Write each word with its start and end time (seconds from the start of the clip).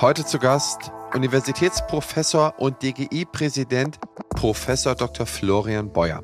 Heute 0.00 0.26
zu 0.26 0.40
Gast 0.40 0.90
Universitätsprofessor 1.14 2.54
und 2.58 2.82
DGI-Präsident 2.82 4.00
Professor 4.30 4.96
Dr. 4.96 5.24
Florian 5.24 5.92
Beuer. 5.92 6.20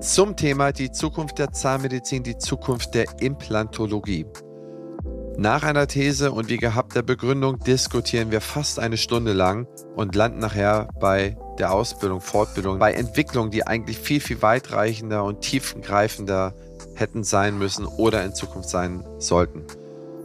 Zum 0.00 0.36
Thema 0.36 0.72
die 0.72 0.92
Zukunft 0.92 1.38
der 1.38 1.52
Zahnmedizin, 1.52 2.22
die 2.22 2.36
Zukunft 2.36 2.94
der 2.94 3.06
Implantologie. 3.20 4.26
Nach 5.38 5.62
einer 5.62 5.86
These 5.86 6.32
und 6.32 6.50
wie 6.50 6.58
gehabt 6.58 6.94
der 6.94 7.00
Begründung 7.00 7.58
diskutieren 7.60 8.30
wir 8.30 8.42
fast 8.42 8.78
eine 8.78 8.98
Stunde 8.98 9.32
lang 9.32 9.66
und 9.96 10.14
landen 10.14 10.40
nachher 10.40 10.88
bei 11.00 11.38
der 11.58 11.72
Ausbildung, 11.72 12.20
Fortbildung, 12.20 12.78
bei 12.78 12.92
Entwicklungen, 12.92 13.50
die 13.50 13.66
eigentlich 13.66 13.98
viel, 13.98 14.20
viel 14.20 14.42
weitreichender 14.42 15.24
und 15.24 15.40
tiefgreifender 15.40 16.54
hätten 16.94 17.24
sein 17.24 17.58
müssen 17.58 17.86
oder 17.86 18.22
in 18.22 18.34
Zukunft 18.34 18.68
sein 18.68 19.02
sollten. 19.18 19.64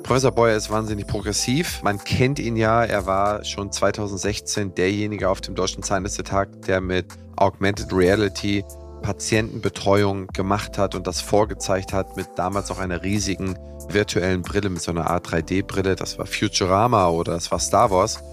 Professor 0.08 0.32
Beuer 0.32 0.56
ist 0.56 0.70
wahnsinnig 0.70 1.06
progressiv. 1.06 1.84
Man 1.84 2.02
kennt 2.02 2.40
ihn 2.40 2.56
ja. 2.56 2.82
Er 2.82 3.06
war 3.06 3.44
schon 3.44 3.74
2016 3.74 4.74
derjenige 4.74 5.28
auf 5.28 5.42
dem 5.42 5.54
Deutschen 5.54 5.84
Zahnärztetag, 5.84 6.48
der 6.66 6.80
mit 6.80 7.08
Augmented 7.36 7.92
Reality 7.92 8.64
Patientenbetreuung 9.02 10.28
gemacht 10.28 10.78
hat 10.78 10.96
und 10.96 11.08
das 11.08 11.20
vorgezeigt 11.20 11.92
hat 11.92 12.16
mit 12.16 12.30
damals 12.38 12.72
auch 12.72 12.80
einer 12.80 13.04
riesigen 13.04 13.60
virtuellen 13.90 14.44
Brille, 14.44 14.70
mit 14.70 14.82
so 14.82 14.92
einer 14.92 15.10
Art 15.10 15.28
3D-Brille. 15.28 15.98
Das 15.98 16.18
war 16.18 16.26
Futurama 16.26 17.10
oder 17.10 17.34
das 17.34 17.52
war 17.52 17.60
Star 17.60 17.92
Wars. 17.92 18.24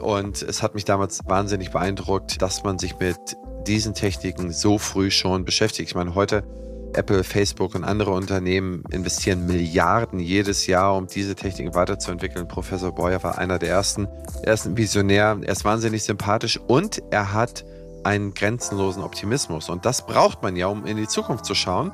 Und 0.00 0.40
es 0.40 0.62
hat 0.62 0.74
mich 0.74 0.86
damals 0.86 1.20
wahnsinnig 1.26 1.70
beeindruckt, 1.70 2.40
dass 2.40 2.64
man 2.64 2.78
sich 2.78 2.98
mit 2.98 3.18
diesen 3.66 3.92
Techniken 3.92 4.52
so 4.52 4.78
früh 4.78 5.10
schon 5.10 5.44
beschäftigt. 5.44 5.90
Ich 5.90 5.94
meine, 5.94 6.14
heute 6.14 6.44
Apple, 6.94 7.24
Facebook 7.24 7.74
und 7.74 7.84
andere 7.84 8.10
Unternehmen 8.10 8.84
investieren 8.90 9.46
Milliarden 9.46 10.18
jedes 10.18 10.66
Jahr, 10.66 10.96
um 10.96 11.06
diese 11.06 11.34
Techniken 11.34 11.74
weiterzuentwickeln. 11.74 12.48
Professor 12.48 12.92
Boyer 12.92 13.22
war 13.22 13.38
einer 13.38 13.58
der 13.58 13.70
ersten. 13.70 14.08
Er 14.42 14.54
ist 14.54 14.66
ein 14.66 14.76
Visionär, 14.76 15.38
er 15.40 15.52
ist 15.52 15.64
wahnsinnig 15.64 16.02
sympathisch 16.02 16.58
und 16.66 17.02
er 17.10 17.32
hat 17.32 17.64
einen 18.04 18.34
grenzenlosen 18.34 19.02
Optimismus. 19.02 19.68
Und 19.68 19.84
das 19.84 20.06
braucht 20.06 20.42
man 20.42 20.56
ja, 20.56 20.66
um 20.66 20.86
in 20.86 20.96
die 20.96 21.08
Zukunft 21.08 21.44
zu 21.44 21.54
schauen, 21.54 21.92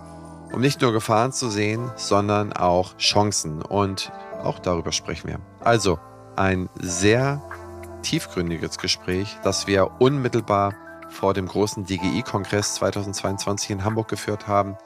um 0.53 0.61
nicht 0.61 0.81
nur 0.81 0.93
Gefahren 0.93 1.33
zu 1.33 1.51
sehen, 1.51 1.91
sondern 1.97 2.53
auch 2.53 2.97
Chancen. 2.99 3.63
Und 3.63 4.13
auch 4.43 4.59
darüber 4.59 4.93
sprechen 4.93 5.29
wir. 5.29 5.41
Also 5.61 5.99
ein 6.37 6.69
sehr 6.81 7.43
tiefgründiges 8.03 8.79
Gespräch, 8.79 9.37
das 9.43 9.67
wir 9.67 10.01
unmittelbar 10.01 10.75
vor 11.09 11.35
dem 11.35 11.47
großen 11.47 11.85
DGI-Kongress 11.87 12.75
2022 12.75 13.71
in 13.71 13.85
Hamburg 13.85 14.09
geführt 14.09 14.47
haben. 14.47 14.77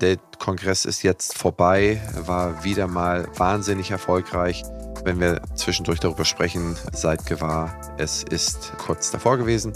Der 0.00 0.16
Kongress 0.38 0.84
ist 0.84 1.02
jetzt 1.02 1.38
vorbei, 1.38 2.02
war 2.26 2.64
wieder 2.64 2.88
mal 2.88 3.28
wahnsinnig 3.36 3.92
erfolgreich. 3.92 4.64
Wenn 5.04 5.20
wir 5.20 5.40
zwischendurch 5.54 6.00
darüber 6.00 6.24
sprechen, 6.24 6.76
seid 6.92 7.26
gewahr, 7.26 7.74
es 7.96 8.24
ist 8.24 8.72
kurz 8.78 9.12
davor 9.12 9.38
gewesen. 9.38 9.72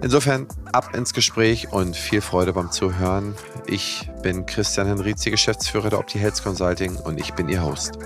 Insofern 0.00 0.46
ab 0.72 0.94
ins 0.94 1.12
Gespräch 1.12 1.72
und 1.72 1.96
viel 1.96 2.20
Freude 2.20 2.52
beim 2.52 2.70
Zuhören. 2.70 3.34
Ich 3.66 4.08
bin 4.22 4.46
Christian 4.46 4.86
Henrizi, 4.86 5.30
Geschäftsführer 5.30 5.90
der 5.90 5.98
Opti 5.98 6.18
Health 6.18 6.42
Consulting 6.42 6.96
und 6.96 7.18
ich 7.18 7.34
bin 7.34 7.48
Ihr 7.48 7.64
Host. 7.64 7.98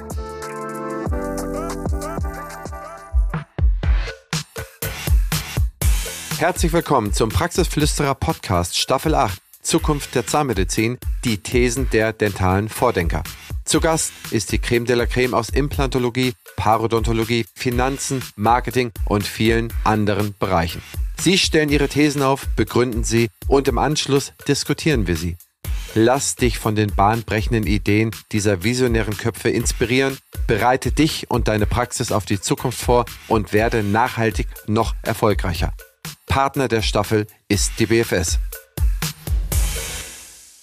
Herzlich 6.38 6.72
willkommen 6.72 7.12
zum 7.12 7.30
Praxisflüsterer 7.30 8.14
Podcast 8.14 8.78
Staffel 8.78 9.14
8 9.14 9.45
Zukunft 9.66 10.14
der 10.14 10.26
Zahnmedizin, 10.26 10.96
die 11.24 11.38
Thesen 11.38 11.90
der 11.90 12.12
dentalen 12.12 12.68
Vordenker. 12.68 13.24
Zu 13.64 13.80
Gast 13.80 14.12
ist 14.30 14.52
die 14.52 14.60
Creme 14.60 14.86
de 14.86 14.94
la 14.94 15.06
Creme 15.06 15.34
aus 15.34 15.48
Implantologie, 15.48 16.34
Parodontologie, 16.54 17.46
Finanzen, 17.52 18.22
Marketing 18.36 18.92
und 19.06 19.26
vielen 19.26 19.72
anderen 19.82 20.36
Bereichen. 20.38 20.82
Sie 21.18 21.36
stellen 21.36 21.68
ihre 21.68 21.88
Thesen 21.88 22.22
auf, 22.22 22.46
begründen 22.54 23.02
sie 23.02 23.28
und 23.48 23.66
im 23.66 23.78
Anschluss 23.78 24.32
diskutieren 24.46 25.08
wir 25.08 25.16
sie. 25.16 25.36
Lass 25.94 26.36
dich 26.36 26.58
von 26.58 26.76
den 26.76 26.94
bahnbrechenden 26.94 27.66
Ideen 27.66 28.12
dieser 28.30 28.62
visionären 28.62 29.16
Köpfe 29.16 29.48
inspirieren, 29.48 30.18
bereite 30.46 30.92
dich 30.92 31.28
und 31.28 31.48
deine 31.48 31.66
Praxis 31.66 32.12
auf 32.12 32.24
die 32.24 32.40
Zukunft 32.40 32.78
vor 32.78 33.04
und 33.26 33.52
werde 33.52 33.82
nachhaltig 33.82 34.46
noch 34.68 34.94
erfolgreicher. 35.02 35.72
Partner 36.26 36.68
der 36.68 36.82
Staffel 36.82 37.26
ist 37.48 37.72
die 37.80 37.86
BFS. 37.86 38.38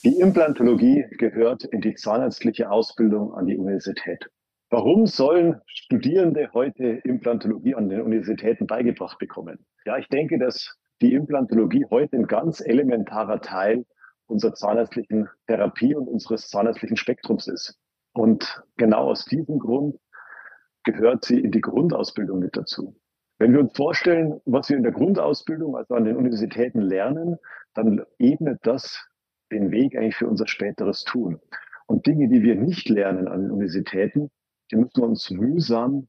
Die 0.06 0.20
Implantologie 0.20 1.06
gehört 1.12 1.64
in 1.64 1.80
die 1.80 1.96
zahnärztliche 1.96 2.70
Ausbildung 2.70 3.34
an 3.36 3.46
die 3.46 3.58
Universität. 3.58 4.30
Warum 4.70 5.06
sollen 5.06 5.62
Studierende 5.66 6.50
heute 6.54 6.84
Implantologie 7.06 7.74
an 7.76 7.88
den 7.88 8.02
Universitäten 8.02 8.68
beigebracht 8.68 9.18
bekommen? 9.18 9.66
Ja, 9.86 9.98
ich 9.98 10.10
denke, 10.10 10.38
dass 10.38 10.78
die 11.02 11.14
Implantologie 11.14 11.86
heute 11.90 12.18
ein 12.18 12.28
ganz 12.28 12.60
elementarer 12.60 13.40
Teil 13.40 13.86
unserer 14.28 14.54
zahnärztlichen 14.54 15.30
Therapie 15.48 15.96
und 15.96 16.10
unseres 16.10 16.50
zahnärztlichen 16.50 16.98
Spektrums 16.98 17.48
ist. 17.48 17.80
Und 18.12 18.62
genau 18.76 19.10
aus 19.10 19.24
diesem 19.24 19.58
Grund 19.58 19.96
gehört 20.84 21.24
sie 21.24 21.40
in 21.40 21.52
die 21.52 21.62
Grundausbildung 21.62 22.40
mit 22.40 22.58
dazu. 22.58 22.94
Wenn 23.40 23.54
wir 23.54 23.62
uns 23.62 23.72
vorstellen, 23.74 24.42
was 24.44 24.68
wir 24.68 24.76
in 24.76 24.84
der 24.84 24.92
Grundausbildung, 24.92 25.78
also 25.78 25.94
an 25.96 26.04
den 26.04 26.18
Universitäten 26.18 26.82
lernen, 26.82 27.38
dann 27.74 28.04
ebnet 28.20 28.60
das 28.64 29.08
den 29.54 29.72
Weg 29.72 29.96
eigentlich 29.96 30.16
für 30.16 30.28
unser 30.28 30.48
späteres 30.48 31.04
Tun. 31.04 31.40
Und 31.88 32.06
Dinge, 32.08 32.28
die 32.28 32.44
wir 32.44 32.56
nicht 32.56 32.90
lernen 32.90 33.28
an 33.28 33.44
den 33.44 33.52
Universitäten, 33.52 34.30
die 34.72 34.78
müssen 34.78 35.02
wir 35.02 35.08
uns 35.08 35.30
mühsam 35.30 36.08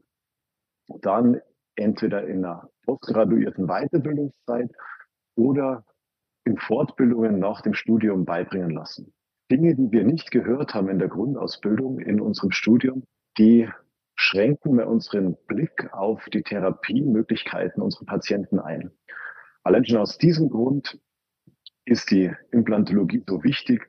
dann 1.01 1.41
entweder 1.77 2.27
in 2.27 2.45
einer 2.45 2.69
postgraduierten 2.85 3.67
Weiterbildungszeit 3.67 4.71
oder 5.37 5.85
in 6.45 6.59
Fortbildungen 6.59 7.39
nach 7.39 7.63
dem 7.63 7.75
Studium 7.75 8.25
beibringen 8.25 8.71
lassen. 8.71 9.13
Dinge, 9.51 9.75
die 9.75 9.91
wir 9.91 10.05
nicht 10.05 10.31
gehört 10.31 10.75
haben 10.75 10.89
in 10.89 10.99
der 10.99 11.09
Grundausbildung, 11.09 11.99
in 11.99 12.21
unserem 12.21 12.51
Studium, 12.51 13.05
die 13.39 13.69
schränken 14.15 14.77
wir 14.77 14.87
unseren 14.87 15.37
Blick 15.47 15.93
auf 15.93 16.25
die 16.33 16.43
Therapiemöglichkeiten 16.43 17.83
unserer 17.83 18.07
Patienten 18.07 18.59
ein. 18.61 18.91
Allein 19.63 19.85
schon 19.85 19.99
aus 19.99 20.19
diesem 20.19 20.51
Grund 20.51 20.99
ist 21.85 22.11
die 22.11 22.33
Implantologie 22.51 23.23
so 23.27 23.43
wichtig 23.45 23.89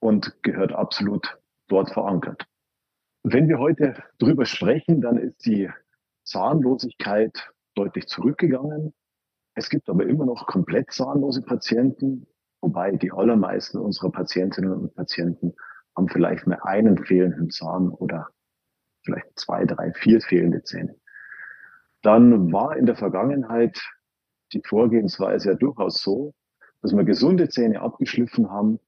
und 0.00 0.36
gehört 0.42 0.72
absolut 0.72 1.38
dort 1.68 1.90
verankert. 1.90 2.46
Wenn 3.22 3.48
wir 3.48 3.58
heute 3.58 4.02
drüber 4.18 4.44
sprechen, 4.44 5.00
dann 5.00 5.18
ist 5.18 5.46
die 5.46 5.70
Zahnlosigkeit 6.24 7.50
deutlich 7.74 8.06
zurückgegangen. 8.06 8.94
Es 9.54 9.70
gibt 9.70 9.88
aber 9.88 10.06
immer 10.06 10.26
noch 10.26 10.46
komplett 10.46 10.92
zahnlose 10.92 11.42
Patienten, 11.42 12.26
wobei 12.60 12.92
die 12.92 13.12
allermeisten 13.12 13.78
unserer 13.78 14.10
Patientinnen 14.10 14.72
und 14.72 14.94
Patienten 14.94 15.54
haben 15.96 16.08
vielleicht 16.08 16.46
mehr 16.46 16.64
einen 16.66 16.98
fehlenden 16.98 17.50
Zahn 17.50 17.90
oder 17.90 18.28
vielleicht 19.04 19.38
zwei, 19.38 19.64
drei, 19.64 19.92
vier 19.92 20.20
fehlende 20.20 20.62
Zähne. 20.62 20.96
Dann 22.02 22.52
war 22.52 22.76
in 22.76 22.86
der 22.86 22.96
Vergangenheit 22.96 23.80
die 24.52 24.62
Vorgehensweise 24.66 25.50
ja 25.50 25.54
durchaus 25.54 26.02
so, 26.02 26.34
dass 26.84 26.94
wir 26.94 27.04
gesunde 27.04 27.48
Zähne 27.48 27.80
abgeschliffen 27.80 28.50
haben 28.50 28.78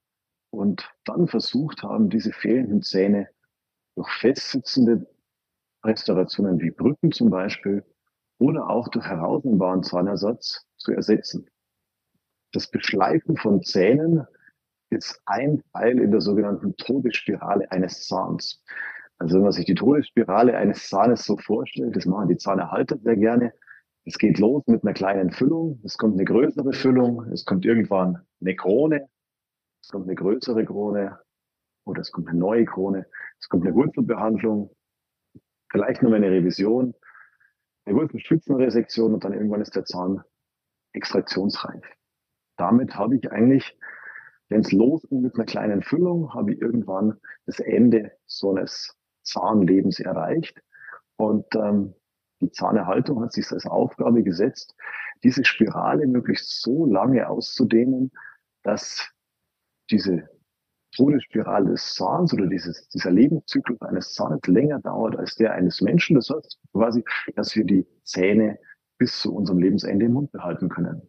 und 0.50 0.94
dann 1.06 1.28
versucht 1.28 1.82
haben, 1.82 2.10
diese 2.10 2.30
fehlenden 2.30 2.82
Zähne 2.82 3.30
durch 3.94 4.10
festsitzende 4.20 5.06
Restaurationen 5.82 6.60
wie 6.60 6.70
Brücken 6.70 7.10
zum 7.10 7.30
Beispiel 7.30 7.82
oder 8.38 8.68
auch 8.68 8.88
durch 8.88 9.06
herausnehmbaren 9.06 9.82
Zahnersatz 9.82 10.66
zu 10.76 10.92
ersetzen. 10.92 11.48
Das 12.52 12.70
Beschleifen 12.70 13.38
von 13.38 13.62
Zähnen 13.62 14.26
ist 14.90 15.18
ein 15.24 15.62
Teil 15.72 15.98
in 15.98 16.10
der 16.10 16.20
sogenannten 16.20 16.76
Todesspirale 16.76 17.72
eines 17.72 18.06
Zahns. 18.06 18.62
Also 19.16 19.36
wenn 19.36 19.44
man 19.44 19.52
sich 19.52 19.64
die 19.64 19.74
Todesspirale 19.74 20.54
eines 20.54 20.86
Zahnes 20.90 21.24
so 21.24 21.38
vorstellt, 21.38 21.96
das 21.96 22.04
machen 22.04 22.28
die 22.28 22.36
Zahnerhalter 22.36 22.98
sehr 22.98 23.16
gerne. 23.16 23.54
Es 24.06 24.18
geht 24.18 24.38
los 24.38 24.62
mit 24.68 24.84
einer 24.84 24.94
kleinen 24.94 25.32
Füllung, 25.32 25.80
es 25.84 25.98
kommt 25.98 26.14
eine 26.14 26.24
größere 26.24 26.72
Füllung, 26.72 27.24
es 27.32 27.44
kommt 27.44 27.66
irgendwann 27.66 28.24
eine 28.40 28.54
Krone, 28.54 29.08
es 29.82 29.88
kommt 29.88 30.06
eine 30.06 30.14
größere 30.14 30.64
Krone. 30.64 31.18
Oder 31.86 32.00
es 32.00 32.12
kommt 32.12 32.28
eine 32.28 32.38
neue 32.38 32.64
Krone, 32.64 33.06
es 33.40 33.48
kommt 33.48 33.64
eine 33.64 33.74
Wurzelbehandlung, 33.74 34.74
vielleicht 35.70 36.02
noch 36.02 36.12
eine 36.12 36.30
Revision, 36.30 36.94
eine 37.84 37.96
Wurzelspitzenresektion 37.96 39.14
und 39.14 39.24
dann 39.24 39.32
irgendwann 39.32 39.60
ist 39.60 39.74
der 39.74 39.84
Zahn 39.84 40.22
extraktionsreif. 40.92 41.84
Damit 42.56 42.96
habe 42.96 43.16
ich 43.16 43.30
eigentlich, 43.30 43.76
wenn 44.48 44.60
es 44.60 44.72
losgeht 44.72 45.20
mit 45.20 45.34
einer 45.34 45.44
kleinen 45.44 45.82
Füllung, 45.82 46.32
habe 46.32 46.54
ich 46.54 46.60
irgendwann 46.60 47.20
das 47.44 47.58
Ende 47.60 48.12
so 48.26 48.54
eines 48.54 48.96
Zahnlebens 49.22 50.00
erreicht. 50.00 50.60
Und 51.16 51.46
ähm, 51.54 51.94
die 52.40 52.50
Zahnerhaltung 52.50 53.22
hat 53.22 53.32
sich 53.32 53.50
als 53.50 53.66
Aufgabe 53.66 54.22
gesetzt, 54.22 54.74
diese 55.22 55.44
Spirale 55.44 56.06
möglichst 56.06 56.62
so 56.62 56.86
lange 56.86 57.28
auszudehnen, 57.28 58.10
dass 58.62 59.08
diese 59.90 60.28
Todesspirale 60.94 61.70
des 61.70 61.94
Zahns 61.94 62.32
oder 62.32 62.46
dieses, 62.46 62.88
dieser 62.88 63.10
Lebenszyklus 63.10 63.80
eines 63.82 64.14
Zahns 64.14 64.46
länger 64.46 64.80
dauert 64.80 65.16
als 65.16 65.34
der 65.34 65.52
eines 65.52 65.80
Menschen. 65.80 66.16
Das 66.16 66.30
heißt 66.30 66.58
quasi, 66.72 67.04
dass 67.34 67.54
wir 67.54 67.64
die 67.64 67.86
Zähne 68.02 68.58
bis 68.98 69.20
zu 69.20 69.34
unserem 69.34 69.58
Lebensende 69.58 70.06
im 70.06 70.12
Mund 70.12 70.32
behalten 70.32 70.68
können. 70.68 71.02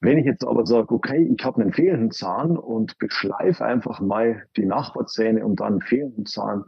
Wenn 0.00 0.18
ich 0.18 0.26
jetzt 0.26 0.46
aber 0.46 0.66
sage, 0.66 0.94
okay, 0.94 1.34
ich 1.34 1.44
habe 1.44 1.62
einen 1.62 1.72
fehlenden 1.72 2.10
Zahn 2.10 2.56
und 2.58 2.98
beschleife 2.98 3.64
einfach 3.64 4.00
mal 4.00 4.46
die 4.56 4.66
Nachbarzähne, 4.66 5.44
um 5.44 5.56
dann 5.56 5.74
einen 5.74 5.80
fehlenden 5.80 6.26
Zahn 6.26 6.64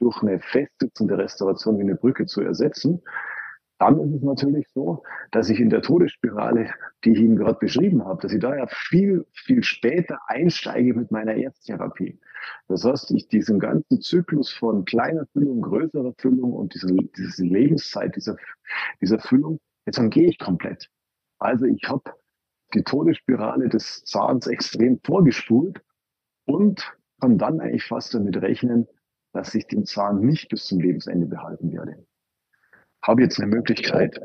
durch 0.00 0.22
eine 0.22 0.40
festsitzende 0.40 1.18
Restauration 1.18 1.78
wie 1.78 1.82
eine 1.82 1.96
Brücke 1.96 2.26
zu 2.26 2.40
ersetzen, 2.40 3.02
dann 3.80 3.98
ist 3.98 4.16
es 4.16 4.22
natürlich 4.22 4.66
so, 4.74 5.02
dass 5.30 5.48
ich 5.48 5.58
in 5.58 5.70
der 5.70 5.80
Todesspirale, 5.80 6.70
die 7.02 7.12
ich 7.12 7.18
Ihnen 7.18 7.36
gerade 7.36 7.58
beschrieben 7.58 8.04
habe, 8.04 8.20
dass 8.20 8.32
ich 8.32 8.40
da 8.40 8.54
ja 8.54 8.66
viel, 8.66 9.24
viel 9.32 9.62
später 9.62 10.18
einsteige 10.26 10.92
mit 10.92 11.10
meiner 11.10 11.34
Ersttherapie. 11.34 12.20
Das 12.68 12.84
heißt, 12.84 13.10
ich 13.12 13.28
diesen 13.28 13.58
ganzen 13.58 14.02
Zyklus 14.02 14.52
von 14.52 14.84
kleiner 14.84 15.24
Füllung, 15.32 15.62
größerer 15.62 16.12
Füllung 16.18 16.52
und 16.52 16.74
diese, 16.74 16.88
diese 16.94 17.44
Lebenszeit 17.44 18.16
dieser, 18.16 18.36
dieser 19.00 19.18
Füllung, 19.18 19.60
jetzt 19.86 19.98
umgehe 19.98 20.28
ich 20.28 20.38
komplett. 20.38 20.90
Also 21.38 21.64
ich 21.64 21.88
habe 21.88 22.02
die 22.74 22.82
Todesspirale 22.82 23.70
des 23.70 24.04
Zahns 24.04 24.46
extrem 24.46 25.00
vorgespult 25.02 25.80
und 26.44 26.94
kann 27.18 27.38
dann 27.38 27.60
eigentlich 27.60 27.84
fast 27.84 28.12
damit 28.12 28.36
rechnen, 28.36 28.86
dass 29.32 29.54
ich 29.54 29.66
den 29.66 29.84
Zahn 29.84 30.20
nicht 30.20 30.48
bis 30.48 30.64
zum 30.66 30.80
Lebensende 30.80 31.26
behalten 31.26 31.72
werde 31.72 32.04
habe 33.02 33.22
jetzt 33.22 33.40
eine 33.40 33.48
Möglichkeit, 33.48 34.20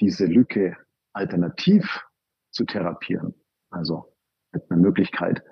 diese 0.00 0.26
Lücke 0.26 0.76
alternativ 1.12 2.06
zu 2.50 2.64
therapieren. 2.64 3.34
Also 3.70 4.14
mit 4.52 4.70
einer 4.70 4.80
Möglichkeit, 4.80 5.42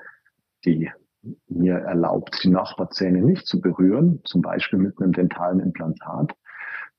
die 0.64 0.90
mir 1.48 1.74
erlaubt, 1.74 2.38
die 2.42 2.50
Nachbarzähne 2.50 3.20
nicht 3.20 3.46
zu 3.46 3.60
berühren, 3.60 4.20
zum 4.24 4.42
Beispiel 4.42 4.78
mit 4.78 5.00
einem 5.00 5.12
dentalen 5.12 5.60
Implantat. 5.60 6.36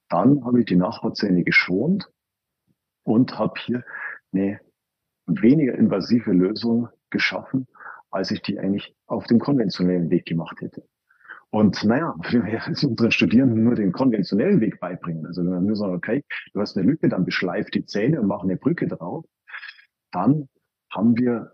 Dann 0.10 0.44
habe 0.45 0.60
ich 0.60 0.65
die 0.65 0.75
Nachbarzähne 0.75 1.44
geschont 1.44 2.10
und 3.03 3.38
habe 3.39 3.53
hier 3.60 3.86
eine 4.33 4.60
weniger 5.25 5.75
invasive 5.75 6.31
Lösung 6.31 6.89
geschaffen, 7.10 7.68
als 8.12 8.31
ich 8.31 8.42
die 8.42 8.60
eigentlich 8.60 8.95
auf 9.06 9.27
dem 9.27 9.39
konventionellen 9.39 10.10
Weg 10.10 10.25
gemacht 10.25 10.60
hätte. 10.62 10.88
Und 11.50 11.84
naja, 11.84 12.16
wenn 12.32 12.46
wir 12.46 12.62
unseren 12.68 13.12
Studierenden 13.12 13.64
nur 13.64 13.76
den 13.76 13.92
konventionellen 13.92 14.60
Weg 14.62 14.80
beibringen, 14.80 15.26
also 15.26 15.44
wenn 15.44 15.52
wir 15.52 15.60
nur 15.60 15.76
sagen, 15.76 15.96
okay, 15.96 16.24
du 16.54 16.62
hast 16.62 16.78
eine 16.78 16.88
Lücke, 16.88 17.10
dann 17.10 17.26
beschleif 17.26 17.70
die 17.70 17.86
Zähne 17.86 18.22
und 18.22 18.28
mach 18.28 18.44
eine 18.44 18.58
Brücke 18.58 18.88
drauf, 18.88 19.26
dann 20.12 20.50
haben 20.92 21.18
wir, 21.18 21.52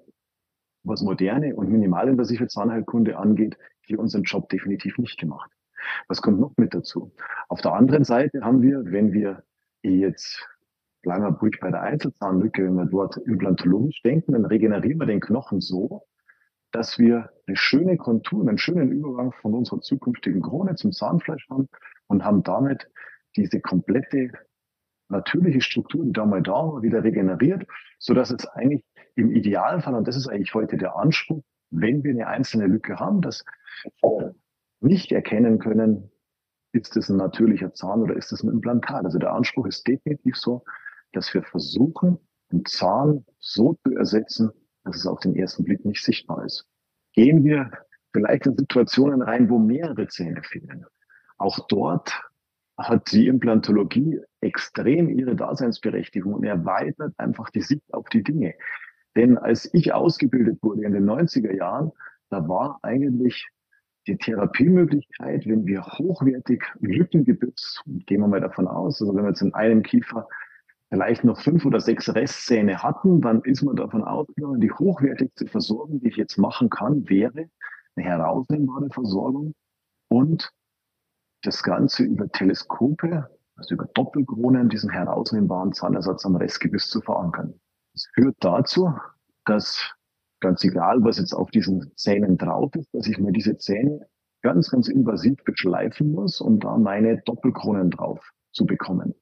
was 0.83 1.01
moderne 1.01 1.55
und 1.55 1.69
minimalinvasive 1.69 2.47
Zahnheilkunde 2.47 3.17
angeht, 3.17 3.57
hier 3.81 3.99
unseren 3.99 4.23
Job 4.23 4.49
definitiv 4.49 4.97
nicht 4.97 5.19
gemacht. 5.19 5.49
Was 6.07 6.21
kommt 6.21 6.39
noch 6.39 6.53
mit 6.57 6.73
dazu? 6.73 7.13
Auf 7.49 7.61
der 7.61 7.73
anderen 7.73 8.03
Seite 8.03 8.41
haben 8.41 8.61
wir, 8.61 8.83
wenn 8.85 9.11
wir 9.13 9.43
jetzt 9.81 10.47
bleiben 11.01 11.23
wir 11.23 11.51
bei 11.59 11.69
der 11.69 11.81
Einzelzahnlücke, 11.81 12.63
wenn 12.63 12.75
wir 12.75 12.85
dort 12.85 13.17
implantologisch 13.17 14.01
denken, 14.03 14.31
dann 14.31 14.45
regenerieren 14.45 14.99
wir 14.99 15.05
den 15.05 15.19
Knochen 15.19 15.59
so, 15.59 16.07
dass 16.71 16.97
wir 16.97 17.29
eine 17.47 17.57
schöne 17.57 17.97
Kontur, 17.97 18.47
einen 18.47 18.57
schönen 18.57 18.91
Übergang 18.91 19.33
von 19.41 19.53
unserer 19.53 19.81
zukünftigen 19.81 20.41
Krone 20.41 20.75
zum 20.75 20.91
Zahnfleisch 20.91 21.47
haben 21.49 21.67
und 22.07 22.23
haben 22.23 22.43
damit 22.43 22.89
diese 23.35 23.59
komplette 23.59 24.31
natürliche 25.09 25.61
Struktur, 25.61 26.05
die 26.05 26.13
da 26.13 26.25
mal 26.25 26.41
da 26.41 26.53
war, 26.53 26.81
wieder 26.81 27.03
regeneriert, 27.03 27.67
so 27.99 28.13
dass 28.13 28.31
es 28.31 28.45
eigentlich 28.47 28.83
im 29.15 29.31
Idealfall, 29.31 29.95
und 29.95 30.07
das 30.07 30.15
ist 30.15 30.27
eigentlich 30.27 30.53
heute 30.53 30.77
der 30.77 30.95
Anspruch, 30.95 31.43
wenn 31.69 32.03
wir 32.03 32.11
eine 32.11 32.27
einzelne 32.27 32.67
Lücke 32.67 32.99
haben, 32.99 33.21
dass 33.21 33.43
wir 34.01 34.35
nicht 34.79 35.11
erkennen 35.11 35.59
können, 35.59 36.11
ist 36.71 36.97
es 36.97 37.09
ein 37.09 37.17
natürlicher 37.17 37.73
Zahn 37.73 38.01
oder 38.01 38.15
ist 38.15 38.31
es 38.31 38.43
ein 38.43 38.49
Implantat. 38.49 39.05
Also 39.05 39.19
der 39.19 39.33
Anspruch 39.33 39.67
ist 39.67 39.87
definitiv 39.87 40.35
so, 40.35 40.63
dass 41.11 41.33
wir 41.33 41.43
versuchen, 41.43 42.17
einen 42.51 42.65
Zahn 42.65 43.25
so 43.39 43.77
zu 43.85 43.95
ersetzen, 43.95 44.51
dass 44.83 44.97
es 44.97 45.07
auf 45.07 45.19
den 45.19 45.35
ersten 45.35 45.63
Blick 45.63 45.85
nicht 45.85 46.03
sichtbar 46.03 46.45
ist. 46.45 46.67
Gehen 47.13 47.43
wir 47.43 47.71
vielleicht 48.11 48.45
in 48.45 48.57
Situationen 48.57 49.21
rein, 49.21 49.49
wo 49.49 49.59
mehrere 49.59 50.07
Zähne 50.07 50.43
fehlen. 50.43 50.85
Auch 51.37 51.67
dort 51.67 52.21
hat 52.77 53.11
die 53.11 53.27
Implantologie 53.27 54.19
extrem 54.41 55.09
ihre 55.09 55.35
Daseinsberechtigung 55.35 56.33
und 56.33 56.43
erweitert 56.43 57.13
einfach 57.17 57.49
die 57.49 57.61
Sicht 57.61 57.93
auf 57.93 58.09
die 58.09 58.23
Dinge. 58.23 58.55
Denn 59.15 59.37
als 59.37 59.71
ich 59.73 59.93
ausgebildet 59.93 60.57
wurde 60.61 60.83
in 60.83 60.93
den 60.93 61.05
90er 61.05 61.55
Jahren, 61.55 61.91
da 62.29 62.47
war 62.47 62.79
eigentlich 62.81 63.47
die 64.07 64.17
Therapiemöglichkeit, 64.17 65.45
wenn 65.45 65.65
wir 65.65 65.83
hochwertig 65.83 66.63
Lückengebüsch, 66.79 67.81
gehen 67.85 68.21
wir 68.21 68.27
mal 68.27 68.41
davon 68.41 68.67
aus, 68.67 69.01
also 69.01 69.15
wenn 69.15 69.23
wir 69.23 69.29
jetzt 69.29 69.41
in 69.41 69.53
einem 69.53 69.83
Kiefer 69.83 70.27
vielleicht 70.93 71.23
noch 71.23 71.41
fünf 71.41 71.65
oder 71.65 71.79
sechs 71.79 72.13
Restzähne 72.13 72.83
hatten, 72.83 73.19
dann 73.19 73.41
ist 73.45 73.63
man 73.63 73.75
davon 73.75 74.03
ausgegangen, 74.03 74.61
die 74.61 74.71
hochwertigste 74.71 75.47
Versorgung, 75.47 75.99
die 76.01 76.09
ich 76.09 76.17
jetzt 76.17 76.37
machen 76.37 76.69
kann, 76.69 77.09
wäre 77.09 77.49
eine 77.95 78.05
herausnehmbare 78.05 78.89
Versorgung 78.91 79.55
und 80.09 80.51
das 81.41 81.63
Ganze 81.63 82.03
über 82.03 82.31
Teleskope, 82.31 83.27
also 83.55 83.73
über 83.73 83.85
Doppelkronen, 83.95 84.69
diesen 84.69 84.91
herausnehmbaren 84.91 85.73
Zahnersatz 85.73 86.27
am 86.27 86.35
Restgebiss 86.35 86.87
zu 86.89 87.01
verankern. 87.01 87.59
Das 87.93 88.07
führt 88.13 88.35
dazu, 88.41 88.93
dass 89.45 89.95
ganz 90.41 90.63
egal, 90.63 91.03
was 91.03 91.17
jetzt 91.17 91.33
auf 91.33 91.49
diesen 91.49 91.91
Zähnen 91.95 92.37
drauf 92.37 92.69
ist, 92.75 92.93
dass 92.93 93.07
ich 93.07 93.17
mir 93.17 93.31
diese 93.31 93.57
Zähne 93.57 94.05
ganz, 94.43 94.69
ganz 94.69 94.89
invasiv 94.89 95.43
beschleifen 95.43 96.11
muss, 96.11 96.39
um 96.39 96.59
da 96.59 96.77
meine 96.77 97.19
Doppelkronen 97.25 97.89
drauf 97.89 98.31
zu 98.51 98.67
bekommen. 98.67 99.15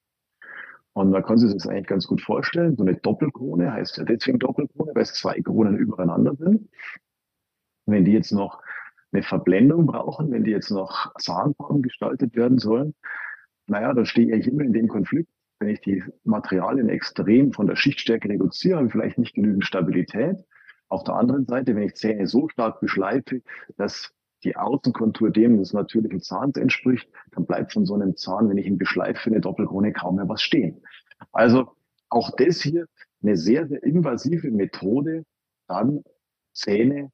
Und 0.94 1.12
man 1.12 1.24
kann 1.24 1.38
sich 1.38 1.54
das 1.54 1.68
eigentlich 1.68 1.88
ganz 1.88 2.06
gut 2.08 2.22
vorstellen. 2.22 2.76
So 2.76 2.84
eine 2.84 2.96
Doppelkrone 2.96 3.72
heißt 3.72 3.98
ja 3.98 4.04
deswegen 4.04 4.40
Doppelkrone, 4.40 4.92
weil 4.94 5.04
es 5.04 5.14
zwei 5.14 5.40
Kronen 5.42 5.78
übereinander 5.78 6.36
sind. 6.36 6.70
Wenn 7.86 8.06
die 8.06 8.12
jetzt 8.12 8.32
noch 8.32 8.62
eine 9.12 9.24
Verblendung 9.24 9.86
brauchen, 9.86 10.32
wenn 10.32 10.44
die 10.44 10.52
jetzt 10.52 10.72
noch 10.72 11.14
Zahnfarben 11.18 11.82
gestaltet 11.82 12.36
werden 12.36 12.58
sollen, 12.58 12.94
naja, 13.68 13.94
dann 13.94 14.06
stehe 14.06 14.36
ich 14.36 14.48
immer 14.48 14.64
in 14.64 14.74
dem 14.74 14.88
Konflikt. 14.88 15.32
Wenn 15.60 15.70
ich 15.70 15.82
die 15.82 16.04
Materialien 16.24 16.90
extrem 16.90 17.54
von 17.54 17.68
der 17.68 17.76
Schichtstärke 17.76 18.28
reduziere, 18.28 18.78
habe 18.78 18.88
ich 18.88 18.92
vielleicht 18.92 19.18
nicht 19.18 19.36
genügend 19.36 19.66
Stabilität. 19.66 20.38
Auf 20.90 21.04
der 21.04 21.16
anderen 21.16 21.46
Seite, 21.46 21.76
wenn 21.76 21.84
ich 21.84 21.96
Zähne 21.96 22.28
so 22.28 22.50
stark 22.50 22.82
beschleife, 22.82 23.42
dass 23.78 24.14
die 24.44 24.56
Außenkontur 24.56 25.32
dem 25.32 25.58
des 25.58 25.74
natürlichen 25.74 26.22
Zahns 26.22 26.58
entspricht, 26.58 27.10
dann 27.32 27.46
bleibt 27.46 27.74
von 27.74 27.86
so 27.86 27.94
einem 27.94 28.16
Zahn, 28.16 28.50
wenn 28.50 28.58
ich 28.58 28.66
ihn 28.66 28.78
beschleife, 28.78 29.30
eine 29.30 29.42
Doppelkrone 29.42 29.94
kaum 29.94 30.16
mehr 30.16 30.30
was 30.30 30.42
stehen. 30.42 30.82
Also 31.32 31.72
auch 32.10 32.32
das 32.36 32.62
hier 32.62 32.88
eine 33.22 33.38
sehr, 33.38 33.68
sehr 33.68 33.84
invasive 33.84 34.52
Methode, 34.52 35.24
dann 35.68 36.04
Zähne 36.54 37.12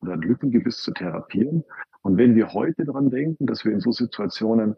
oder 0.00 0.16
Lückengebiss 0.16 0.82
zu 0.82 0.92
therapieren. 0.92 1.64
Und 2.02 2.16
wenn 2.16 2.36
wir 2.36 2.52
heute 2.52 2.84
daran 2.84 3.10
denken, 3.10 3.46
dass 3.46 3.64
wir 3.64 3.72
in 3.72 3.80
so 3.80 3.90
Situationen 3.90 4.76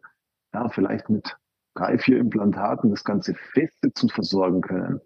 ja, 0.53 0.69
vielleicht 0.69 1.11
mit 1.11 1.37
drei, 1.75 1.99
vier 1.99 2.19
Implantaten 2.19 2.91
das 2.91 3.05
Ganze 3.05 3.35
festsitzend 3.35 4.13
versorgen 4.13 4.61
können 4.61 5.01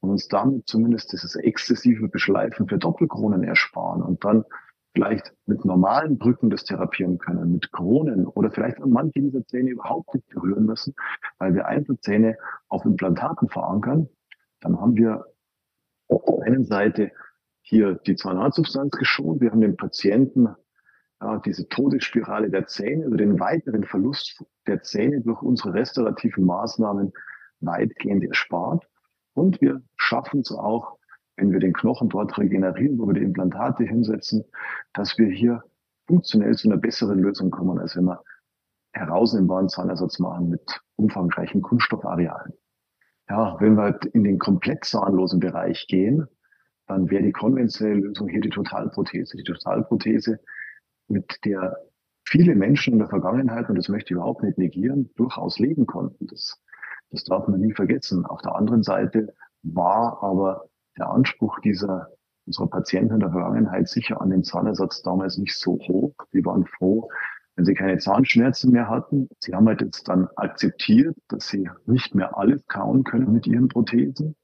und 0.00 0.10
uns 0.10 0.28
damit 0.28 0.66
zumindest 0.66 1.12
dieses 1.12 1.36
exzessive 1.36 2.08
Beschleifen 2.08 2.68
für 2.68 2.78
Doppelkronen 2.78 3.44
ersparen 3.44 4.02
und 4.02 4.24
dann 4.24 4.44
vielleicht 4.92 5.32
mit 5.46 5.64
normalen 5.64 6.18
Brücken 6.18 6.50
das 6.50 6.64
therapieren 6.64 7.18
können, 7.18 7.52
mit 7.52 7.70
Kronen 7.72 8.26
oder 8.26 8.50
vielleicht 8.50 8.78
manche 8.84 9.20
dieser 9.20 9.46
Zähne 9.46 9.70
überhaupt 9.70 10.14
nicht 10.14 10.28
berühren 10.28 10.66
müssen, 10.66 10.94
weil 11.38 11.54
wir 11.54 11.66
Einzelzähne 11.66 12.36
auf 12.68 12.84
Implantaten 12.84 13.48
verankern, 13.48 14.08
dann 14.60 14.80
haben 14.80 14.96
wir 14.96 15.26
auf 16.08 16.24
der 16.24 16.46
einen 16.46 16.64
Seite 16.64 17.12
hier 17.62 17.94
die 17.94 18.16
Zahnarztsubstanz 18.16 18.90
geschont, 18.92 19.40
wir 19.40 19.50
haben 19.50 19.60
den 19.60 19.76
Patienten 19.76 20.48
ja, 21.20 21.38
diese 21.38 21.68
Todesspirale 21.68 22.50
der 22.50 22.66
Zähne 22.66 23.06
oder 23.06 23.18
den 23.18 23.38
weiteren 23.38 23.84
Verlust 23.84 24.42
der 24.66 24.82
Zähne 24.82 25.20
durch 25.20 25.42
unsere 25.42 25.74
restaurativen 25.74 26.44
Maßnahmen 26.44 27.12
weitgehend 27.60 28.24
erspart. 28.24 28.86
Und 29.34 29.60
wir 29.60 29.82
schaffen 29.96 30.40
es 30.40 30.50
auch, 30.50 30.98
wenn 31.40 31.52
wir 31.52 31.58
den 31.58 31.72
Knochen 31.72 32.08
dort 32.08 32.36
regenerieren, 32.38 32.98
wo 32.98 33.06
wir 33.06 33.14
die 33.14 33.22
Implantate 33.22 33.84
hinsetzen, 33.84 34.44
dass 34.92 35.16
wir 35.18 35.28
hier 35.28 35.62
funktionell 36.06 36.54
zu 36.54 36.68
einer 36.68 36.76
besseren 36.76 37.18
Lösung 37.18 37.50
kommen, 37.50 37.78
als 37.78 37.96
wenn 37.96 38.04
wir 38.04 38.22
herausnehmbaren 38.92 39.68
Zahnersatz 39.68 40.18
machen 40.18 40.50
mit 40.50 40.80
umfangreichen 40.96 41.62
Kunststoffarealen. 41.62 42.52
Ja, 43.28 43.56
wenn 43.60 43.76
wir 43.76 43.98
in 44.12 44.24
den 44.24 44.38
komplett 44.38 44.84
zahnlosen 44.84 45.40
Bereich 45.40 45.86
gehen, 45.88 46.26
dann 46.86 47.08
wäre 47.08 47.22
die 47.22 47.32
konventionelle 47.32 48.00
Lösung 48.00 48.28
hier 48.28 48.40
die 48.40 48.48
Totalprothese. 48.48 49.36
Die 49.36 49.44
Totalprothese, 49.44 50.40
mit 51.06 51.38
der 51.44 51.76
viele 52.24 52.56
Menschen 52.56 52.94
in 52.94 52.98
der 52.98 53.08
Vergangenheit, 53.08 53.68
und 53.68 53.76
das 53.76 53.88
möchte 53.88 54.12
ich 54.12 54.16
überhaupt 54.16 54.42
nicht 54.42 54.58
negieren, 54.58 55.10
durchaus 55.14 55.60
leben 55.60 55.86
konnten. 55.86 56.26
Das, 56.26 56.60
das 57.10 57.24
darf 57.24 57.46
man 57.46 57.60
nie 57.60 57.72
vergessen. 57.72 58.26
Auf 58.26 58.42
der 58.42 58.56
anderen 58.56 58.82
Seite 58.82 59.32
war 59.62 60.22
aber 60.22 60.69
der 61.00 61.10
Anspruch 61.10 61.58
dieser 61.60 62.10
unserer 62.46 62.68
Patienten 62.68 63.14
in 63.14 63.20
der 63.20 63.30
Vergangenheit 63.30 63.88
sicher 63.88 64.20
an 64.20 64.30
den 64.30 64.42
Zahnersatz 64.42 65.02
damals 65.02 65.38
nicht 65.38 65.56
so 65.56 65.78
hoch. 65.78 66.14
Sie 66.32 66.44
waren 66.44 66.66
froh, 66.66 67.08
wenn 67.54 67.64
sie 67.64 67.74
keine 67.74 67.98
Zahnschmerzen 67.98 68.72
mehr 68.72 68.88
hatten. 68.88 69.28
Sie 69.38 69.54
haben 69.54 69.68
halt 69.68 69.82
jetzt 69.82 70.08
dann 70.08 70.28
akzeptiert, 70.36 71.16
dass 71.28 71.48
sie 71.48 71.68
nicht 71.86 72.14
mehr 72.14 72.36
alles 72.36 72.66
kauen 72.66 73.04
können 73.04 73.32
mit 73.32 73.46
ihren 73.46 73.68
Prothesen. 73.68 74.34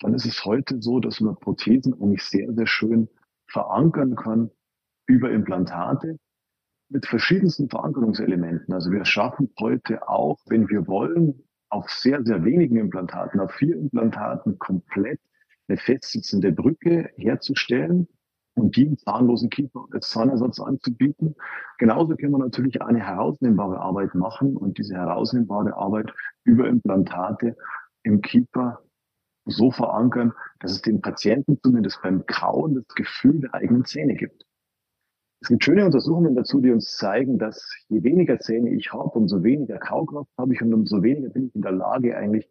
Dann 0.00 0.14
ist 0.14 0.26
es 0.26 0.44
heute 0.44 0.80
so, 0.80 0.98
dass 0.98 1.20
man 1.20 1.36
Prothesen 1.36 1.94
eigentlich 1.94 2.24
sehr, 2.24 2.52
sehr 2.52 2.66
schön 2.66 3.08
verankern 3.46 4.16
kann 4.16 4.50
über 5.06 5.30
Implantate 5.30 6.18
mit 6.88 7.06
verschiedensten 7.06 7.68
Verankerungselementen. 7.68 8.72
Also 8.72 8.90
wir 8.90 9.04
schaffen 9.04 9.50
heute 9.60 10.08
auch, 10.08 10.38
wenn 10.46 10.68
wir 10.68 10.86
wollen, 10.86 11.42
auf 11.68 11.90
sehr, 11.90 12.22
sehr 12.22 12.44
wenigen 12.44 12.76
Implantaten, 12.76 13.40
auf 13.40 13.52
vier 13.52 13.76
Implantaten 13.76 14.58
komplett 14.58 15.20
eine 15.72 15.78
festsitzende 15.78 16.52
Brücke 16.52 17.10
herzustellen 17.16 18.06
und 18.54 18.76
die 18.76 18.94
zahnlosen 18.96 19.48
Kiefer 19.48 19.86
als 19.92 20.10
Zahnersatz 20.10 20.60
anzubieten. 20.60 21.34
Genauso 21.78 22.14
können 22.16 22.32
wir 22.32 22.38
natürlich 22.38 22.82
eine 22.82 23.00
herausnehmbare 23.00 23.80
Arbeit 23.80 24.14
machen 24.14 24.56
und 24.56 24.76
diese 24.78 24.94
herausnehmbare 24.94 25.74
Arbeit 25.74 26.12
über 26.44 26.68
Implantate 26.68 27.56
im 28.02 28.20
Kiefer 28.20 28.82
so 29.46 29.70
verankern, 29.70 30.32
dass 30.60 30.72
es 30.72 30.82
den 30.82 31.00
Patienten 31.00 31.58
zumindest 31.62 32.02
beim 32.02 32.26
Kauen 32.26 32.74
das 32.74 32.94
Gefühl 32.94 33.40
der 33.40 33.54
eigenen 33.54 33.84
Zähne 33.84 34.14
gibt. 34.14 34.44
Es 35.40 35.48
gibt 35.48 35.64
schöne 35.64 35.84
Untersuchungen 35.84 36.36
dazu, 36.36 36.60
die 36.60 36.70
uns 36.70 36.96
zeigen, 36.96 37.38
dass 37.38 37.68
je 37.88 38.04
weniger 38.04 38.38
Zähne 38.38 38.70
ich 38.70 38.92
habe, 38.92 39.10
umso 39.18 39.42
weniger 39.42 39.78
Kaugkraft 39.78 40.30
habe 40.38 40.52
ich 40.54 40.62
und 40.62 40.72
umso 40.72 41.02
weniger 41.02 41.30
bin 41.30 41.46
ich 41.46 41.54
in 41.56 41.62
der 41.62 41.72
Lage, 41.72 42.16
eigentlich 42.16 42.48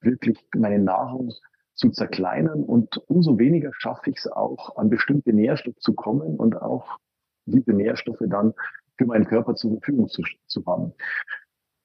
wirklich 0.00 0.44
meine 0.56 0.80
Nahrung 0.80 1.32
zu 1.74 1.90
zerkleinern 1.90 2.62
und 2.62 2.98
umso 3.08 3.38
weniger 3.38 3.70
schaffe 3.74 4.10
ich 4.10 4.18
es 4.18 4.26
auch, 4.26 4.76
an 4.76 4.90
bestimmte 4.90 5.32
Nährstoffe 5.32 5.78
zu 5.78 5.94
kommen 5.94 6.36
und 6.36 6.60
auch 6.60 6.98
diese 7.46 7.72
Nährstoffe 7.72 8.22
dann 8.26 8.54
für 8.96 9.06
meinen 9.06 9.26
Körper 9.26 9.54
zur 9.54 9.72
Verfügung 9.72 10.08
zu, 10.08 10.22
zu 10.46 10.64
haben. 10.66 10.92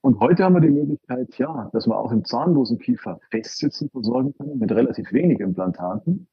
Und 0.02 0.20
heute 0.20 0.44
haben 0.44 0.54
wir 0.54 0.62
die 0.62 0.70
Möglichkeit, 0.70 1.38
ja, 1.38 1.70
dass 1.74 1.88
wir 1.88 1.98
auch 1.98 2.12
im 2.12 2.24
zahnlosen 2.24 2.78
Kiefer 2.78 3.20
Festsitzen 3.32 3.90
versorgen 3.90 4.34
können 4.38 4.60
mit 4.60 4.72
relativ 4.72 5.12
wenig 5.12 5.40
Implantaten. 5.40 6.28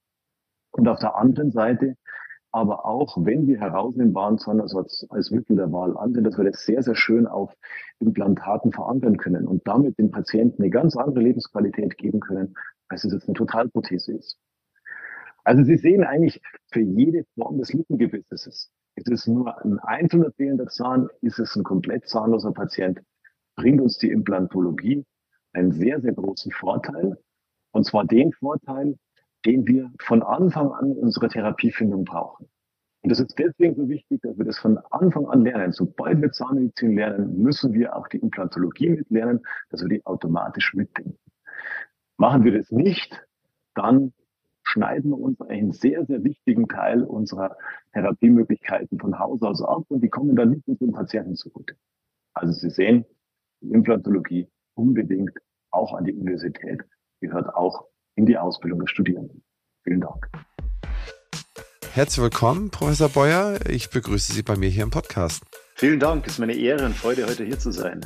Und 0.73 0.89
auf 0.89 0.99
der 0.99 1.17
anderen 1.17 1.51
Seite 1.51 1.97
aber 2.55 2.87
auch, 2.87 3.17
wenn 3.19 3.49
wir 3.49 3.59
herausnehmbaren 3.59 4.39
Zahnersatz 4.39 5.05
als 5.09 5.33
Mittel 5.33 5.57
der 5.57 5.73
Wahl 5.73 5.97
ansehen, 5.97 6.23
dass 6.23 6.39
wir 6.39 6.45
das 6.45 6.65
sehr, 6.65 6.85
sehr 6.85 6.95
schön 6.95 7.27
auf 7.27 7.53
Implantaten 7.99 8.71
verankern 8.71 9.17
können 9.17 9.49
und 9.49 9.67
damit 9.67 9.99
dem 9.99 10.13
Patienten 10.13 10.63
eine 10.63 10.71
ganz 10.71 10.97
andere 10.97 11.25
Lebensqualität 11.25 11.99
geben 11.99 12.21
können, 12.21 12.55
als 12.95 13.05
es 13.05 13.13
jetzt 13.13 13.29
eine 13.29 13.35
Totalprothese 13.35 14.13
ist. 14.13 14.39
Also 15.45 15.63
Sie 15.65 15.77
sehen 15.77 16.05
eigentlich 16.05 16.41
für 16.73 16.81
jede 16.81 17.25
Form 17.35 17.59
des 17.59 17.73
Lippengebisses, 17.73 18.71
ist 18.97 19.11
es 19.11 19.27
nur 19.27 19.63
ein 19.63 19.79
einzelner 19.81 20.31
fehlender 20.33 20.69
Zahn, 20.69 21.09
ist 21.21 21.39
es 21.39 21.55
ein 21.57 21.65
komplett 21.65 22.09
zahnloser 22.09 22.53
Patient, 22.53 23.01
bringt 23.57 23.81
uns 23.81 23.99
die 23.99 24.11
Implantologie 24.11 25.05
einen 25.53 25.73
sehr, 25.73 26.01
sehr 26.01 26.13
großen 26.13 26.53
Vorteil. 26.53 27.19
Und 27.73 27.85
zwar 27.85 28.05
den 28.05 28.33
Vorteil, 28.33 28.97
den 29.45 29.67
wir 29.67 29.91
von 30.01 30.23
Anfang 30.23 30.73
an 30.73 30.93
in 30.93 30.99
unserer 30.99 31.29
Therapiefindung 31.29 32.05
brauchen. 32.05 32.49
Und 33.03 33.11
das 33.11 33.21
ist 33.21 33.39
deswegen 33.39 33.75
so 33.75 33.89
wichtig, 33.89 34.23
dass 34.23 34.39
wir 34.39 34.47
das 34.47 34.59
von 34.59 34.79
Anfang 34.91 35.27
an 35.27 35.43
lernen. 35.43 35.73
Sobald 35.73 36.23
wir 36.23 36.33
Zahnmedizin 36.33 36.97
lernen, 36.97 37.37
müssen 37.37 37.75
wir 37.75 37.95
auch 37.95 38.09
die 38.09 38.19
Implantologie 38.19 38.89
mitlernen, 38.89 39.41
dass 39.69 39.83
wir 39.83 39.89
die 39.89 40.07
automatisch 40.07 40.73
mitdenken. 40.73 41.19
Machen 42.17 42.45
wir 42.45 42.57
das 42.57 42.71
nicht, 42.71 43.21
dann 43.75 44.13
schneiden 44.63 45.11
wir 45.11 45.19
uns 45.19 45.41
einen 45.41 45.73
sehr, 45.73 46.07
sehr 46.07 46.23
wichtigen 46.23 46.69
Teil 46.69 47.03
unserer 47.03 47.57
Therapiemöglichkeiten 47.93 48.99
von 48.99 49.19
Haus 49.19 49.43
aus 49.43 49.63
ab 49.63 49.85
und 49.89 50.01
die 50.01 50.09
kommen 50.09 50.37
dann 50.37 50.51
nicht 50.51 50.81
den 50.81 50.93
Patienten 50.93 51.35
zurück. 51.35 51.77
Also 52.33 52.53
Sie 52.53 52.71
sehen, 52.71 53.05
die 53.61 53.71
Implantologie 53.71 54.49
unbedingt 54.75 55.33
auch 55.71 55.93
an 55.95 56.05
die 56.05 56.15
Universität 56.15 56.83
gehört 57.21 57.53
auch 57.55 57.87
in 58.15 58.27
die 58.27 58.39
Ausbildung 58.39 58.81
der 58.81 58.87
Studierenden. 58.87 59.43
Vielen 59.83 60.01
Dank. 60.01 60.31
Herzlich 61.93 62.23
willkommen, 62.23 62.71
Professor 62.71 63.09
Beuer. 63.09 63.59
Ich 63.69 63.91
begrüße 63.91 64.33
Sie 64.33 64.43
bei 64.43 64.57
mir 64.57 64.69
hier 64.69 64.85
im 64.85 64.91
Podcast. 64.91 65.45
Vielen 65.75 65.99
Dank. 65.99 66.27
Es 66.27 66.35
ist 66.35 66.39
meine 66.39 66.55
Ehre 66.55 66.87
und 66.87 66.95
Freude, 66.95 67.27
heute 67.27 67.45
hier 67.45 67.59
zu 67.59 67.73
sein. 67.73 68.01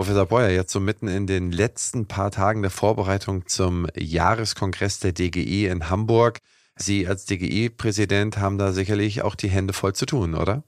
Professor 0.00 0.24
Beuer, 0.24 0.48
jetzt 0.48 0.72
so 0.72 0.80
mitten 0.80 1.08
in 1.08 1.26
den 1.26 1.52
letzten 1.52 2.06
paar 2.06 2.30
Tagen 2.30 2.62
der 2.62 2.70
Vorbereitung 2.70 3.46
zum 3.46 3.86
Jahreskongress 3.94 4.98
der 4.98 5.12
DGE 5.12 5.66
in 5.66 5.90
Hamburg. 5.90 6.38
Sie 6.74 7.06
als 7.06 7.26
DGE-Präsident 7.26 8.38
haben 8.38 8.56
da 8.56 8.72
sicherlich 8.72 9.20
auch 9.20 9.34
die 9.34 9.50
Hände 9.50 9.74
voll 9.74 9.94
zu 9.94 10.06
tun, 10.06 10.34
oder? 10.34 10.64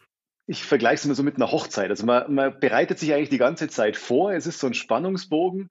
Ich 0.46 0.62
vergleiche 0.62 0.96
es 0.96 1.04
immer 1.06 1.14
so 1.14 1.22
mit 1.22 1.36
einer 1.36 1.50
Hochzeit. 1.50 1.88
Also 1.88 2.04
man, 2.04 2.34
man 2.34 2.60
bereitet 2.60 2.98
sich 2.98 3.14
eigentlich 3.14 3.30
die 3.30 3.38
ganze 3.38 3.68
Zeit 3.68 3.96
vor. 3.96 4.34
Es 4.34 4.46
ist 4.46 4.58
so 4.58 4.66
ein 4.66 4.74
Spannungsbogen. 4.74 5.70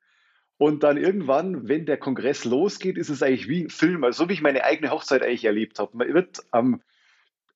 Und 0.58 0.82
dann 0.82 0.98
irgendwann, 0.98 1.68
wenn 1.68 1.86
der 1.86 1.98
Kongress 1.98 2.46
losgeht, 2.46 2.98
ist 2.98 3.10
es 3.10 3.22
eigentlich 3.22 3.48
wie 3.48 3.70
Film, 3.70 4.04
also 4.04 4.24
so 4.24 4.30
wie 4.30 4.34
ich 4.34 4.42
meine 4.42 4.64
eigene 4.64 4.90
Hochzeit 4.90 5.22
eigentlich 5.22 5.46
erlebt 5.46 5.78
habe. 5.78 5.96
Man 5.96 6.12
wird 6.12 6.40
am 6.50 6.82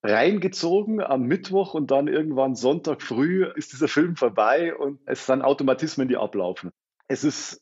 reingezogen 0.06 1.02
am 1.02 1.24
Mittwoch 1.24 1.74
und 1.74 1.92
dann 1.92 2.08
irgendwann 2.08 2.56
Sonntag 2.56 3.02
früh 3.02 3.46
ist 3.56 3.74
dieser 3.74 3.88
Film 3.88 4.16
vorbei 4.16 4.76
und 4.76 5.00
es 5.06 5.26
sind 5.26 5.42
Automatismen, 5.42 6.08
die 6.08 6.18
ablaufen. 6.18 6.72
Es 7.08 7.24
ist 7.24 7.62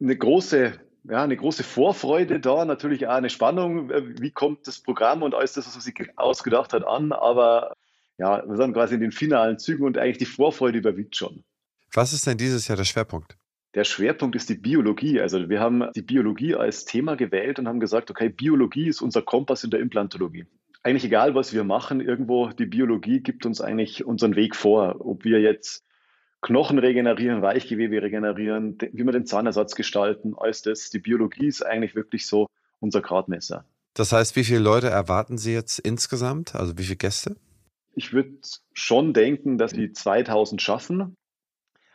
eine 0.00 0.16
große, 0.16 0.72
ja, 1.04 1.22
eine 1.22 1.36
große 1.36 1.62
Vorfreude 1.62 2.40
da, 2.40 2.64
natürlich 2.64 3.06
auch 3.06 3.14
eine 3.14 3.30
Spannung, 3.30 3.90
wie 3.90 4.30
kommt 4.30 4.66
das 4.66 4.80
Programm 4.80 5.22
und 5.22 5.34
alles 5.34 5.52
das, 5.52 5.66
was 5.66 5.74
man 5.74 5.82
sich 5.82 5.94
ausgedacht 6.16 6.72
hat, 6.72 6.84
an, 6.84 7.12
aber 7.12 7.74
ja, 8.18 8.46
wir 8.46 8.56
sind 8.56 8.74
quasi 8.74 8.94
in 8.94 9.00
den 9.00 9.12
finalen 9.12 9.58
Zügen 9.58 9.84
und 9.84 9.98
eigentlich 9.98 10.18
die 10.18 10.26
Vorfreude 10.26 10.78
überwiegt 10.78 11.16
schon. 11.16 11.44
Was 11.92 12.12
ist 12.12 12.26
denn 12.26 12.38
dieses 12.38 12.68
Jahr 12.68 12.76
der 12.76 12.84
Schwerpunkt? 12.84 13.36
Der 13.74 13.84
Schwerpunkt 13.84 14.36
ist 14.36 14.48
die 14.48 14.54
Biologie. 14.54 15.20
Also 15.20 15.48
wir 15.48 15.60
haben 15.60 15.90
die 15.94 16.02
Biologie 16.02 16.54
als 16.54 16.84
Thema 16.84 17.16
gewählt 17.16 17.58
und 17.58 17.68
haben 17.68 17.80
gesagt, 17.80 18.10
okay, 18.10 18.28
Biologie 18.28 18.88
ist 18.88 19.00
unser 19.00 19.22
Kompass 19.22 19.64
in 19.64 19.70
der 19.70 19.80
Implantologie. 19.80 20.46
Eigentlich 20.84 21.04
egal, 21.04 21.34
was 21.34 21.52
wir 21.52 21.62
machen, 21.62 22.00
irgendwo 22.00 22.48
die 22.48 22.66
Biologie 22.66 23.20
gibt 23.20 23.46
uns 23.46 23.60
eigentlich 23.60 24.04
unseren 24.04 24.34
Weg 24.34 24.56
vor. 24.56 24.96
Ob 24.98 25.24
wir 25.24 25.40
jetzt 25.40 25.84
Knochen 26.40 26.78
regenerieren, 26.78 27.40
Weichgewebe 27.40 28.02
regenerieren, 28.02 28.76
wie 28.80 29.04
wir 29.04 29.12
den 29.12 29.26
Zahnersatz 29.26 29.76
gestalten, 29.76 30.34
alles 30.36 30.62
das. 30.62 30.90
Die 30.90 30.98
Biologie 30.98 31.46
ist 31.46 31.64
eigentlich 31.64 31.94
wirklich 31.94 32.26
so 32.26 32.48
unser 32.80 33.00
Gradmesser. 33.00 33.64
Das 33.94 34.12
heißt, 34.12 34.34
wie 34.34 34.42
viele 34.42 34.58
Leute 34.58 34.88
erwarten 34.88 35.38
Sie 35.38 35.52
jetzt 35.52 35.78
insgesamt? 35.78 36.56
Also 36.56 36.76
wie 36.78 36.82
viele 36.82 36.96
Gäste? 36.96 37.36
Ich 37.94 38.12
würde 38.12 38.32
schon 38.72 39.12
denken, 39.12 39.58
dass 39.58 39.72
die 39.72 39.92
2000 39.92 40.60
schaffen. 40.60 41.16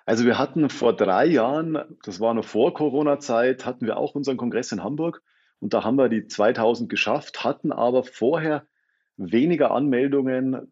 Also 0.06 0.24
wir 0.24 0.38
hatten 0.38 0.70
vor 0.70 0.96
drei 0.96 1.26
Jahren, 1.26 1.80
das 2.04 2.22
war 2.22 2.34
noch 2.34 2.46
vor 2.46 2.74
Corona-Zeit, 2.74 3.66
hatten 3.66 3.86
wir 3.86 3.98
auch 3.98 4.16
unseren 4.16 4.38
Kongress 4.38 4.72
in 4.72 4.82
Hamburg 4.82 5.22
und 5.60 5.74
da 5.74 5.84
haben 5.84 5.98
wir 5.98 6.08
die 6.08 6.28
2000 6.28 6.90
geschafft, 6.90 7.44
hatten 7.44 7.74
aber 7.74 8.06
vorher 8.06 8.66
weniger 9.18 9.72
Anmeldungen, 9.72 10.72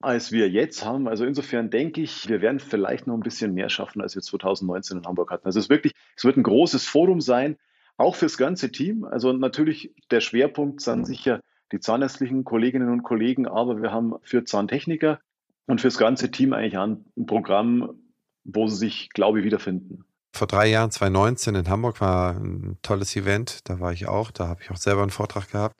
als 0.00 0.30
wir 0.30 0.48
jetzt 0.48 0.84
haben. 0.84 1.08
Also 1.08 1.24
insofern 1.24 1.70
denke 1.70 2.02
ich, 2.02 2.28
wir 2.28 2.40
werden 2.40 2.60
vielleicht 2.60 3.06
noch 3.06 3.14
ein 3.14 3.20
bisschen 3.20 3.54
mehr 3.54 3.68
schaffen, 3.68 4.02
als 4.02 4.14
wir 4.14 4.22
2019 4.22 4.98
in 4.98 5.06
Hamburg 5.06 5.30
hatten. 5.30 5.46
Also 5.46 5.58
es 5.58 5.66
ist 5.66 5.70
wirklich, 5.70 5.94
es 6.16 6.24
wird 6.24 6.36
ein 6.36 6.42
großes 6.42 6.86
Forum 6.86 7.20
sein, 7.20 7.56
auch 7.96 8.14
fürs 8.14 8.36
ganze 8.36 8.70
Team. 8.70 9.04
Also 9.04 9.32
natürlich 9.32 9.94
der 10.10 10.20
Schwerpunkt 10.20 10.82
sind 10.82 11.06
sicher 11.06 11.40
die 11.72 11.80
zahnärztlichen 11.80 12.44
Kolleginnen 12.44 12.90
und 12.90 13.02
Kollegen, 13.02 13.48
aber 13.48 13.82
wir 13.82 13.90
haben 13.90 14.14
für 14.22 14.44
Zahntechniker 14.44 15.18
und 15.66 15.80
fürs 15.80 15.98
ganze 15.98 16.30
Team 16.30 16.52
eigentlich 16.52 16.78
ein 16.78 17.04
Programm, 17.26 17.98
wo 18.44 18.68
sie 18.68 18.76
sich, 18.76 19.10
glaube 19.10 19.40
ich, 19.40 19.44
wiederfinden. 19.44 20.04
Vor 20.32 20.46
drei 20.46 20.68
Jahren, 20.68 20.90
2019 20.90 21.54
in 21.54 21.68
Hamburg, 21.68 22.00
war 22.00 22.34
ein 22.34 22.76
tolles 22.82 23.16
Event. 23.16 23.68
Da 23.68 23.80
war 23.80 23.92
ich 23.92 24.06
auch. 24.06 24.30
Da 24.30 24.48
habe 24.48 24.62
ich 24.62 24.70
auch 24.70 24.76
selber 24.76 25.00
einen 25.00 25.10
Vortrag 25.10 25.50
gehabt. 25.50 25.74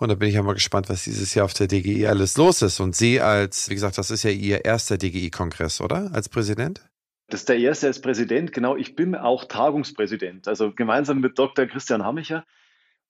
Und 0.00 0.08
da 0.08 0.14
bin 0.16 0.28
ich 0.28 0.34
ja 0.34 0.42
mal 0.42 0.54
gespannt, 0.54 0.88
was 0.88 1.04
dieses 1.04 1.34
Jahr 1.34 1.44
auf 1.44 1.54
der 1.54 1.68
DGI 1.68 2.06
alles 2.06 2.36
los 2.36 2.62
ist. 2.62 2.80
Und 2.80 2.96
Sie 2.96 3.20
als, 3.20 3.70
wie 3.70 3.74
gesagt, 3.74 3.96
das 3.96 4.10
ist 4.10 4.24
ja 4.24 4.30
Ihr 4.30 4.64
erster 4.64 4.98
DGI-Kongress, 4.98 5.80
oder? 5.80 6.10
Als 6.12 6.28
Präsident? 6.28 6.84
Das 7.28 7.40
ist 7.40 7.48
der 7.48 7.58
erste 7.58 7.86
als 7.86 8.00
Präsident, 8.00 8.52
genau. 8.52 8.76
Ich 8.76 8.96
bin 8.96 9.14
auch 9.14 9.44
Tagungspräsident. 9.44 10.48
Also 10.48 10.72
gemeinsam 10.72 11.20
mit 11.20 11.38
Dr. 11.38 11.66
Christian 11.66 12.04
Hammicher. 12.04 12.44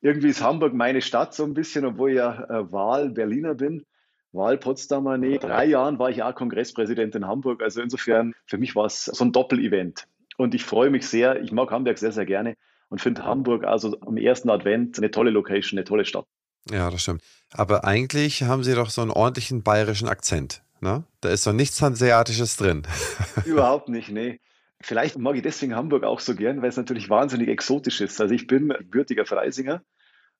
Irgendwie 0.03 0.29
ist 0.29 0.43
Hamburg 0.43 0.75
meine 0.75 1.01
Stadt 1.01 1.35
so 1.35 1.45
ein 1.45 1.55
bisschen, 1.55 1.87
obwohl 1.87 2.11
ich 2.11 2.17
ja 2.17 2.45
äh, 2.45 2.71
Wahl-Berliner 2.71 3.55
bin. 3.55 3.85
Wahl-Potsdamer, 4.33 5.17
nee, 5.17 5.39
drei 5.39 5.65
Jahren 5.65 5.99
war 5.99 6.11
ich 6.11 6.23
auch 6.23 6.35
Kongresspräsident 6.35 7.15
in 7.15 7.27
Hamburg. 7.27 7.63
Also 7.63 7.81
insofern, 7.81 8.35
für 8.47 8.59
mich 8.59 8.77
war 8.77 8.87
es 8.87 9.05
so 9.07 9.25
ein 9.25 9.33
Doppelevent. 9.33 10.07
Und 10.37 10.55
ich 10.55 10.65
freue 10.65 10.91
mich 10.91 11.07
sehr. 11.07 11.41
Ich 11.43 11.53
mag 11.53 11.71
Hamburg 11.71 11.99
sehr, 11.99 12.13
sehr 12.13 12.27
gerne 12.27 12.57
und 12.89 13.01
finde 13.01 13.25
Hamburg 13.25 13.65
also 13.65 13.99
am 14.01 14.17
ersten 14.17 14.51
Advent 14.51 14.99
eine 14.99 15.11
tolle 15.11 15.31
Location, 15.31 15.79
eine 15.79 15.85
tolle 15.85 16.05
Stadt. 16.05 16.27
Ja, 16.71 16.91
das 16.91 17.03
stimmt. 17.03 17.23
Aber 17.53 17.85
eigentlich 17.85 18.43
haben 18.43 18.65
Sie 18.65 18.75
doch 18.75 18.91
so 18.91 19.03
einen 19.03 19.11
ordentlichen 19.11 19.63
bayerischen 19.63 20.09
Akzent. 20.09 20.63
Ne? 20.81 21.05
Da 21.21 21.31
ist 21.31 21.47
doch 21.47 21.53
nichts 21.53 21.81
Hanseatisches 21.81 22.57
drin. 22.57 22.83
Überhaupt 23.45 23.89
nicht, 23.89 24.11
nee. 24.11 24.41
Vielleicht 24.81 25.17
mag 25.17 25.35
ich 25.37 25.43
deswegen 25.43 25.75
Hamburg 25.75 26.05
auch 26.05 26.21
so 26.21 26.35
gern, 26.35 26.61
weil 26.61 26.69
es 26.69 26.77
natürlich 26.77 27.09
wahnsinnig 27.09 27.49
exotisch 27.49 28.03
ist. 28.03 28.21
Also 28.21 28.35
ich 28.35 28.47
bin 28.47 28.69
gebürtiger 28.69 29.25
Freisinger 29.25 29.83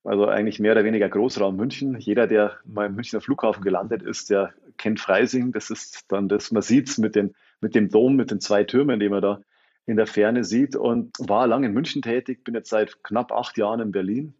Also 0.03 0.27
eigentlich 0.27 0.59
mehr 0.59 0.73
oder 0.73 0.83
weniger 0.83 1.09
Großraum 1.09 1.55
München. 1.55 1.97
Jeder, 1.97 2.27
der 2.27 2.59
mal 2.63 2.85
im 2.85 2.95
Münchner 2.95 3.21
Flughafen 3.21 3.63
gelandet 3.63 4.03
ist, 4.03 4.29
der 4.29 4.53
kennt 4.77 4.99
Freising. 4.99 5.51
Das 5.51 5.71
ist 5.71 6.05
dann 6.09 6.29
das, 6.29 6.51
man 6.51 6.61
sieht 6.61 6.89
es 6.89 6.99
mit, 6.99 7.17
mit 7.59 7.73
dem 7.73 7.89
Dom, 7.89 8.15
mit 8.15 8.29
den 8.29 8.39
zwei 8.39 8.63
Türmen, 8.65 8.99
die 8.99 9.09
man 9.09 9.21
da 9.23 9.41
in 9.87 9.97
der 9.97 10.05
Ferne 10.05 10.43
sieht. 10.43 10.75
Und 10.75 11.13
war 11.17 11.47
lange 11.47 11.65
in 11.67 11.73
München 11.73 12.03
tätig, 12.03 12.43
bin 12.43 12.53
jetzt 12.53 12.69
seit 12.69 13.03
knapp 13.03 13.31
acht 13.31 13.57
Jahren 13.57 13.79
in 13.79 13.91
Berlin. 13.91 14.35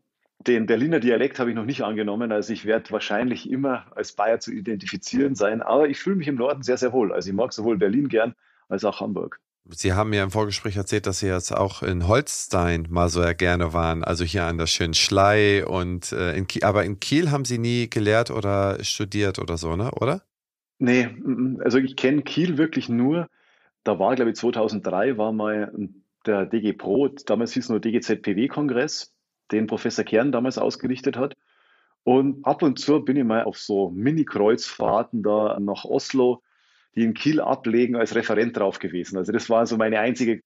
Den 0.47 0.67
Berliner 0.67 0.99
Dialekt 0.99 1.39
habe 1.39 1.49
ich 1.49 1.55
noch 1.55 1.65
nicht 1.65 1.81
angenommen. 1.81 2.31
Also 2.31 2.53
ich 2.53 2.65
werde 2.65 2.91
wahrscheinlich 2.91 3.49
immer 3.49 3.85
als 3.95 4.11
Bayer 4.11 4.39
zu 4.39 4.51
identifizieren 4.51 5.35
sein. 5.35 5.61
Aber 5.61 5.87
ich 5.89 5.99
fühle 5.99 6.17
mich 6.17 6.27
im 6.27 6.35
Norden 6.35 6.61
sehr, 6.61 6.77
sehr 6.77 6.93
wohl. 6.93 7.11
Also 7.11 7.29
ich 7.29 7.35
mag 7.35 7.51
sowohl 7.51 7.77
Berlin 7.77 8.09
gern 8.09 8.35
als 8.69 8.85
auch 8.85 8.99
Hamburg. 8.99 9.39
Sie 9.67 9.93
haben 9.93 10.11
mir 10.11 10.21
im 10.21 10.29
Vorgespräch 10.29 10.77
erzählt, 10.77 11.07
dass 11.07 11.19
Sie 11.19 11.27
jetzt 11.27 11.51
auch 11.51 11.81
in 11.81 12.07
Holstein 12.07 12.85
mal 12.89 13.09
so 13.09 13.23
gerne 13.35 13.73
waren, 13.73 14.03
also 14.03 14.23
hier 14.23 14.43
an 14.43 14.59
der 14.59 14.67
schönen 14.67 14.93
Schlei 14.93 15.65
und 15.65 16.11
äh, 16.11 16.35
in 16.37 16.45
Kiel, 16.45 16.63
aber 16.63 16.85
in 16.85 16.99
Kiel 16.99 17.31
haben 17.31 17.45
Sie 17.45 17.57
nie 17.57 17.89
gelehrt 17.89 18.29
oder 18.29 18.83
studiert 18.83 19.39
oder 19.39 19.57
so, 19.57 19.75
ne? 19.75 19.89
Oder? 19.99 20.21
Nee, 20.77 21.09
also 21.63 21.79
ich 21.79 21.95
kenne 21.95 22.21
Kiel 22.21 22.59
wirklich 22.59 22.89
nur. 22.89 23.27
Da 23.83 23.97
war, 23.97 24.15
glaube 24.15 24.31
ich, 24.31 24.37
2003 24.37 25.17
war 25.17 25.31
mal 25.31 25.71
der 26.27 26.45
DG 26.45 26.73
Pro, 26.73 27.07
damals 27.07 27.53
hieß 27.53 27.65
es 27.65 27.69
nur 27.69 27.79
DGZPW-Kongress, 27.79 29.14
den 29.51 29.67
Professor 29.67 30.03
Kern 30.03 30.31
damals 30.31 30.57
ausgerichtet 30.57 31.17
hat. 31.17 31.35
Und 32.03 32.45
ab 32.45 32.61
und 32.61 32.79
zu 32.79 33.03
bin 33.03 33.17
ich 33.17 33.23
mal 33.23 33.43
auf 33.43 33.57
so 33.57 33.89
Mini-Kreuzfahrten 33.89 35.23
da 35.23 35.59
nach 35.59 35.85
Oslo 35.85 36.41
die 36.95 37.03
in 37.03 37.13
Kiel 37.13 37.41
ablegen, 37.41 37.95
als 37.95 38.15
Referent 38.15 38.57
drauf 38.57 38.79
gewesen. 38.79 39.17
Also 39.17 39.31
das 39.31 39.49
war 39.49 39.67
so 39.67 39.77
meine 39.77 39.99
einzige 39.99 40.41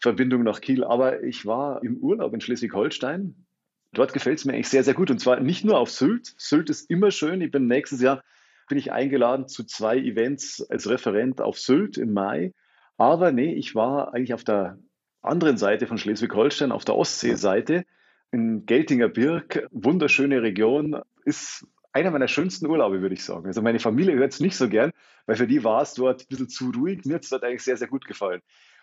Verbindung 0.00 0.42
nach 0.42 0.60
Kiel. 0.60 0.84
Aber 0.84 1.22
ich 1.22 1.46
war 1.46 1.82
im 1.82 1.96
Urlaub 1.98 2.34
in 2.34 2.40
Schleswig-Holstein. 2.40 3.46
Dort 3.92 4.12
gefällt 4.12 4.38
es 4.38 4.44
mir 4.44 4.54
eigentlich 4.54 4.68
sehr, 4.68 4.84
sehr 4.84 4.94
gut. 4.94 5.10
Und 5.10 5.20
zwar 5.20 5.38
nicht 5.40 5.64
nur 5.64 5.78
auf 5.78 5.90
Sylt. 5.90 6.34
Sylt 6.36 6.70
ist 6.70 6.90
immer 6.90 7.10
schön. 7.10 7.40
Ich 7.40 7.50
bin 7.50 7.66
nächstes 7.66 8.00
Jahr 8.00 8.22
bin 8.68 8.78
ich 8.78 8.90
eingeladen 8.90 9.48
zu 9.48 9.64
zwei 9.64 9.98
Events 9.98 10.64
als 10.70 10.88
Referent 10.88 11.40
auf 11.40 11.58
Sylt 11.58 11.98
im 11.98 12.12
Mai. 12.12 12.52
Aber 12.96 13.30
nee, 13.30 13.54
ich 13.54 13.74
war 13.74 14.14
eigentlich 14.14 14.34
auf 14.34 14.44
der 14.44 14.78
anderen 15.20 15.56
Seite 15.56 15.86
von 15.86 15.98
Schleswig-Holstein, 15.98 16.72
auf 16.72 16.84
der 16.84 16.96
Ostseeseite 16.96 17.84
in 18.32 18.66
Geltinger 18.66 19.08
Birk. 19.08 19.68
Wunderschöne 19.70 20.42
Region, 20.42 21.00
ist 21.24 21.66
einer 21.92 22.10
meiner 22.10 22.28
schönsten 22.28 22.66
Urlaube, 22.66 23.02
würde 23.02 23.14
ich 23.14 23.24
sagen. 23.24 23.46
Also 23.46 23.62
meine 23.62 23.78
Familie 23.78 24.16
hört 24.16 24.32
es 24.32 24.40
nicht 24.40 24.56
so 24.56 24.68
gern, 24.68 24.92
weil 25.26 25.36
für 25.36 25.46
die 25.46 25.62
war 25.62 25.82
es 25.82 25.94
dort 25.94 26.22
ein 26.22 26.26
bisschen 26.28 26.48
zu 26.48 26.70
ruhig. 26.70 27.04
Mir 27.04 27.16
hat 27.16 27.24
es 27.24 27.30
dort 27.30 27.44
eigentlich 27.44 27.62
sehr, 27.62 27.76
sehr 27.76 27.88
gut 27.88 28.06
gefallen. 28.06 28.40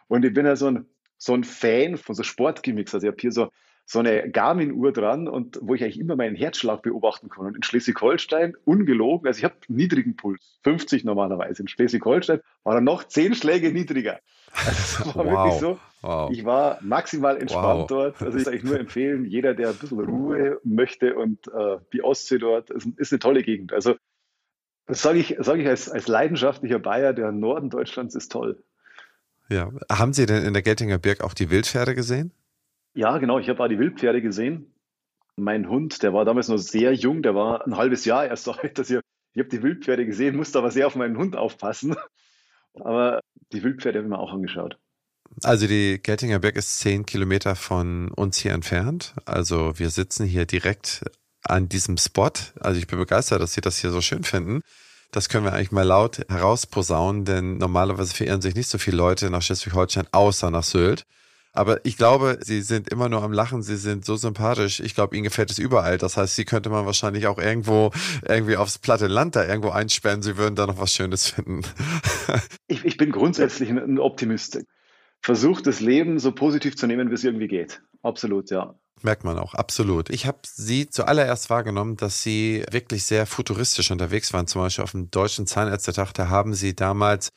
Und 0.07 0.23
ich 0.23 0.33
bin 0.33 0.45
ja 0.45 0.55
so 0.55 0.67
ein, 0.67 0.85
so 1.17 1.33
ein 1.33 1.43
Fan 1.43 1.97
von 1.97 2.15
so 2.15 2.23
Sportgimmicks. 2.23 2.93
Also 2.93 3.07
ich 3.07 3.11
habe 3.11 3.19
hier 3.19 3.31
so, 3.31 3.49
so 3.85 3.99
eine 3.99 4.29
Garmin-Uhr 4.29 4.93
dran 4.93 5.27
und 5.27 5.57
wo 5.61 5.73
ich 5.73 5.83
eigentlich 5.83 5.99
immer 5.99 6.15
meinen 6.15 6.35
Herzschlag 6.35 6.83
beobachten 6.83 7.29
kann. 7.29 7.47
Und 7.47 7.55
in 7.55 7.63
Schleswig-Holstein, 7.63 8.55
ungelogen, 8.63 9.27
also 9.27 9.39
ich 9.39 9.43
habe 9.43 9.55
niedrigen 9.67 10.15
Puls, 10.15 10.59
50 10.63 11.03
normalerweise. 11.03 11.63
In 11.63 11.67
Schleswig-Holstein 11.67 12.41
war 12.63 12.75
er 12.75 12.81
noch 12.81 13.03
10 13.03 13.33
Schläge 13.33 13.71
niedriger. 13.71 14.19
Also 14.53 15.03
das 15.03 15.15
war 15.15 15.15
wow. 15.25 15.25
wirklich 15.25 15.59
so. 15.59 15.79
Wow. 16.01 16.31
Ich 16.31 16.45
war 16.45 16.79
maximal 16.81 17.37
entspannt 17.37 17.81
wow. 17.81 17.87
dort. 17.87 18.21
Also 18.21 18.37
ich 18.37 18.45
kann 18.45 18.53
euch 18.53 18.63
nur 18.63 18.79
empfehlen, 18.79 19.25
jeder, 19.25 19.53
der 19.53 19.69
ein 19.69 19.75
bisschen 19.75 19.99
Ruhe 19.99 20.59
möchte 20.63 21.15
und 21.15 21.47
äh, 21.47 21.77
die 21.91 22.03
Ostsee 22.03 22.37
dort 22.37 22.69
ist, 22.69 22.87
ist, 22.97 23.11
eine 23.11 23.19
tolle 23.19 23.43
Gegend. 23.43 23.73
Also 23.73 23.95
das 24.85 25.01
sage 25.01 25.19
ich, 25.19 25.35
sag 25.39 25.59
ich 25.59 25.67
als, 25.67 25.89
als 25.89 26.07
leidenschaftlicher 26.07 26.79
Bayer, 26.79 27.13
der 27.13 27.31
Norden 27.31 27.69
Deutschlands 27.69 28.15
ist 28.15 28.31
toll. 28.31 28.63
Ja, 29.49 29.71
haben 29.91 30.13
Sie 30.13 30.25
denn 30.25 30.43
in 30.45 30.53
der 30.53 30.61
Geltinger 30.61 30.99
Birk 30.99 31.21
auch 31.21 31.33
die 31.33 31.49
Wildpferde 31.49 31.95
gesehen? 31.95 32.31
Ja, 32.93 33.17
genau, 33.17 33.39
ich 33.39 33.49
habe 33.49 33.61
auch 33.63 33.67
die 33.67 33.79
Wildpferde 33.79 34.21
gesehen. 34.21 34.73
Mein 35.35 35.67
Hund, 35.69 36.01
der 36.01 36.13
war 36.13 36.23
damals 36.23 36.47
noch 36.47 36.57
sehr 36.57 36.93
jung, 36.93 37.23
der 37.23 37.35
war 37.35 37.65
ein 37.65 37.75
halbes 37.75 38.05
Jahr 38.05 38.25
erst 38.25 38.45
so 38.45 38.51
alt, 38.51 38.77
dass 38.77 38.89
ich, 38.89 38.99
ich 39.33 39.39
habe 39.39 39.49
die 39.49 39.63
Wildpferde 39.63 40.05
gesehen, 40.05 40.35
musste 40.35 40.59
aber 40.59 40.71
sehr 40.71 40.87
auf 40.87 40.95
meinen 40.95 41.17
Hund 41.17 41.35
aufpassen. 41.35 41.95
Aber 42.75 43.19
die 43.51 43.63
Wildpferde 43.63 43.99
habe 43.99 44.07
ich 44.07 44.09
mir 44.09 44.19
auch 44.19 44.33
angeschaut. 44.33 44.77
Also 45.43 45.67
die 45.67 45.99
Geltinger 46.01 46.39
Berg 46.39 46.55
ist 46.55 46.79
zehn 46.79 47.05
Kilometer 47.05 47.55
von 47.55 48.09
uns 48.09 48.37
hier 48.37 48.51
entfernt. 48.51 49.13
Also 49.25 49.77
wir 49.77 49.89
sitzen 49.89 50.25
hier 50.25 50.45
direkt 50.45 51.03
an 51.43 51.69
diesem 51.69 51.97
Spot. 51.97 52.31
Also 52.59 52.79
ich 52.79 52.87
bin 52.87 52.99
begeistert, 52.99 53.41
dass 53.41 53.53
Sie 53.53 53.61
das 53.61 53.77
hier 53.77 53.91
so 53.91 54.01
schön 54.01 54.23
finden. 54.23 54.61
Das 55.11 55.29
können 55.29 55.45
wir 55.45 55.53
eigentlich 55.53 55.71
mal 55.71 55.83
laut 55.83 56.19
herausposaunen, 56.29 57.25
denn 57.25 57.57
normalerweise 57.57 58.13
verirren 58.13 58.41
sich 58.41 58.53
nicht 58.53 58.69
so 58.69 58.77
viele 58.77 58.97
Leute 58.97 59.29
nach 59.29 59.41
Schleswig-Holstein 59.41 60.07
außer 60.11 60.51
nach 60.51 60.63
Sylt. 60.63 61.03
Aber 61.51 61.83
ich 61.83 61.97
glaube, 61.97 62.37
sie 62.41 62.61
sind 62.61 62.89
immer 62.89 63.09
nur 63.09 63.23
am 63.23 63.33
Lachen, 63.33 63.63
sie 63.63 63.77
sind 63.77 64.05
so 64.05 64.15
sympathisch. 64.17 64.79
Ich 64.81 64.93
glaube, 64.93 65.15
ihnen 65.15 65.23
gefällt 65.23 65.49
es 65.49 65.57
überall. 65.57 65.97
Das 65.97 66.15
heißt, 66.15 66.35
sie 66.35 66.45
könnte 66.45 66.69
man 66.69 66.85
wahrscheinlich 66.85 67.25
auch 67.25 67.39
irgendwo 67.39 67.91
irgendwie 68.23 68.55
aufs 68.55 68.77
platte 68.77 69.07
Land 69.07 69.35
da 69.35 69.45
irgendwo 69.45 69.69
einsperren. 69.69 70.21
Sie 70.21 70.37
würden 70.37 70.55
da 70.55 70.67
noch 70.67 70.79
was 70.79 70.93
Schönes 70.93 71.27
finden. 71.27 71.61
ich, 72.67 72.85
ich 72.85 72.97
bin 72.97 73.11
grundsätzlich 73.11 73.69
ein 73.71 73.97
Optimist 73.97 74.59
versucht, 75.21 75.67
das 75.67 75.79
Leben 75.79 76.19
so 76.19 76.31
positiv 76.31 76.75
zu 76.75 76.87
nehmen, 76.87 77.09
wie 77.09 77.15
es 77.15 77.23
irgendwie 77.23 77.47
geht. 77.47 77.81
Absolut, 78.01 78.49
ja. 78.49 78.75
Merkt 79.01 79.23
man 79.23 79.37
auch, 79.39 79.53
absolut. 79.53 80.09
Ich 80.09 80.25
habe 80.25 80.39
Sie 80.43 80.89
zuallererst 80.89 81.49
wahrgenommen, 81.49 81.95
dass 81.95 82.21
Sie 82.21 82.63
wirklich 82.69 83.05
sehr 83.05 83.25
futuristisch 83.25 83.91
unterwegs 83.91 84.33
waren. 84.33 84.47
Zum 84.47 84.61
Beispiel 84.61 84.83
auf 84.83 84.91
dem 84.91 85.09
Deutschen 85.09 85.47
Zahnärztetag, 85.47 86.11
da 86.13 86.29
haben 86.29 86.53
Sie 86.53 86.75
damals 86.75 87.29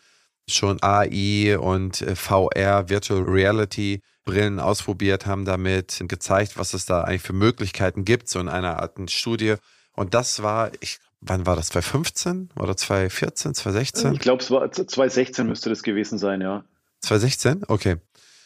schon 0.48 0.82
AI 0.82 1.56
und 1.58 2.02
äh, 2.02 2.16
VR, 2.16 2.88
Virtual 2.88 3.22
Reality 3.22 4.00
Brillen 4.24 4.60
ausprobiert, 4.60 5.26
haben 5.26 5.44
damit 5.44 6.02
gezeigt, 6.06 6.56
was 6.56 6.74
es 6.74 6.86
da 6.86 7.02
eigentlich 7.02 7.22
für 7.22 7.32
Möglichkeiten 7.32 8.04
gibt, 8.04 8.28
so 8.28 8.38
in 8.38 8.48
einer 8.48 8.80
Art 8.80 9.10
Studie. 9.10 9.56
Und 9.94 10.14
das 10.14 10.42
war, 10.42 10.70
ich, 10.80 10.98
wann 11.20 11.46
war 11.46 11.56
das? 11.56 11.68
2015 11.68 12.50
oder 12.56 12.76
2014, 12.76 13.54
2016? 13.54 14.14
Ich 14.14 14.20
glaube, 14.20 14.42
es 14.42 14.50
war 14.50 14.70
2016 14.70 15.46
müsste 15.46 15.70
das 15.70 15.82
gewesen 15.82 16.18
sein, 16.18 16.40
ja. 16.40 16.64
2016? 17.02 17.64
Okay. 17.68 17.96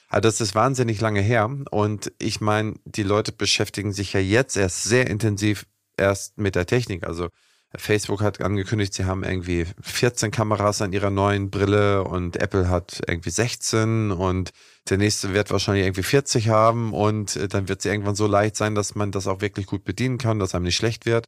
Also 0.08 0.28
das 0.28 0.40
ist 0.40 0.54
wahnsinnig 0.54 1.00
lange 1.00 1.20
her. 1.20 1.50
Und 1.70 2.12
ich 2.18 2.40
meine, 2.40 2.74
die 2.84 3.02
Leute 3.02 3.32
beschäftigen 3.32 3.92
sich 3.92 4.12
ja 4.12 4.20
jetzt 4.20 4.56
erst 4.56 4.84
sehr 4.84 5.08
intensiv 5.08 5.66
erst 5.96 6.38
mit 6.38 6.54
der 6.54 6.66
Technik. 6.66 7.04
Also 7.04 7.28
Facebook 7.74 8.22
hat 8.22 8.40
angekündigt, 8.40 8.94
sie 8.94 9.04
haben 9.04 9.24
irgendwie 9.24 9.66
14 9.82 10.30
Kameras 10.30 10.80
an 10.82 10.92
ihrer 10.92 11.10
neuen 11.10 11.50
Brille 11.50 12.04
und 12.04 12.36
Apple 12.36 12.68
hat 12.68 13.02
irgendwie 13.06 13.30
16 13.30 14.12
und 14.12 14.50
der 14.88 14.98
nächste 14.98 15.34
wird 15.34 15.50
wahrscheinlich 15.50 15.84
irgendwie 15.84 16.04
40 16.04 16.48
haben 16.48 16.94
und 16.94 17.36
äh, 17.36 17.48
dann 17.48 17.68
wird 17.68 17.82
sie 17.82 17.88
irgendwann 17.88 18.14
so 18.14 18.26
leicht 18.26 18.56
sein, 18.56 18.74
dass 18.74 18.94
man 18.94 19.10
das 19.10 19.26
auch 19.26 19.40
wirklich 19.40 19.66
gut 19.66 19.84
bedienen 19.84 20.18
kann, 20.18 20.38
dass 20.38 20.54
einem 20.54 20.64
nicht 20.64 20.76
schlecht 20.76 21.06
wird. 21.06 21.26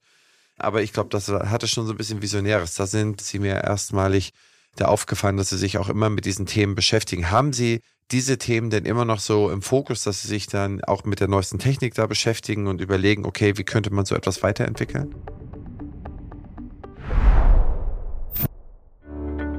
Aber 0.57 0.83
ich 0.83 0.93
glaube, 0.93 1.11
das 1.11 1.29
hatte 1.29 1.69
schon 1.69 1.87
so 1.87 1.93
ein 1.93 1.99
bisschen 1.99 2.23
Visionäres. 2.23 2.75
Da 2.75 2.87
sind 2.87 3.21
sie 3.21 3.39
mir 3.39 3.63
erstmalig 3.63 4.33
da 4.81 4.87
aufgefallen, 4.87 5.37
dass 5.37 5.51
Sie 5.51 5.59
sich 5.59 5.79
auch 5.79 5.89
immer 5.89 6.11
mit 6.11 6.25
diesen 6.25 6.47
Themen 6.47 6.75
beschäftigen. 6.75 7.31
Haben 7.31 7.53
Sie 7.53 7.81
diese 8.11 8.39
Themen 8.39 8.71
denn 8.71 8.85
immer 8.85 9.05
noch 9.05 9.21
so 9.21 9.51
im 9.51 9.63
Fokus, 9.63 10.03
dass 10.03 10.23
Sie 10.23 10.29
sich 10.29 10.47
dann 10.47 10.83
auch 10.85 11.05
mit 11.05 11.21
der 11.21 11.29
neuesten 11.29 11.59
Technik 11.59 11.95
da 11.95 12.07
beschäftigen 12.07 12.67
und 12.67 12.81
überlegen, 12.81 13.27
okay, 13.27 13.57
wie 13.57 13.65
könnte 13.65 13.93
man 13.93 14.07
so 14.07 14.15
etwas 14.15 14.43
weiterentwickeln? 14.43 15.15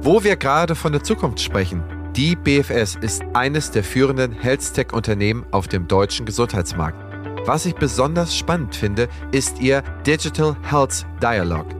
Wo 0.02 0.24
wir 0.24 0.36
gerade 0.36 0.74
von 0.74 0.92
der 0.92 1.04
Zukunft 1.04 1.40
sprechen. 1.40 1.84
Die 2.16 2.34
BFS 2.34 2.96
ist 3.00 3.22
eines 3.34 3.70
der 3.70 3.84
führenden 3.84 4.32
Health-Tech-Unternehmen 4.32 5.46
auf 5.52 5.68
dem 5.68 5.86
deutschen 5.86 6.26
Gesundheitsmarkt. 6.26 6.98
Was 7.46 7.66
ich 7.66 7.74
besonders 7.74 8.36
spannend 8.36 8.74
finde, 8.74 9.08
ist 9.30 9.60
ihr 9.60 9.82
Digital 10.04 10.56
Health 10.62 11.06
Dialogue. 11.22 11.79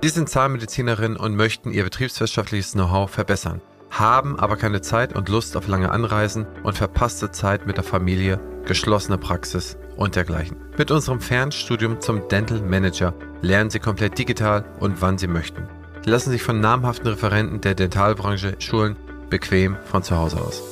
Sie 0.05 0.09
sind 0.09 0.29
Zahnmedizinerin 0.29 1.17
und 1.17 1.37
möchten 1.37 1.71
Ihr 1.71 1.85
betriebswirtschaftliches 1.85 2.73
Know-how 2.73 3.09
verbessern, 3.09 3.61
haben 3.91 4.37
aber 4.39 4.57
keine 4.57 4.81
Zeit 4.81 5.15
und 5.15 5.29
Lust 5.29 5.57
auf 5.57 5.69
lange 5.69 5.93
Anreisen 5.93 6.47
und 6.65 6.77
verpasste 6.77 7.31
Zeit 7.31 7.67
mit 7.67 7.77
der 7.77 7.85
Familie, 7.85 8.41
geschlossene 8.65 9.19
Praxis 9.19 9.77
und 9.97 10.17
dergleichen. 10.17 10.57
Mit 10.77 10.91
unserem 10.91 11.21
Fernstudium 11.21 12.01
zum 12.01 12.29
Dental 12.29 12.61
Manager 12.61 13.15
lernen 13.41 13.71
Sie 13.71 13.79
komplett 13.79 14.19
digital 14.19 14.65
und 14.81 15.01
wann 15.01 15.17
Sie 15.19 15.27
möchten. 15.27 15.69
lassen 16.05 16.31
sich 16.31 16.43
von 16.43 16.61
namhaften 16.61 17.09
Referenten 17.09 17.61
der 17.61 17.75
Dentalbranche 17.75 18.57
schulen, 18.59 18.97
bequem 19.31 19.77
von 19.85 20.03
zu 20.03 20.17
Hause 20.17 20.41
aus. 20.41 20.63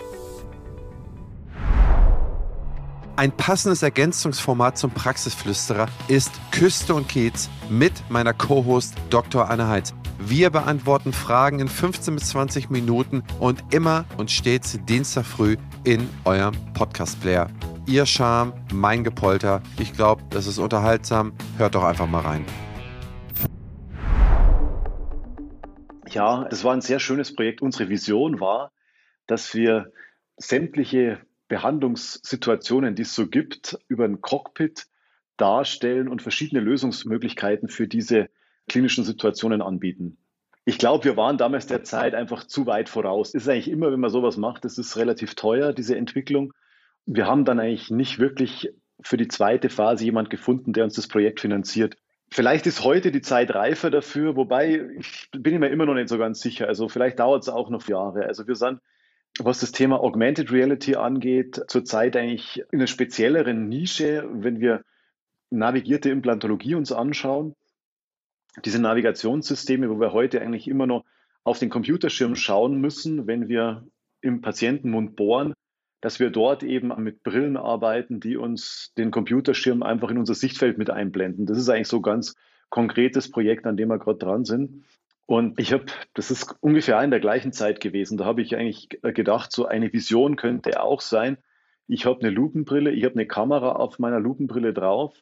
Ein 3.19 3.35
passendes 3.35 3.83
Ergänzungsformat 3.83 4.77
zum 4.77 4.91
Praxisflüsterer 4.91 5.89
ist 6.07 6.33
Küste 6.51 6.95
und 6.95 7.09
Kiez 7.09 7.49
mit 7.71 7.95
meiner 8.11 8.35
Co-Host 8.35 8.95
Dr. 9.09 9.49
Anne 9.49 9.69
Heitz. 9.69 9.95
Wir 10.19 10.51
beantworten 10.51 11.15
Fragen 11.15 11.59
in 11.61 11.69
15 11.69 12.15
bis 12.15 12.29
20 12.29 12.69
Minuten 12.69 13.23
und 13.41 13.65
immer 13.73 14.05
und 14.19 14.31
stets 14.31 14.79
Dienstag 14.85 15.25
früh 15.25 15.57
in 15.85 16.11
eurem 16.27 16.55
Podcast-Player. 16.75 17.49
Ihr 17.87 18.05
Charme, 18.05 18.53
mein 18.71 19.03
Gepolter. 19.03 19.63
Ich 19.79 19.95
glaube, 19.95 20.23
das 20.29 20.47
ist 20.47 20.59
unterhaltsam. 20.59 21.33
Hört 21.57 21.75
doch 21.75 21.85
einfach 21.85 22.07
mal 22.07 22.21
rein. 22.21 22.45
Ja, 26.11 26.45
das 26.51 26.65
war 26.65 26.75
ein 26.75 26.83
sehr 26.83 27.01
schönes 27.01 27.35
Projekt. 27.35 27.63
Unsere 27.63 27.89
Vision 27.89 28.41
war, 28.41 28.73
dass 29.27 29.55
wir 29.55 29.91
sämtliche 30.37 31.23
Behandlungssituationen, 31.49 32.95
die 32.95 33.03
es 33.03 33.15
so 33.15 33.27
gibt, 33.29 33.79
über 33.89 34.05
ein 34.05 34.21
Cockpit 34.21 34.87
darstellen 35.37 36.09
und 36.09 36.23
verschiedene 36.23 36.61
Lösungsmöglichkeiten 36.61 37.69
für 37.69 37.87
diese 37.87 38.29
klinischen 38.69 39.05
Situationen 39.05 39.63
anbieten. 39.63 40.19
Ich 40.65 40.79
glaube, 40.79 41.05
wir 41.05 41.17
waren 41.17 41.39
damals 41.39 41.67
der 41.67 41.85
Zeit 41.85 42.15
einfach 42.15 42.45
zu 42.45 42.67
weit 42.67 42.89
voraus. 42.89 43.33
Das 43.33 43.43
ist 43.43 43.49
eigentlich 43.49 43.71
immer, 43.71 43.93
wenn 43.93 44.01
man 44.01 44.11
sowas 44.11 44.37
macht, 44.37 44.65
das 44.65 44.79
ist 44.79 44.97
relativ 44.97 45.37
teuer, 45.37 45.73
diese 45.73 45.97
Entwicklung. 45.97 46.53
Wir 47.05 47.27
haben 47.27 47.45
dann 47.45 47.61
eigentlich 47.61 47.91
nicht 47.91 48.19
wirklich 48.19 48.73
für 49.01 49.17
die 49.17 49.29
zweite 49.29 49.69
Phase 49.69 50.05
jemand 50.05 50.29
gefunden, 50.31 50.73
der 50.73 50.83
uns 50.85 50.95
das 50.95 51.07
Projekt 51.07 51.41
finanziert. 51.41 51.97
Vielleicht 52.31 52.67
ist 52.67 52.83
heute 52.83 53.13
die 53.13 53.21
Zeit 53.21 53.55
reifer 53.55 53.91
dafür, 53.91 54.35
wobei 54.35 54.89
ich 54.99 55.29
bin 55.31 55.61
mir 55.61 55.69
immer 55.69 55.87
noch 55.87 55.95
nicht 55.95 56.09
so 56.09 56.19
ganz 56.19 56.41
sicher. 56.41 56.67
Also 56.67 56.89
vielleicht 56.89 57.21
dauert 57.21 57.45
es 57.45 57.49
auch 57.49 57.71
noch 57.71 57.87
Jahre. 57.87 58.27
Also 58.27 58.49
wir 58.49 58.57
sind 58.57 58.81
was 59.39 59.61
das 59.61 59.73
Thema 59.73 60.01
Augmented 60.01 60.51
Reality 60.51 60.97
angeht, 60.97 61.63
zurzeit 61.69 62.17
eigentlich 62.17 62.63
in 62.71 62.79
einer 62.79 62.87
spezielleren 62.87 63.69
Nische, 63.69 64.29
wenn 64.33 64.61
wir 64.61 64.83
navigierte 65.51 66.11
Implantologie 66.11 66.75
uns 66.75 66.93
anschauen. 66.93 67.55
Diese 68.65 68.81
Navigationssysteme, 68.81 69.91
wo 69.91 70.01
wir 70.01 70.13
heute 70.13 70.41
eigentlich 70.41 70.69
immer 70.69 70.87
noch 70.87 71.05
auf 71.45 71.59
den 71.59 71.71
Computerschirm 71.71 72.35
schauen 72.35 72.81
müssen, 72.81 73.27
wenn 73.27 73.49
wir 73.49 73.87
im 74.21 74.41
Patientenmund 74.41 75.15
bohren, 75.15 75.55
dass 76.01 76.19
wir 76.19 76.31
dort 76.31 76.63
eben 76.63 76.93
mit 77.03 77.23
Brillen 77.23 77.57
arbeiten, 77.57 78.21
die 78.21 78.37
uns 78.37 78.93
den 78.97 79.11
Computerschirm 79.11 79.83
einfach 79.83 80.11
in 80.11 80.19
unser 80.19 80.35
Sichtfeld 80.35 80.79
mit 80.79 80.91
einblenden. 80.91 81.47
Das 81.47 81.59
ist 81.59 81.69
eigentlich 81.69 81.89
so 81.89 81.99
ein 81.99 82.03
ganz 82.03 82.35
konkretes 82.71 83.31
Projekt, 83.31 83.67
an 83.67 83.77
dem 83.77 83.89
wir 83.89 83.99
gerade 83.99 84.19
dran 84.19 84.45
sind. 84.45 84.85
Und 85.27 85.59
ich 85.59 85.73
habe, 85.73 85.87
das 86.15 86.31
ist 86.31 86.55
ungefähr 86.61 87.03
in 87.03 87.11
der 87.11 87.21
gleichen 87.21 87.53
Zeit 87.53 87.81
gewesen, 87.81 88.17
da 88.17 88.25
habe 88.25 88.43
ich 88.43 88.57
eigentlich 88.57 88.89
gedacht, 89.03 89.51
so 89.51 89.67
eine 89.67 89.93
Vision 89.93 90.37
könnte 90.37 90.81
auch 90.81 91.01
sein, 91.01 91.37
ich 91.89 92.07
habe 92.07 92.21
eine 92.21 92.31
Lupenbrille, 92.31 92.91
ich 92.91 93.05
habe 93.05 93.15
eine 93.15 93.27
Kamera 93.27 93.73
auf 93.73 93.99
meiner 93.99 94.21
Lupenbrille 94.21 94.73
drauf 94.73 95.15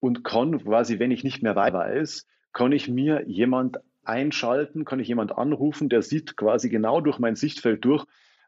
und 0.00 0.24
kann 0.24 0.62
quasi, 0.62 0.98
wenn 0.98 1.10
ich 1.10 1.24
nicht 1.24 1.42
mehr 1.42 1.56
weiß, 1.56 2.26
kann 2.52 2.72
ich 2.72 2.88
mir 2.88 3.24
jemand 3.28 3.78
einschalten, 4.04 4.84
kann 4.84 5.00
ich 5.00 5.08
jemand 5.08 5.36
anrufen, 5.36 5.88
der 5.88 6.02
sieht 6.02 6.36
quasi 6.36 6.68
genau 6.68 7.00
durch 7.00 7.18
mein 7.18 7.36
Sichtfeld 7.36 7.84
durch 7.84 8.04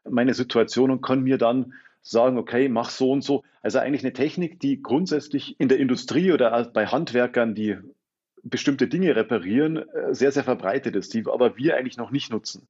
meine 0.09 0.33
Situation 0.33 0.91
und 0.91 1.01
kann 1.01 1.21
mir 1.21 1.37
dann 1.37 1.73
sagen, 2.01 2.37
okay, 2.37 2.67
mach 2.67 2.89
so 2.89 3.11
und 3.11 3.23
so. 3.23 3.43
Also 3.61 3.79
eigentlich 3.79 4.03
eine 4.03 4.13
Technik, 4.13 4.59
die 4.59 4.81
grundsätzlich 4.81 5.59
in 5.59 5.69
der 5.69 5.77
Industrie 5.77 6.31
oder 6.31 6.63
bei 6.73 6.87
Handwerkern, 6.87 7.53
die 7.53 7.77
bestimmte 8.43 8.87
Dinge 8.87 9.15
reparieren, 9.15 9.77
äh, 9.77 10.13
sehr, 10.13 10.31
sehr 10.31 10.43
verbreitet 10.43 10.95
ist, 10.95 11.13
die 11.13 11.25
aber 11.27 11.57
wir 11.57 11.75
eigentlich 11.77 11.97
noch 11.97 12.11
nicht 12.11 12.31
nutzen. 12.31 12.67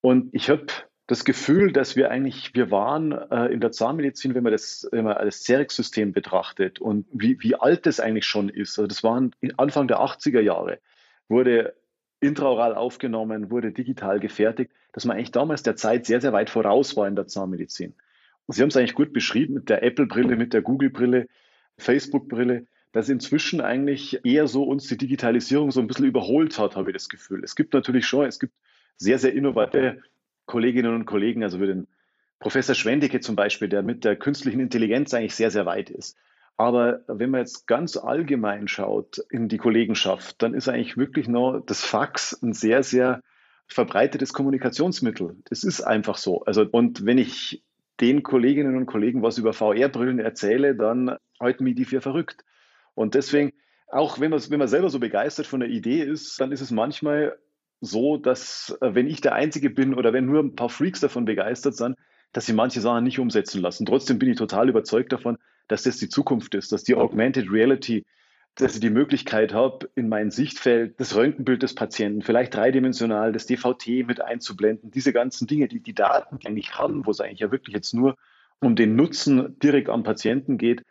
Und 0.00 0.34
ich 0.34 0.50
habe 0.50 0.66
das 1.06 1.24
Gefühl, 1.24 1.72
dass 1.72 1.96
wir 1.96 2.10
eigentlich, 2.10 2.54
wir 2.54 2.70
waren 2.70 3.12
äh, 3.12 3.46
in 3.46 3.60
der 3.60 3.72
Zahnmedizin, 3.72 4.34
wenn 4.34 4.42
man 4.42 4.52
das 4.52 4.88
wenn 4.92 5.04
man 5.04 5.16
das 5.16 5.44
CEREX-System 5.44 6.12
betrachtet 6.12 6.80
und 6.80 7.06
wie, 7.12 7.36
wie 7.40 7.54
alt 7.54 7.86
das 7.86 8.00
eigentlich 8.00 8.26
schon 8.26 8.48
ist. 8.48 8.78
Also 8.78 8.86
das 8.86 9.04
waren 9.04 9.32
Anfang 9.56 9.88
der 9.88 10.00
80er 10.00 10.40
Jahre, 10.40 10.78
wurde 11.28 11.74
intraoral 12.20 12.74
aufgenommen, 12.74 13.50
wurde 13.50 13.72
digital 13.72 14.20
gefertigt, 14.20 14.70
dass 14.92 15.04
man 15.04 15.16
eigentlich 15.16 15.32
damals 15.32 15.62
der 15.62 15.76
Zeit 15.76 16.06
sehr, 16.06 16.20
sehr 16.20 16.32
weit 16.32 16.50
voraus 16.50 16.96
war 16.96 17.08
in 17.08 17.16
der 17.16 17.26
Zahnmedizin. 17.26 17.94
Und 18.46 18.54
Sie 18.54 18.62
haben 18.62 18.68
es 18.68 18.76
eigentlich 18.76 18.94
gut 18.94 19.12
beschrieben 19.12 19.54
mit 19.54 19.68
der 19.68 19.82
Apple-Brille, 19.82 20.36
mit 20.36 20.52
der 20.52 20.62
Google-Brille, 20.62 21.26
Facebook-Brille 21.78 22.66
dass 22.92 23.08
inzwischen 23.08 23.60
eigentlich 23.60 24.24
eher 24.24 24.46
so 24.46 24.64
uns 24.64 24.86
die 24.86 24.98
Digitalisierung 24.98 25.70
so 25.70 25.80
ein 25.80 25.86
bisschen 25.86 26.06
überholt 26.06 26.58
hat, 26.58 26.76
habe 26.76 26.90
ich 26.90 26.94
das 26.94 27.08
Gefühl. 27.08 27.42
Es 27.42 27.56
gibt 27.56 27.72
natürlich 27.72 28.06
schon, 28.06 28.26
es 28.26 28.38
gibt 28.38 28.52
sehr, 28.96 29.18
sehr 29.18 29.32
innovative 29.32 30.02
Kolleginnen 30.46 30.94
und 30.94 31.06
Kollegen, 31.06 31.42
also 31.42 31.58
für 31.58 31.66
den 31.66 31.88
Professor 32.38 32.74
Schwendicke 32.74 33.20
zum 33.20 33.36
Beispiel, 33.36 33.68
der 33.68 33.82
mit 33.82 34.04
der 34.04 34.16
künstlichen 34.16 34.60
Intelligenz 34.60 35.14
eigentlich 35.14 35.34
sehr, 35.34 35.50
sehr 35.50 35.64
weit 35.64 35.90
ist. 35.90 36.16
Aber 36.56 37.00
wenn 37.06 37.30
man 37.30 37.40
jetzt 37.40 37.66
ganz 37.66 37.96
allgemein 37.96 38.68
schaut 38.68 39.18
in 39.30 39.48
die 39.48 39.58
Kollegenschaft, 39.58 40.42
dann 40.42 40.52
ist 40.52 40.68
eigentlich 40.68 40.96
wirklich 40.96 41.28
nur 41.28 41.62
das 41.64 41.84
Fax 41.84 42.40
ein 42.42 42.52
sehr, 42.52 42.82
sehr 42.82 43.22
verbreitetes 43.68 44.32
Kommunikationsmittel. 44.32 45.36
Das 45.48 45.64
ist 45.64 45.80
einfach 45.80 46.18
so. 46.18 46.44
Also, 46.44 46.66
und 46.70 47.06
wenn 47.06 47.18
ich 47.18 47.62
den 48.00 48.22
Kolleginnen 48.22 48.76
und 48.76 48.86
Kollegen 48.86 49.22
was 49.22 49.38
über 49.38 49.52
VR-Brillen 49.52 50.18
erzähle, 50.18 50.74
dann 50.74 51.16
halten 51.40 51.64
mich 51.64 51.76
die 51.76 51.84
für 51.84 52.00
verrückt. 52.00 52.44
Und 52.94 53.14
deswegen, 53.14 53.52
auch 53.88 54.20
wenn 54.20 54.30
man, 54.30 54.40
wenn 54.48 54.58
man 54.58 54.68
selber 54.68 54.90
so 54.90 54.98
begeistert 54.98 55.46
von 55.46 55.60
der 55.60 55.68
Idee 55.68 56.02
ist, 56.02 56.40
dann 56.40 56.52
ist 56.52 56.60
es 56.60 56.70
manchmal 56.70 57.38
so, 57.80 58.16
dass 58.16 58.76
äh, 58.80 58.94
wenn 58.94 59.08
ich 59.08 59.20
der 59.20 59.34
Einzige 59.34 59.70
bin 59.70 59.94
oder 59.94 60.12
wenn 60.12 60.26
nur 60.26 60.40
ein 60.40 60.54
paar 60.54 60.68
Freaks 60.68 61.00
davon 61.00 61.24
begeistert 61.24 61.76
sind, 61.76 61.96
dass 62.32 62.46
sie 62.46 62.52
manche 62.52 62.80
Sachen 62.80 63.04
nicht 63.04 63.18
umsetzen 63.18 63.60
lassen. 63.60 63.84
Trotzdem 63.84 64.18
bin 64.18 64.30
ich 64.30 64.38
total 64.38 64.68
überzeugt 64.68 65.12
davon, 65.12 65.36
dass 65.68 65.82
das 65.82 65.98
die 65.98 66.08
Zukunft 66.08 66.54
ist, 66.54 66.72
dass 66.72 66.84
die 66.84 66.94
Augmented 66.94 67.50
Reality, 67.50 68.04
dass 68.54 68.74
ich 68.74 68.80
die 68.80 68.90
Möglichkeit 68.90 69.52
habe, 69.52 69.90
in 69.94 70.08
mein 70.08 70.30
Sichtfeld 70.30 70.98
das 71.00 71.14
Röntgenbild 71.14 71.62
des 71.62 71.74
Patienten, 71.74 72.22
vielleicht 72.22 72.54
dreidimensional, 72.54 73.32
das 73.32 73.46
DVT 73.46 74.06
mit 74.06 74.20
einzublenden, 74.20 74.90
diese 74.90 75.12
ganzen 75.12 75.46
Dinge, 75.46 75.68
die 75.68 75.80
die 75.80 75.94
Daten 75.94 76.38
eigentlich 76.44 76.74
haben, 76.74 77.06
wo 77.06 77.10
es 77.10 77.20
eigentlich 77.20 77.40
ja 77.40 77.50
wirklich 77.50 77.74
jetzt 77.74 77.94
nur 77.94 78.16
um 78.60 78.76
den 78.76 78.94
Nutzen 78.94 79.58
direkt 79.58 79.88
am 79.88 80.02
Patienten 80.02 80.58
geht, 80.58 80.82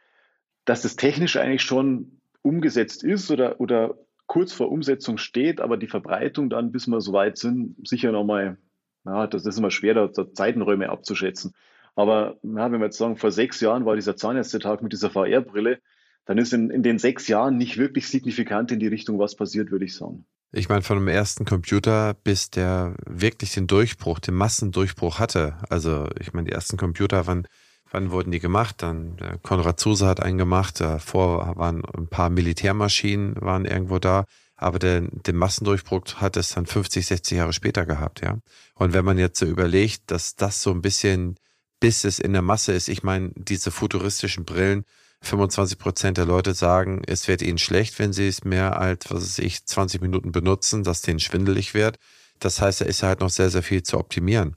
dass 0.71 0.83
das 0.83 0.95
technisch 0.95 1.35
eigentlich 1.35 1.63
schon 1.63 2.17
umgesetzt 2.43 3.03
ist 3.03 3.29
oder, 3.29 3.59
oder 3.59 3.95
kurz 4.25 4.53
vor 4.53 4.71
Umsetzung 4.71 5.17
steht, 5.17 5.59
aber 5.59 5.75
die 5.75 5.89
Verbreitung 5.89 6.49
dann, 6.49 6.71
bis 6.71 6.87
wir 6.87 7.01
so 7.01 7.11
weit 7.11 7.37
sind, 7.37 7.75
sicher 7.85 8.13
nochmal, 8.13 8.57
ja, 9.03 9.27
das 9.27 9.45
ist 9.45 9.57
immer 9.57 9.69
schwer, 9.69 9.95
da, 9.95 10.07
da 10.07 10.31
Zeitenräume 10.31 10.87
abzuschätzen. 10.87 11.53
Aber 11.93 12.37
ja, 12.43 12.71
wenn 12.71 12.79
wir 12.79 12.85
jetzt 12.85 12.97
sagen, 12.97 13.17
vor 13.17 13.31
sechs 13.31 13.59
Jahren 13.59 13.83
war 13.83 13.97
dieser 13.97 14.15
Zahnärztetag 14.15 14.81
mit 14.81 14.93
dieser 14.93 15.09
VR-Brille, 15.09 15.79
dann 16.23 16.37
ist 16.37 16.53
in, 16.53 16.69
in 16.69 16.83
den 16.83 16.99
sechs 16.99 17.27
Jahren 17.27 17.57
nicht 17.57 17.77
wirklich 17.77 18.07
signifikant 18.07 18.71
in 18.71 18.79
die 18.79 18.87
Richtung 18.87 19.19
was 19.19 19.35
passiert, 19.35 19.71
würde 19.71 19.83
ich 19.83 19.97
sagen. 19.97 20.25
Ich 20.53 20.69
meine, 20.69 20.83
von 20.83 20.99
dem 20.99 21.09
ersten 21.09 21.43
Computer 21.43 22.13
bis 22.13 22.49
der 22.49 22.95
wirklich 23.05 23.53
den 23.53 23.67
Durchbruch, 23.67 24.19
den 24.19 24.35
Massendurchbruch 24.35 25.19
hatte. 25.19 25.57
Also, 25.69 26.07
ich 26.17 26.31
meine, 26.31 26.47
die 26.47 26.53
ersten 26.53 26.77
Computer 26.77 27.27
waren 27.27 27.45
Wann 27.91 28.11
wurden 28.11 28.31
die 28.31 28.39
gemacht? 28.39 28.75
Dann 28.81 29.17
der 29.17 29.37
Konrad 29.37 29.79
Zuse 29.79 30.07
hat 30.07 30.21
einen 30.21 30.37
gemacht. 30.37 30.79
Davor 30.79 31.57
waren 31.57 31.83
ein 31.85 32.07
paar 32.07 32.29
Militärmaschinen 32.29 33.35
waren 33.39 33.65
irgendwo 33.65 33.99
da. 33.99 34.25
Aber 34.55 34.79
den, 34.79 35.09
den 35.25 35.35
Massendurchbruch 35.35 36.15
hat 36.15 36.37
es 36.37 36.49
dann 36.49 36.65
50, 36.65 37.05
60 37.05 37.37
Jahre 37.37 37.51
später 37.51 37.85
gehabt, 37.85 38.21
ja. 38.21 38.37
Und 38.75 38.93
wenn 38.93 39.03
man 39.03 39.17
jetzt 39.17 39.39
so 39.39 39.45
überlegt, 39.47 40.11
dass 40.11 40.35
das 40.35 40.61
so 40.61 40.69
ein 40.71 40.83
bisschen, 40.83 41.35
bis 41.79 42.03
es 42.03 42.19
in 42.19 42.33
der 42.33 42.43
Masse 42.43 42.71
ist, 42.71 42.87
ich 42.87 43.01
meine, 43.01 43.31
diese 43.35 43.71
futuristischen 43.71 44.45
Brillen, 44.45 44.85
25 45.23 45.77
Prozent 45.79 46.17
der 46.17 46.25
Leute 46.25 46.53
sagen, 46.53 47.01
es 47.07 47.27
wird 47.27 47.41
ihnen 47.41 47.57
schlecht, 47.57 47.97
wenn 47.99 48.13
sie 48.13 48.27
es 48.27 48.43
mehr 48.43 48.79
als, 48.79 49.09
was 49.09 49.23
weiß 49.23 49.39
ich, 49.39 49.65
20 49.65 50.01
Minuten 50.01 50.31
benutzen, 50.31 50.83
dass 50.83 51.01
denen 51.01 51.19
schwindelig 51.19 51.73
wird. 51.73 51.97
Das 52.39 52.61
heißt, 52.61 52.81
da 52.81 52.85
ist 52.85 53.03
halt 53.03 53.19
noch 53.19 53.29
sehr, 53.29 53.49
sehr 53.49 53.63
viel 53.63 53.83
zu 53.83 53.97
optimieren. 53.97 54.55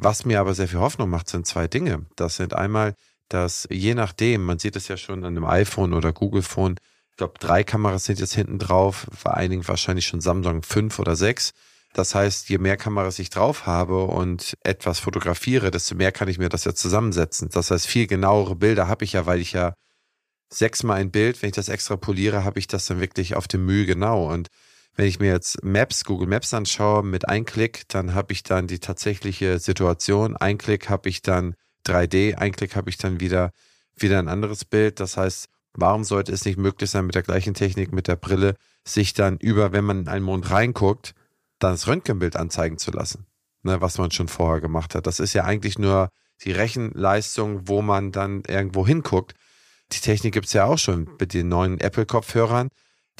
Was 0.00 0.24
mir 0.24 0.38
aber 0.38 0.54
sehr 0.54 0.68
viel 0.68 0.78
Hoffnung 0.78 1.10
macht, 1.10 1.28
sind 1.28 1.46
zwei 1.46 1.66
Dinge. 1.66 2.06
Das 2.14 2.36
sind 2.36 2.54
einmal, 2.54 2.94
dass 3.28 3.66
je 3.68 3.94
nachdem, 3.94 4.44
man 4.44 4.60
sieht 4.60 4.76
es 4.76 4.86
ja 4.86 4.96
schon 4.96 5.24
an 5.24 5.36
einem 5.36 5.44
iPhone 5.44 5.92
oder 5.92 6.12
Google 6.12 6.42
Phone, 6.42 6.76
ich 7.10 7.16
glaube, 7.16 7.34
drei 7.40 7.64
Kameras 7.64 8.04
sind 8.04 8.20
jetzt 8.20 8.34
hinten 8.34 8.60
drauf, 8.60 9.08
bei 9.24 9.34
einigen 9.34 9.66
wahrscheinlich 9.66 10.06
schon 10.06 10.20
Samsung 10.20 10.62
fünf 10.62 11.00
oder 11.00 11.16
sechs. 11.16 11.50
Das 11.94 12.14
heißt, 12.14 12.48
je 12.48 12.58
mehr 12.58 12.76
Kameras 12.76 13.18
ich 13.18 13.30
drauf 13.30 13.66
habe 13.66 14.04
und 14.04 14.54
etwas 14.62 15.00
fotografiere, 15.00 15.72
desto 15.72 15.96
mehr 15.96 16.12
kann 16.12 16.28
ich 16.28 16.38
mir 16.38 16.48
das 16.48 16.62
ja 16.62 16.74
zusammensetzen. 16.74 17.48
Das 17.50 17.72
heißt, 17.72 17.88
viel 17.88 18.06
genauere 18.06 18.54
Bilder 18.54 18.86
habe 18.86 19.04
ich 19.04 19.14
ja, 19.14 19.26
weil 19.26 19.40
ich 19.40 19.52
ja 19.52 19.74
sechsmal 20.48 21.00
ein 21.00 21.10
Bild, 21.10 21.42
wenn 21.42 21.48
ich 21.48 21.56
das 21.56 21.68
extrapoliere, 21.68 22.44
habe 22.44 22.60
ich 22.60 22.68
das 22.68 22.86
dann 22.86 23.00
wirklich 23.00 23.34
auf 23.34 23.48
dem 23.48 23.66
Mühe 23.66 23.84
genau. 23.84 24.32
Und 24.32 24.46
Wenn 24.98 25.06
ich 25.06 25.20
mir 25.20 25.30
jetzt 25.30 25.62
Maps, 25.62 26.04
Google 26.04 26.26
Maps 26.26 26.52
anschaue, 26.52 27.04
mit 27.04 27.28
einem 27.28 27.44
Klick, 27.44 27.84
dann 27.86 28.14
habe 28.14 28.32
ich 28.32 28.42
dann 28.42 28.66
die 28.66 28.80
tatsächliche 28.80 29.60
Situation. 29.60 30.36
Ein 30.36 30.58
Klick 30.58 30.88
habe 30.88 31.08
ich 31.08 31.22
dann 31.22 31.54
3D, 31.86 32.34
ein 32.34 32.50
Klick 32.50 32.74
habe 32.74 32.90
ich 32.90 32.98
dann 32.98 33.20
wieder, 33.20 33.52
wieder 33.94 34.18
ein 34.18 34.26
anderes 34.26 34.64
Bild. 34.64 34.98
Das 34.98 35.16
heißt, 35.16 35.46
warum 35.74 36.02
sollte 36.02 36.32
es 36.32 36.44
nicht 36.44 36.58
möglich 36.58 36.90
sein, 36.90 37.06
mit 37.06 37.14
der 37.14 37.22
gleichen 37.22 37.54
Technik, 37.54 37.92
mit 37.92 38.08
der 38.08 38.16
Brille, 38.16 38.56
sich 38.84 39.14
dann 39.14 39.36
über, 39.36 39.70
wenn 39.70 39.84
man 39.84 40.00
in 40.00 40.08
einen 40.08 40.24
Mond 40.24 40.50
reinguckt, 40.50 41.14
dann 41.60 41.74
das 41.74 41.86
Röntgenbild 41.86 42.34
anzeigen 42.34 42.76
zu 42.76 42.90
lassen, 42.90 43.24
ne, 43.62 43.80
was 43.80 43.98
man 43.98 44.10
schon 44.10 44.26
vorher 44.26 44.60
gemacht 44.60 44.96
hat. 44.96 45.06
Das 45.06 45.20
ist 45.20 45.32
ja 45.32 45.44
eigentlich 45.44 45.78
nur 45.78 46.08
die 46.42 46.50
Rechenleistung, 46.50 47.68
wo 47.68 47.82
man 47.82 48.10
dann 48.10 48.42
irgendwo 48.48 48.84
hinguckt. 48.84 49.34
Die 49.92 50.00
Technik 50.00 50.34
gibt 50.34 50.46
es 50.46 50.54
ja 50.54 50.64
auch 50.64 50.78
schon 50.78 51.08
mit 51.20 51.34
den 51.34 51.48
neuen 51.48 51.78
Apple-Kopfhörern 51.78 52.70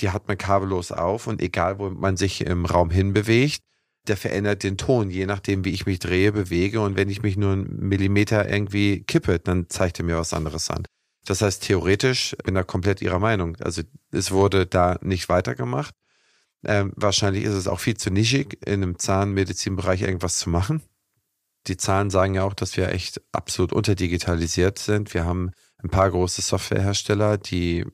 die 0.00 0.10
hat 0.10 0.28
man 0.28 0.38
kabellos 0.38 0.92
auf 0.92 1.26
und 1.26 1.42
egal, 1.42 1.78
wo 1.78 1.90
man 1.90 2.16
sich 2.16 2.42
im 2.42 2.64
Raum 2.64 2.90
hinbewegt, 2.90 3.62
der 4.06 4.16
verändert 4.16 4.62
den 4.62 4.78
Ton, 4.78 5.10
je 5.10 5.26
nachdem, 5.26 5.64
wie 5.64 5.70
ich 5.70 5.86
mich 5.86 5.98
drehe, 5.98 6.32
bewege. 6.32 6.80
Und 6.80 6.96
wenn 6.96 7.10
ich 7.10 7.22
mich 7.22 7.36
nur 7.36 7.52
einen 7.52 7.88
Millimeter 7.88 8.48
irgendwie 8.48 9.02
kippe, 9.02 9.38
dann 9.38 9.68
zeigt 9.68 9.98
er 9.98 10.04
mir 10.04 10.16
was 10.16 10.32
anderes 10.32 10.70
an. 10.70 10.84
Das 11.26 11.42
heißt, 11.42 11.62
theoretisch 11.62 12.34
bin 12.44 12.54
da 12.54 12.62
komplett 12.62 13.02
ihrer 13.02 13.18
Meinung. 13.18 13.56
Also 13.60 13.82
es 14.12 14.30
wurde 14.30 14.66
da 14.66 14.98
nicht 15.02 15.28
weitergemacht. 15.28 15.94
Ähm, 16.64 16.92
wahrscheinlich 16.96 17.44
ist 17.44 17.54
es 17.54 17.68
auch 17.68 17.80
viel 17.80 17.96
zu 17.96 18.10
nischig, 18.10 18.58
in 18.66 18.82
einem 18.82 18.98
Zahnmedizinbereich 18.98 20.02
irgendwas 20.02 20.38
zu 20.38 20.48
machen. 20.48 20.82
Die 21.66 21.76
Zahlen 21.76 22.10
sagen 22.10 22.34
ja 22.34 22.44
auch, 22.44 22.54
dass 22.54 22.76
wir 22.76 22.88
echt 22.88 23.20
absolut 23.32 23.72
unterdigitalisiert 23.72 24.78
sind. 24.78 25.12
Wir 25.12 25.24
haben 25.24 25.50
ein 25.82 25.90
paar 25.90 26.10
große 26.10 26.40
Softwarehersteller, 26.40 27.36
die 27.36 27.84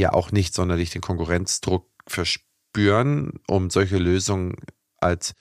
ja 0.00 0.12
auch 0.12 0.32
nicht 0.32 0.54
sonderlich 0.54 0.90
den 0.90 1.00
Konkurrenzdruck 1.00 1.88
verspüren, 2.06 3.40
um 3.46 3.70
solche 3.70 3.98
Lösungen 3.98 4.56
als 4.98 5.34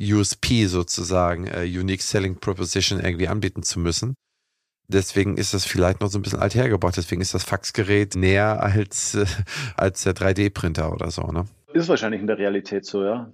USP 0.00 0.66
sozusagen, 0.66 1.48
uh, 1.48 1.60
Unique 1.60 2.02
Selling 2.02 2.36
Proposition 2.36 3.00
irgendwie 3.00 3.28
anbieten 3.28 3.62
zu 3.62 3.78
müssen. 3.78 4.14
Deswegen 4.88 5.36
ist 5.36 5.54
das 5.54 5.64
vielleicht 5.64 6.00
noch 6.00 6.08
so 6.08 6.18
ein 6.18 6.22
bisschen 6.22 6.40
alt 6.40 6.56
hergebracht. 6.56 6.96
Deswegen 6.96 7.20
ist 7.20 7.32
das 7.32 7.44
Faxgerät 7.44 8.16
näher 8.16 8.60
als, 8.60 9.14
äh, 9.14 9.24
als 9.76 10.02
der 10.02 10.14
3D-Printer 10.14 10.92
oder 10.92 11.12
so, 11.12 11.22
ne? 11.28 11.46
Ist 11.72 11.88
wahrscheinlich 11.88 12.20
in 12.20 12.26
der 12.26 12.38
Realität 12.38 12.84
so, 12.84 13.04
ja. 13.04 13.32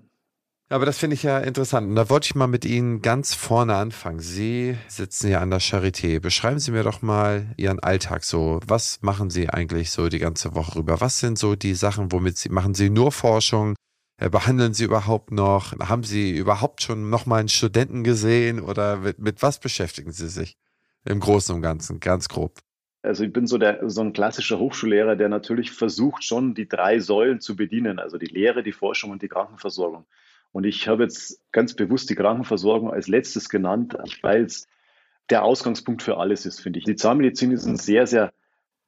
Aber 0.69 0.85
das 0.85 0.99
finde 0.99 1.15
ich 1.15 1.23
ja 1.23 1.39
interessant. 1.39 1.89
Und 1.89 1.95
da 1.95 2.11
wollte 2.11 2.27
ich 2.27 2.35
mal 2.35 2.49
mit 2.49 2.65
Ihnen 2.65 3.01
ganz 3.01 3.35
vorne 3.35 3.77
anfangen. 3.77 4.19
Sie 4.19 4.77
sitzen 4.89 5.31
ja 5.31 5.41
an 5.41 5.51
der 5.51 5.61
Charité. 5.61 6.19
Beschreiben 6.19 6.59
Sie 6.59 6.73
mir 6.73 6.83
doch 6.83 7.03
mal 7.03 7.55
Ihren 7.57 7.79
Alltag 7.79 8.25
so. 8.25 8.59
Was 8.67 9.01
machen 9.01 9.31
Sie 9.31 9.49
eigentlich 9.49 9.93
so 9.93 10.09
die 10.09 10.19
ganze 10.19 10.57
Woche 10.57 10.81
rüber? 10.81 11.01
Was 11.01 11.21
sind 11.21 11.39
so 11.39 11.55
die 11.55 11.75
Sachen, 11.75 12.11
womit 12.11 12.37
Sie, 12.39 12.49
machen 12.49 12.75
Sie 12.75 12.91
nur 12.91 13.13
Forschung? 13.13 13.77
Äh, 14.19 14.29
behandeln 14.29 14.75
Sie 14.75 14.85
überhaupt 14.85 15.31
noch? 15.31 15.73
Haben 15.79 16.03
Sie 16.03 16.37
überhaupt 16.37 16.83
schon 16.83 17.11
noch 17.11 17.27
mal 17.27 17.39
einen 17.39 17.49
Studenten 17.49 18.03
gesehen? 18.03 18.59
Oder 18.59 18.97
mit, 18.97 19.21
mit 19.21 19.43
was 19.43 19.61
beschäftigen 19.61 20.11
Sie 20.11 20.29
sich? 20.29 20.57
Im 21.05 21.21
Großen 21.21 21.55
und 21.55 21.63
Ganzen, 21.63 22.01
ganz 22.01 22.29
grob. 22.29 22.59
Also 23.03 23.23
ich 23.23 23.33
bin 23.33 23.47
so, 23.47 23.57
der, 23.57 23.89
so 23.89 24.01
ein 24.01 24.13
klassischer 24.13 24.59
Hochschullehrer, 24.59 25.15
der 25.15 25.29
natürlich 25.29 25.71
versucht, 25.71 26.25
schon 26.25 26.55
die 26.55 26.69
drei 26.69 26.99
Säulen 26.99 27.41
zu 27.41 27.55
bedienen, 27.55 28.01
also 28.01 28.19
die 28.19 28.27
Lehre, 28.27 28.65
die 28.65 28.73
Forschung 28.73 29.13
und 29.13 29.23
die 29.23 29.29
Krankenversorgung. 29.29 30.07
Und 30.57 30.65
ich 30.65 30.89
habe 30.89 31.03
jetzt 31.03 31.39
ganz 31.53 31.75
bewusst 31.75 32.09
die 32.09 32.15
Krankenversorgung 32.15 32.91
als 32.91 33.09
letztes 33.09 33.51
genannt, 33.51 33.95
weil 34.23 34.45
es 34.45 34.67
der 35.29 35.45
Ausgangspunkt 35.45 36.03
für 36.03 36.17
alles 36.17 36.47
ist, 36.47 36.63
finde 36.63 36.79
ich. 36.79 36.87
Die 36.87 36.97
Zahnmedizin 36.97 37.53
ist 37.53 37.67
ein 37.67 37.77
sehr, 37.77 38.07
sehr 38.07 38.33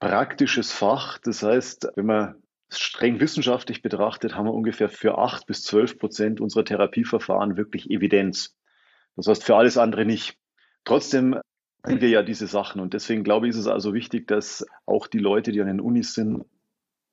praktisches 0.01 0.73
Fach. 0.73 1.19
Das 1.19 1.43
heißt, 1.43 1.89
wenn 1.95 2.07
man 2.07 2.37
es 2.71 2.81
streng 2.81 3.21
wissenschaftlich 3.21 3.83
betrachtet, 3.83 4.35
haben 4.35 4.47
wir 4.47 4.55
ungefähr 4.55 4.89
für 4.89 5.19
acht 5.19 5.45
bis 5.47 5.63
zwölf 5.63 5.99
Prozent 5.99 6.41
unserer 6.41 6.65
Therapieverfahren 6.65 7.59
wirklich 7.59 7.91
Evidenz. 7.91 8.57
Das 9.17 9.27
heißt, 9.27 9.45
für 9.45 9.57
alles 9.57 9.77
andere 9.77 10.07
nicht. 10.07 10.39
Trotzdem 10.85 11.39
haben 11.85 12.01
wir 12.01 12.09
ja 12.09 12.23
diese 12.23 12.47
Sachen 12.47 12.81
und 12.81 12.95
deswegen 12.95 13.25
glaube 13.25 13.47
ich, 13.47 13.51
ist 13.51 13.59
es 13.59 13.67
also 13.67 13.93
wichtig, 13.93 14.27
dass 14.27 14.65
auch 14.87 15.07
die 15.07 15.19
Leute, 15.19 15.53
die 15.53 15.61
an 15.61 15.67
den 15.67 15.81
Unis 15.83 16.15
sind, 16.15 16.47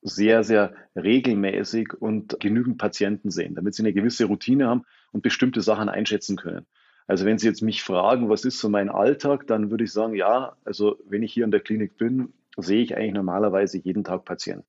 sehr, 0.08 0.44
sehr 0.44 0.74
regelmäßig 0.94 1.94
und 1.94 2.38
genügend 2.40 2.78
Patienten 2.78 3.30
sehen, 3.30 3.54
damit 3.54 3.74
sie 3.74 3.82
eine 3.82 3.92
gewisse 3.92 4.26
Routine 4.26 4.68
haben 4.68 4.84
und 5.12 5.22
bestimmte 5.22 5.60
Sachen 5.62 5.88
einschätzen 5.88 6.36
können. 6.36 6.66
Also 7.06 7.24
wenn 7.24 7.38
Sie 7.38 7.46
jetzt 7.46 7.62
mich 7.62 7.82
fragen, 7.82 8.28
was 8.28 8.44
ist 8.44 8.58
so 8.58 8.68
mein 8.68 8.88
Alltag, 8.88 9.46
dann 9.46 9.70
würde 9.70 9.84
ich 9.84 9.92
sagen, 9.92 10.14
ja, 10.14 10.56
also 10.64 10.96
wenn 11.08 11.22
ich 11.22 11.32
hier 11.32 11.44
in 11.44 11.52
der 11.52 11.60
Klinik 11.60 11.96
bin, 11.96 12.32
sehe 12.56 12.82
ich 12.82 12.96
eigentlich 12.96 13.14
normalerweise 13.14 13.78
jeden 13.78 14.02
Tag 14.02 14.24
Patienten. 14.24 14.66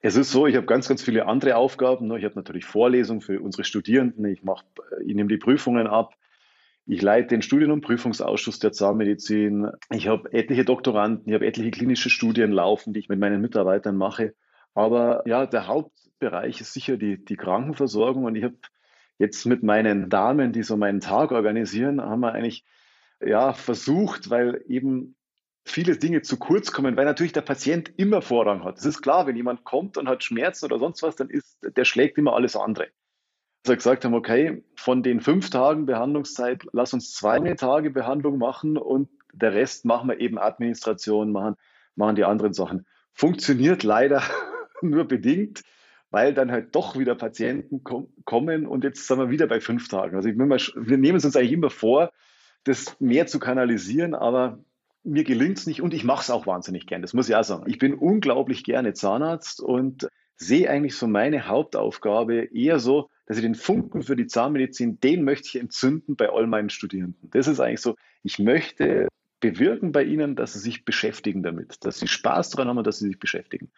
Es 0.00 0.16
ist 0.16 0.30
so, 0.30 0.46
ich 0.46 0.56
habe 0.56 0.66
ganz, 0.66 0.88
ganz 0.88 1.02
viele 1.02 1.26
andere 1.26 1.56
Aufgaben. 1.56 2.08
Ne? 2.08 2.18
Ich 2.18 2.24
habe 2.24 2.34
natürlich 2.34 2.66
Vorlesungen 2.66 3.22
für 3.22 3.40
unsere 3.40 3.64
Studierenden. 3.64 4.26
Ich 4.26 4.42
mache, 4.42 4.64
ich 5.04 5.14
nehme 5.14 5.28
die 5.28 5.38
Prüfungen 5.38 5.86
ab. 5.86 6.14
Ich 6.84 7.02
leite 7.02 7.28
den 7.28 7.42
Studien- 7.42 7.72
und 7.72 7.80
Prüfungsausschuss 7.80 8.58
der 8.58 8.72
Zahnmedizin. 8.72 9.68
Ich 9.90 10.06
habe 10.06 10.32
etliche 10.32 10.64
Doktoranden, 10.64 11.26
ich 11.26 11.34
habe 11.34 11.46
etliche 11.46 11.70
klinische 11.72 12.10
Studien 12.10 12.52
laufen, 12.52 12.92
die 12.92 13.00
ich 13.00 13.08
mit 13.08 13.18
meinen 13.18 13.40
Mitarbeitern 13.40 13.96
mache. 13.96 14.34
Aber 14.76 15.22
ja, 15.26 15.46
der 15.46 15.66
Hauptbereich 15.68 16.60
ist 16.60 16.74
sicher 16.74 16.98
die, 16.98 17.24
die 17.24 17.36
Krankenversorgung. 17.36 18.24
Und 18.24 18.36
ich 18.36 18.44
habe 18.44 18.58
jetzt 19.18 19.46
mit 19.46 19.62
meinen 19.62 20.10
Damen, 20.10 20.52
die 20.52 20.62
so 20.62 20.76
meinen 20.76 21.00
Tag 21.00 21.32
organisieren, 21.32 21.98
haben 22.02 22.20
wir 22.20 22.32
eigentlich 22.32 22.66
ja 23.24 23.54
versucht, 23.54 24.28
weil 24.28 24.62
eben 24.68 25.16
viele 25.64 25.96
Dinge 25.96 26.20
zu 26.20 26.36
kurz 26.36 26.72
kommen, 26.72 26.94
weil 26.98 27.06
natürlich 27.06 27.32
der 27.32 27.40
Patient 27.40 27.90
immer 27.96 28.20
Vorrang 28.20 28.64
hat. 28.64 28.76
Das 28.76 28.84
ist 28.84 29.00
klar, 29.00 29.26
wenn 29.26 29.34
jemand 29.34 29.64
kommt 29.64 29.96
und 29.96 30.10
hat 30.10 30.22
Schmerzen 30.22 30.66
oder 30.66 30.78
sonst 30.78 31.02
was, 31.02 31.16
dann 31.16 31.30
ist 31.30 31.58
der 31.62 31.86
schlägt 31.86 32.18
immer 32.18 32.34
alles 32.34 32.54
andere. 32.54 32.88
Also 33.64 33.76
gesagt 33.76 34.04
haben, 34.04 34.14
okay, 34.14 34.62
von 34.76 35.02
den 35.02 35.22
fünf 35.22 35.48
Tagen 35.48 35.86
Behandlungszeit, 35.86 36.66
lass 36.72 36.92
uns 36.92 37.14
zwei 37.14 37.38
Tage 37.54 37.90
Behandlung 37.90 38.36
machen 38.36 38.76
und 38.76 39.08
der 39.32 39.54
Rest 39.54 39.86
machen 39.86 40.10
wir 40.10 40.20
eben 40.20 40.38
Administration, 40.38 41.32
machen, 41.32 41.56
machen 41.94 42.14
die 42.14 42.24
anderen 42.24 42.52
Sachen. 42.52 42.86
Funktioniert 43.14 43.82
leider 43.82 44.22
nur 44.82 45.06
bedingt, 45.06 45.62
weil 46.10 46.34
dann 46.34 46.50
halt 46.50 46.74
doch 46.74 46.98
wieder 46.98 47.14
Patienten 47.14 47.82
kom 47.82 48.08
kommen 48.24 48.66
und 48.66 48.84
jetzt 48.84 49.06
sind 49.06 49.18
wir 49.18 49.30
wieder 49.30 49.46
bei 49.46 49.60
fünf 49.60 49.88
Tagen. 49.88 50.16
Also 50.16 50.30
mal, 50.32 50.58
wir 50.58 50.98
nehmen 50.98 51.18
es 51.18 51.24
uns 51.24 51.36
eigentlich 51.36 51.52
immer 51.52 51.70
vor, 51.70 52.12
das 52.64 52.98
mehr 53.00 53.26
zu 53.26 53.38
kanalisieren, 53.38 54.14
aber 54.14 54.58
mir 55.04 55.24
gelingt 55.24 55.58
es 55.58 55.66
nicht 55.66 55.82
und 55.82 55.94
ich 55.94 56.04
mache 56.04 56.22
es 56.22 56.30
auch 56.30 56.46
wahnsinnig 56.46 56.86
gern. 56.86 57.02
Das 57.02 57.14
muss 57.14 57.28
ich 57.28 57.36
auch 57.36 57.44
sagen. 57.44 57.64
Ich 57.68 57.78
bin 57.78 57.94
unglaublich 57.94 58.64
gerne 58.64 58.92
Zahnarzt 58.92 59.60
und 59.60 60.08
sehe 60.36 60.68
eigentlich 60.68 60.96
so 60.96 61.06
meine 61.06 61.48
Hauptaufgabe 61.48 62.44
eher 62.52 62.78
so, 62.78 63.08
dass 63.26 63.36
ich 63.36 63.42
den 63.42 63.54
Funken 63.54 64.02
für 64.02 64.16
die 64.16 64.26
Zahnmedizin, 64.26 65.00
den 65.00 65.24
möchte 65.24 65.48
ich 65.48 65.60
entzünden 65.60 66.16
bei 66.16 66.28
all 66.28 66.46
meinen 66.46 66.70
Studierenden. 66.70 67.30
Das 67.30 67.48
ist 67.48 67.60
eigentlich 67.60 67.80
so, 67.80 67.96
ich 68.22 68.38
möchte 68.38 69.08
bewirken 69.40 69.92
bei 69.92 70.04
ihnen, 70.04 70.36
dass 70.36 70.52
sie 70.54 70.58
sich 70.58 70.84
beschäftigen 70.84 71.42
damit, 71.42 71.84
dass 71.84 71.98
sie 71.98 72.08
Spaß 72.08 72.50
daran 72.50 72.68
haben 72.68 72.78
und 72.78 72.86
dass 72.86 72.98
sie 72.98 73.08
sich 73.08 73.18
beschäftigen. 73.18 73.70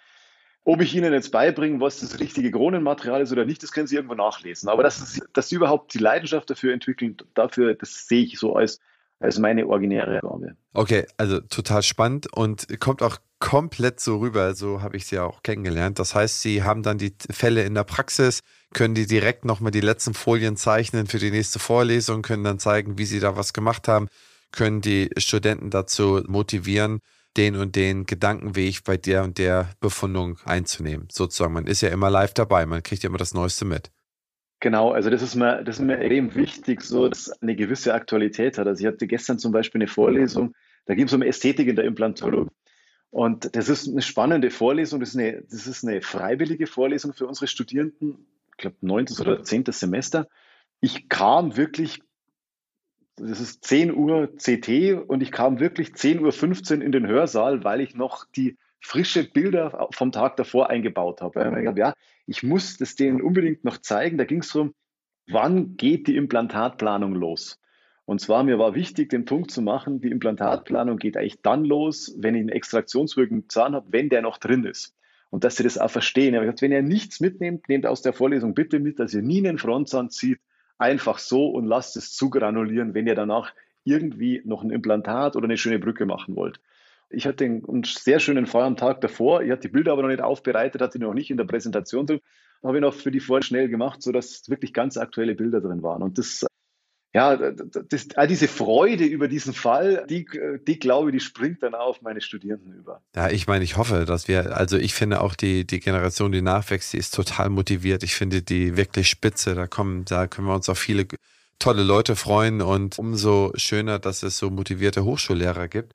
Ob 0.69 0.83
ich 0.83 0.95
Ihnen 0.95 1.15
jetzt 1.15 1.33
beibringe, 1.33 1.81
was 1.81 2.01
das 2.01 2.21
richtige 2.21 2.51
Kronenmaterial 2.51 3.23
ist 3.23 3.33
oder 3.33 3.47
nicht, 3.47 3.63
das 3.63 3.73
können 3.73 3.87
Sie 3.87 3.97
irgendwo 3.97 4.15
nachlesen. 4.15 4.69
Aber 4.69 4.83
dass, 4.83 5.19
dass 5.33 5.49
Sie 5.49 5.55
überhaupt 5.55 5.95
die 5.95 5.99
Leidenschaft 5.99 6.51
dafür 6.51 6.75
entwickeln, 6.75 7.17
dafür, 7.33 7.75
das 7.75 8.07
sehe 8.07 8.25
ich 8.25 8.39
so 8.39 8.55
als, 8.55 8.79
als 9.19 9.39
meine 9.39 9.67
originäre 9.67 10.21
Gabe. 10.21 10.57
Okay, 10.75 11.07
also 11.17 11.41
total 11.41 11.83
spannend 11.83 12.31
und 12.31 12.67
kommt 12.81 13.03
auch 13.03 13.17
komplett 13.39 13.99
so 13.99 14.19
rüber. 14.19 14.55
So 14.55 14.83
habe 14.83 14.99
ich 14.99 15.07
Sie 15.07 15.19
auch 15.19 15.43
kennengelernt. 15.43 15.99
Das 15.99 16.15
heißt, 16.15 16.43
Sie 16.43 16.63
haben 16.63 16.83
dann 16.83 16.99
die 16.99 17.15
Fälle 17.31 17.63
in 17.63 17.73
der 17.73 17.85
Praxis, 17.85 18.41
können 18.75 18.95
die 18.95 19.07
direkt 19.07 19.47
nochmal 19.47 19.71
die 19.71 19.81
letzten 19.81 20.13
Folien 20.13 20.59
zeichnen 20.59 21.07
für 21.07 21.19
die 21.19 21.31
nächste 21.31 21.59
Vorlesung, 21.59 22.21
können 22.21 22.45
dann 22.45 22.59
zeigen, 22.59 22.99
wie 22.99 23.07
Sie 23.07 23.21
da 23.21 23.39
was 23.39 23.55
gemacht 23.55 23.89
haben, 23.89 24.09
können 24.53 24.83
die 24.83 25.09
Studenten 25.17 25.71
dazu 25.71 26.23
motivieren, 26.27 27.01
den 27.37 27.57
und 27.57 27.77
den 27.77 28.05
Gedankenweg 28.05 28.85
bei 28.85 28.97
der 28.97 29.23
und 29.23 29.39
der 29.39 29.71
Befundung 29.81 30.39
einzunehmen. 30.45 31.09
Sozusagen, 31.11 31.53
man 31.53 31.67
ist 31.67 31.81
ja 31.81 31.91
immer 31.91 32.11
live 32.11 32.35
dabei, 32.35 32.67
man 32.67 32.83
kriegt 32.83 33.03
ja 33.03 33.09
immer 33.09 33.19
das 33.19 33.35
Neueste 33.35 33.65
mit. 33.65 33.91
Genau, 34.61 34.91
also 34.91 35.09
das 35.09 35.23
ist 35.23 35.37
mir, 35.37 35.63
das 35.63 35.77
ist 35.77 35.85
mir 35.85 35.99
extrem 35.99 36.35
wichtig, 36.35 36.83
so 36.83 37.09
dass 37.09 37.31
eine 37.41 37.55
gewisse 37.55 37.95
Aktualität 37.95 38.59
hat. 38.59 38.67
Also 38.67 38.81
ich 38.81 38.87
hatte 38.87 39.07
gestern 39.07 39.39
zum 39.39 39.53
Beispiel 39.53 39.81
eine 39.81 39.89
Vorlesung, 39.89 40.55
da 40.87 40.95
ging 40.95 41.07
es 41.07 41.13
um 41.13 41.23
Ästhetik 41.23 41.69
in 41.69 41.77
der 41.77 41.85
Implantologie. 41.85 42.51
Und 43.11 43.55
das 43.55 43.69
ist 43.69 43.89
eine 43.89 44.03
spannende 44.03 44.51
Vorlesung, 44.51 45.01
das 45.01 45.11
ist 45.11 45.17
eine, 45.17 45.43
das 45.43 45.67
ist 45.67 45.85
eine 45.85 46.03
freiwillige 46.03 46.67
Vorlesung 46.67 47.13
für 47.13 47.27
unsere 47.27 47.47
Studierenden, 47.47 48.27
ich 48.51 48.57
glaube 48.57 48.77
neuntes 48.81 49.21
oder 49.21 49.45
zehntes 49.45 49.79
Semester. 49.79 50.29
Ich 50.81 51.09
kam 51.09 51.57
wirklich 51.57 52.03
das 53.21 53.41
ist 53.41 53.65
10 53.65 53.95
Uhr 53.95 54.29
CT 54.37 55.09
und 55.09 55.23
ich 55.23 55.33
kam 55.33 55.61
wirklich 55.61 55.89
10.15 55.91 56.79
Uhr 56.79 56.85
in 56.85 56.93
den 56.93 57.07
Hörsaal, 57.07 57.65
weil 57.65 57.81
ich 57.81 57.95
noch 57.95 58.25
die 58.25 58.57
frische 58.81 59.25
Bilder 59.25 59.89
vom 59.93 60.13
Tag 60.13 60.37
davor 60.37 60.71
eingebaut 60.71 61.21
habe. 61.21 61.41
Ich 61.61 61.67
habe 61.67 61.81
ja, 61.81 61.95
ich 62.27 62.43
muss 62.43 62.77
das 62.77 62.95
denen 62.95 63.21
unbedingt 63.21 63.65
noch 63.65 63.79
zeigen. 63.79 64.19
Da 64.19 64.25
ging 64.25 64.41
es 64.41 64.53
darum, 64.53 64.75
wann 65.27 65.77
geht 65.77 66.07
die 66.07 66.17
Implantatplanung 66.17 67.15
los? 67.15 67.61
Und 68.05 68.21
zwar, 68.21 68.43
mir 68.43 68.59
war 68.59 68.75
wichtig, 68.75 69.11
den 69.11 69.27
Punkt 69.27 69.51
zu 69.51 69.61
machen, 69.61 70.01
die 70.01 70.11
Implantatplanung 70.11 70.97
geht 70.97 71.17
eigentlich 71.17 71.43
dann 71.43 71.65
los, 71.65 72.15
wenn 72.19 72.35
ich 72.35 72.41
einen 72.41 72.49
extraktionswirkenden 72.49 73.51
Zahn 73.51 73.75
habe, 73.75 73.87
wenn 73.91 74.09
der 74.09 74.23
noch 74.23 74.39
drin 74.39 74.65
ist. 74.65 74.95
und 75.31 75.45
dass 75.45 75.57
sie 75.57 75.63
das 75.63 75.79
auch 75.79 75.91
verstehen. 75.91 76.35
Aber 76.35 76.47
wenn 76.47 76.73
ihr 76.73 76.83
nichts 76.83 77.21
mitnehmt, 77.21 77.69
nehmt 77.69 77.87
aus 77.87 78.03
der 78.03 78.13
Vorlesung 78.13 78.55
bitte 78.55 78.79
mit, 78.81 78.99
dass 78.99 79.15
ihr 79.15 79.23
nie 79.23 79.47
einen 79.47 79.59
Frontzahn 79.59 80.11
zieht, 80.11 80.41
einfach 80.79 81.19
so 81.19 81.49
und 81.49 81.67
lasst 81.67 81.97
es 81.97 82.15
zugranulieren, 82.15 82.95
wenn 82.95 83.07
ihr 83.07 83.15
danach 83.15 83.53
irgendwie 83.85 84.43
noch 84.45 84.63
ein 84.63 84.71
Implantat 84.71 85.37
oder 85.37 85.45
eine 85.45 85.57
schöne 85.57 85.79
Brücke 85.79 86.07
machen 86.07 86.37
wollt. 86.37 86.61
Ich 87.11 87.27
hatte 87.27 87.45
einen 87.45 87.85
sehr 87.85 88.21
schönen 88.21 88.47
Fall 88.47 88.65
am 88.65 88.77
Tag 88.77 89.01
davor. 89.01 89.43
Ich 89.43 89.51
hatte 89.51 89.63
die 89.63 89.73
Bilder 89.73 89.93
aber 89.93 90.03
noch 90.03 90.09
nicht 90.09 90.21
aufbereitet, 90.21 90.83
hatte 90.83 90.99
die 90.99 91.05
noch 91.05 91.15
nicht 91.15 91.31
in 91.31 91.39
der 91.39 91.45
Präsentation 91.45 92.07
drin. 92.07 92.21
Habe 92.63 92.77
ich 92.77 92.83
noch 92.83 92.93
für 92.93 93.11
die 93.11 93.21
vorher 93.21 93.43
schnell 93.43 93.69
gemacht, 93.69 94.03
sodass 94.03 94.49
wirklich 94.51 94.75
ganz 94.75 94.97
aktuelle 94.97 95.35
Bilder 95.35 95.61
drin 95.61 95.83
waren. 95.83 96.03
Und 96.03 96.19
das 96.19 96.47
ja, 97.15 97.37
das, 97.37 98.09
all 98.17 98.27
diese 98.27 98.49
Freude 98.49 99.05
über 99.05 99.29
diesen 99.29 99.55
Fall, 99.55 100.05
die, 100.11 100.27
die 100.67 100.79
glaube 100.79 101.09
ich, 101.09 101.17
die 101.17 101.21
springt 101.21 101.63
dann 101.63 101.75
auf 101.75 102.03
meine 102.03 102.21
Studierenden 102.21 102.75
über. 102.75 103.03
Ja, 103.17 103.31
ich 103.31 103.47
meine, 103.47 103.65
ich 103.65 103.79
hoffe, 103.79 104.05
dass 104.05 104.29
wir, 104.29 104.55
also 104.57 104.77
ich 104.77 104.93
finde 104.93 105.23
auch 105.23 105.35
die, 105.35 105.67
die 105.67 105.81
Generation, 105.81 106.33
die 106.33 106.43
nachwächst, 106.43 106.93
die 106.93 106.99
ist 106.99 107.15
total 107.15 107.49
motiviert. 107.49 108.03
Ich 108.03 108.15
finde 108.15 108.43
die 108.43 108.77
wirklich 108.77 109.09
spitze. 109.09 109.55
Da 109.55 109.67
kommen, 109.67 110.05
da 110.05 110.27
können 110.27 110.49
wir 110.49 110.55
uns 110.55 110.69
auf 110.69 110.79
viele 110.79 111.07
tolle 111.59 111.83
Leute 111.83 112.15
freuen 112.15 112.61
und 112.61 112.99
umso 112.99 113.53
schöner, 113.57 113.99
dass 113.99 114.23
es 114.23 114.37
so 114.37 114.51
motivierte 114.51 115.05
Hochschullehrer 115.05 115.69
gibt. 115.69 115.95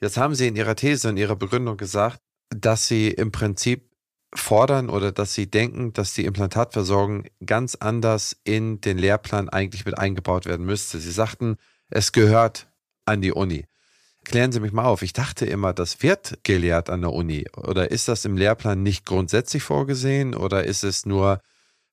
Jetzt 0.00 0.16
haben 0.16 0.34
Sie 0.34 0.46
in 0.46 0.56
Ihrer 0.56 0.76
These, 0.76 1.08
in 1.08 1.16
Ihrer 1.16 1.36
Begründung 1.36 1.76
gesagt, 1.76 2.20
dass 2.50 2.86
Sie 2.86 3.08
im 3.08 3.32
Prinzip 3.32 3.90
fordern 4.34 4.90
oder 4.90 5.12
dass 5.12 5.34
sie 5.34 5.50
denken, 5.50 5.92
dass 5.92 6.14
die 6.14 6.24
Implantatversorgung 6.24 7.24
ganz 7.44 7.74
anders 7.76 8.36
in 8.44 8.80
den 8.80 8.98
Lehrplan 8.98 9.48
eigentlich 9.48 9.84
mit 9.86 9.98
eingebaut 9.98 10.46
werden 10.46 10.66
müsste. 10.66 10.98
Sie 10.98 11.12
sagten, 11.12 11.56
es 11.88 12.12
gehört 12.12 12.68
an 13.04 13.22
die 13.22 13.32
Uni. 13.32 13.66
Klären 14.24 14.50
Sie 14.50 14.58
mich 14.58 14.72
mal 14.72 14.84
auf. 14.84 15.02
Ich 15.02 15.12
dachte 15.12 15.46
immer, 15.46 15.72
das 15.72 16.02
wird 16.02 16.40
gelehrt 16.42 16.90
an 16.90 17.02
der 17.02 17.12
Uni. 17.12 17.46
Oder 17.56 17.92
ist 17.92 18.08
das 18.08 18.24
im 18.24 18.36
Lehrplan 18.36 18.82
nicht 18.82 19.06
grundsätzlich 19.06 19.62
vorgesehen? 19.62 20.34
Oder 20.34 20.64
ist 20.64 20.82
es 20.82 21.06
nur, 21.06 21.40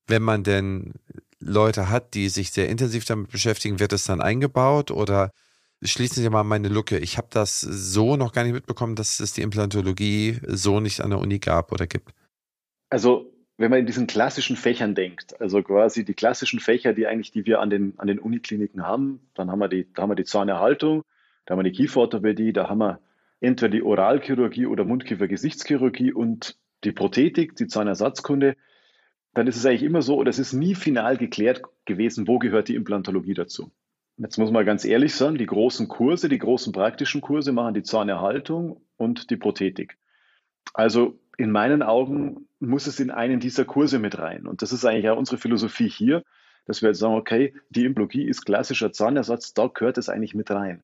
wenn 0.08 0.22
man 0.22 0.42
denn 0.42 0.94
Leute 1.38 1.88
hat, 1.90 2.14
die 2.14 2.28
sich 2.28 2.50
sehr 2.50 2.68
intensiv 2.68 3.04
damit 3.04 3.30
beschäftigen, 3.30 3.78
wird 3.78 3.92
es 3.92 4.04
dann 4.04 4.20
eingebaut? 4.20 4.90
Oder 4.90 5.30
schließen 5.80 6.24
Sie 6.24 6.28
mal 6.28 6.42
meine 6.42 6.68
Lücke. 6.68 6.98
Ich 6.98 7.18
habe 7.18 7.28
das 7.30 7.60
so 7.60 8.16
noch 8.16 8.32
gar 8.32 8.42
nicht 8.42 8.52
mitbekommen, 8.54 8.96
dass 8.96 9.20
es 9.20 9.32
die 9.32 9.42
Implantologie 9.42 10.40
so 10.48 10.80
nicht 10.80 11.02
an 11.02 11.10
der 11.10 11.20
Uni 11.20 11.38
gab 11.38 11.70
oder 11.70 11.86
gibt. 11.86 12.12
Also 12.94 13.32
wenn 13.56 13.72
man 13.72 13.80
in 13.80 13.86
diesen 13.86 14.06
klassischen 14.06 14.54
Fächern 14.54 14.94
denkt, 14.94 15.40
also 15.40 15.60
quasi 15.64 16.04
die 16.04 16.14
klassischen 16.14 16.60
Fächer, 16.60 16.92
die 16.92 17.08
eigentlich, 17.08 17.32
die 17.32 17.44
wir 17.44 17.60
an 17.60 17.68
den, 17.68 17.94
an 17.98 18.06
den 18.06 18.20
Unikliniken 18.20 18.86
haben, 18.86 19.18
dann 19.34 19.50
haben 19.50 19.58
wir 19.58 19.66
die, 19.66 19.92
da 19.92 20.02
haben 20.02 20.10
wir 20.10 20.14
die 20.14 20.22
Zahnerhaltung, 20.22 21.02
da 21.44 21.52
haben 21.52 21.58
wir 21.58 21.68
die 21.68 21.76
Kieferorthopädie, 21.76 22.52
da 22.52 22.68
haben 22.68 22.78
wir 22.78 23.00
entweder 23.40 23.70
die 23.70 23.82
Oralchirurgie 23.82 24.66
oder 24.66 24.84
Mundkiefer-Gesichtschirurgie 24.84 26.12
und 26.12 26.56
die 26.84 26.92
Prothetik, 26.92 27.56
die 27.56 27.66
Zahnersatzkunde, 27.66 28.54
dann 29.32 29.48
ist 29.48 29.56
es 29.56 29.66
eigentlich 29.66 29.82
immer 29.82 30.00
so, 30.00 30.14
oder 30.16 30.30
es 30.30 30.38
ist 30.38 30.52
nie 30.52 30.76
final 30.76 31.16
geklärt 31.16 31.62
gewesen, 31.86 32.28
wo 32.28 32.38
gehört 32.38 32.68
die 32.68 32.76
Implantologie 32.76 33.34
dazu. 33.34 33.72
Jetzt 34.18 34.38
muss 34.38 34.52
man 34.52 34.64
ganz 34.64 34.84
ehrlich 34.84 35.16
sagen, 35.16 35.36
die 35.36 35.46
großen 35.46 35.88
Kurse, 35.88 36.28
die 36.28 36.38
großen 36.38 36.72
praktischen 36.72 37.22
Kurse 37.22 37.50
machen 37.50 37.74
die 37.74 37.82
Zahnerhaltung 37.82 38.82
und 38.96 39.30
die 39.30 39.36
Prothetik. 39.36 39.98
Also 40.74 41.18
in 41.36 41.50
meinen 41.50 41.82
Augen 41.82 42.48
muss 42.68 42.86
es 42.86 43.00
in 43.00 43.10
einen 43.10 43.40
dieser 43.40 43.64
Kurse 43.64 43.98
mit 43.98 44.18
rein. 44.18 44.46
Und 44.46 44.62
das 44.62 44.72
ist 44.72 44.84
eigentlich 44.84 45.08
auch 45.08 45.18
unsere 45.18 45.38
Philosophie 45.38 45.88
hier, 45.88 46.22
dass 46.66 46.82
wir 46.82 46.90
jetzt 46.90 46.98
sagen, 46.98 47.14
okay, 47.14 47.54
die 47.70 47.84
Implologie 47.84 48.26
ist 48.26 48.44
klassischer 48.44 48.92
Zahnersatz, 48.92 49.54
da 49.54 49.66
gehört 49.66 49.98
es 49.98 50.08
eigentlich 50.08 50.34
mit 50.34 50.50
rein. 50.50 50.82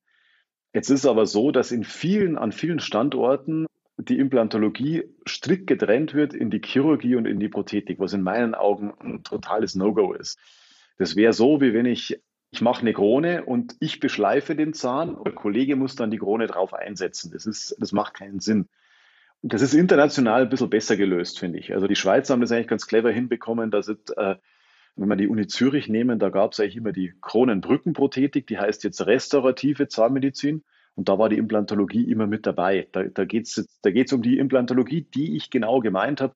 Jetzt 0.73 0.89
ist 0.89 1.01
es 1.01 1.05
aber 1.05 1.25
so, 1.25 1.51
dass 1.51 1.71
in 1.71 1.83
vielen, 1.83 2.37
an 2.37 2.51
vielen 2.51 2.79
Standorten 2.79 3.65
die 3.97 4.19
Implantologie 4.19 5.03
strikt 5.27 5.67
getrennt 5.67 6.13
wird 6.13 6.33
in 6.33 6.49
die 6.49 6.61
Chirurgie 6.63 7.15
und 7.15 7.25
in 7.25 7.39
die 7.39 7.49
Prothetik, 7.49 7.99
was 7.99 8.13
in 8.13 8.23
meinen 8.23 8.55
Augen 8.55 8.93
ein 8.99 9.23
totales 9.23 9.75
No-Go 9.75 10.13
ist. 10.13 10.39
Das 10.97 11.15
wäre 11.15 11.33
so, 11.33 11.61
wie 11.61 11.73
wenn 11.73 11.85
ich, 11.85 12.19
ich 12.51 12.61
mache 12.61 12.81
eine 12.81 12.93
Krone 12.93 13.45
und 13.45 13.75
ich 13.79 13.99
beschleife 13.99 14.55
den 14.55 14.73
Zahn 14.73 15.17
der 15.23 15.33
Kollege 15.33 15.75
muss 15.75 15.95
dann 15.95 16.11
die 16.11 16.19
Krone 16.19 16.47
drauf 16.47 16.73
einsetzen. 16.73 17.31
Das, 17.31 17.45
ist, 17.45 17.75
das 17.79 17.91
macht 17.91 18.13
keinen 18.13 18.39
Sinn. 18.39 18.67
Das 19.43 19.61
ist 19.61 19.73
international 19.73 20.43
ein 20.43 20.49
bisschen 20.49 20.69
besser 20.69 20.97
gelöst, 20.97 21.39
finde 21.39 21.59
ich. 21.59 21.73
Also 21.73 21.87
die 21.87 21.95
Schweizer 21.95 22.33
haben 22.33 22.41
das 22.41 22.51
eigentlich 22.51 22.67
ganz 22.67 22.85
clever 22.85 23.11
hinbekommen. 23.11 23.71
Da 23.71 23.81
sind, 23.81 24.15
äh, 24.17 24.35
wenn 24.95 25.09
wir 25.09 25.15
die 25.15 25.27
Uni 25.27 25.47
Zürich 25.47 25.89
nehmen, 25.89 26.19
da 26.19 26.29
gab 26.29 26.53
es 26.53 26.59
eigentlich 26.59 26.77
immer 26.77 26.91
die 26.91 27.13
Kronenbrückenprothetik, 27.21 28.45
die 28.45 28.59
heißt 28.59 28.83
jetzt 28.83 29.05
restaurative 29.05 29.87
Zahnmedizin. 29.87 30.63
Und 30.95 31.09
da 31.09 31.17
war 31.17 31.29
die 31.29 31.37
Implantologie 31.37 32.03
immer 32.11 32.27
mit 32.27 32.45
dabei. 32.45 32.87
Da, 32.91 33.03
da 33.03 33.25
geht 33.25 33.47
es 33.47 33.67
da 33.81 33.91
geht's 33.91 34.13
um 34.13 34.21
die 34.21 34.37
Implantologie, 34.37 35.01
die 35.01 35.35
ich 35.35 35.49
genau 35.49 35.79
gemeint 35.79 36.21
habe, 36.21 36.35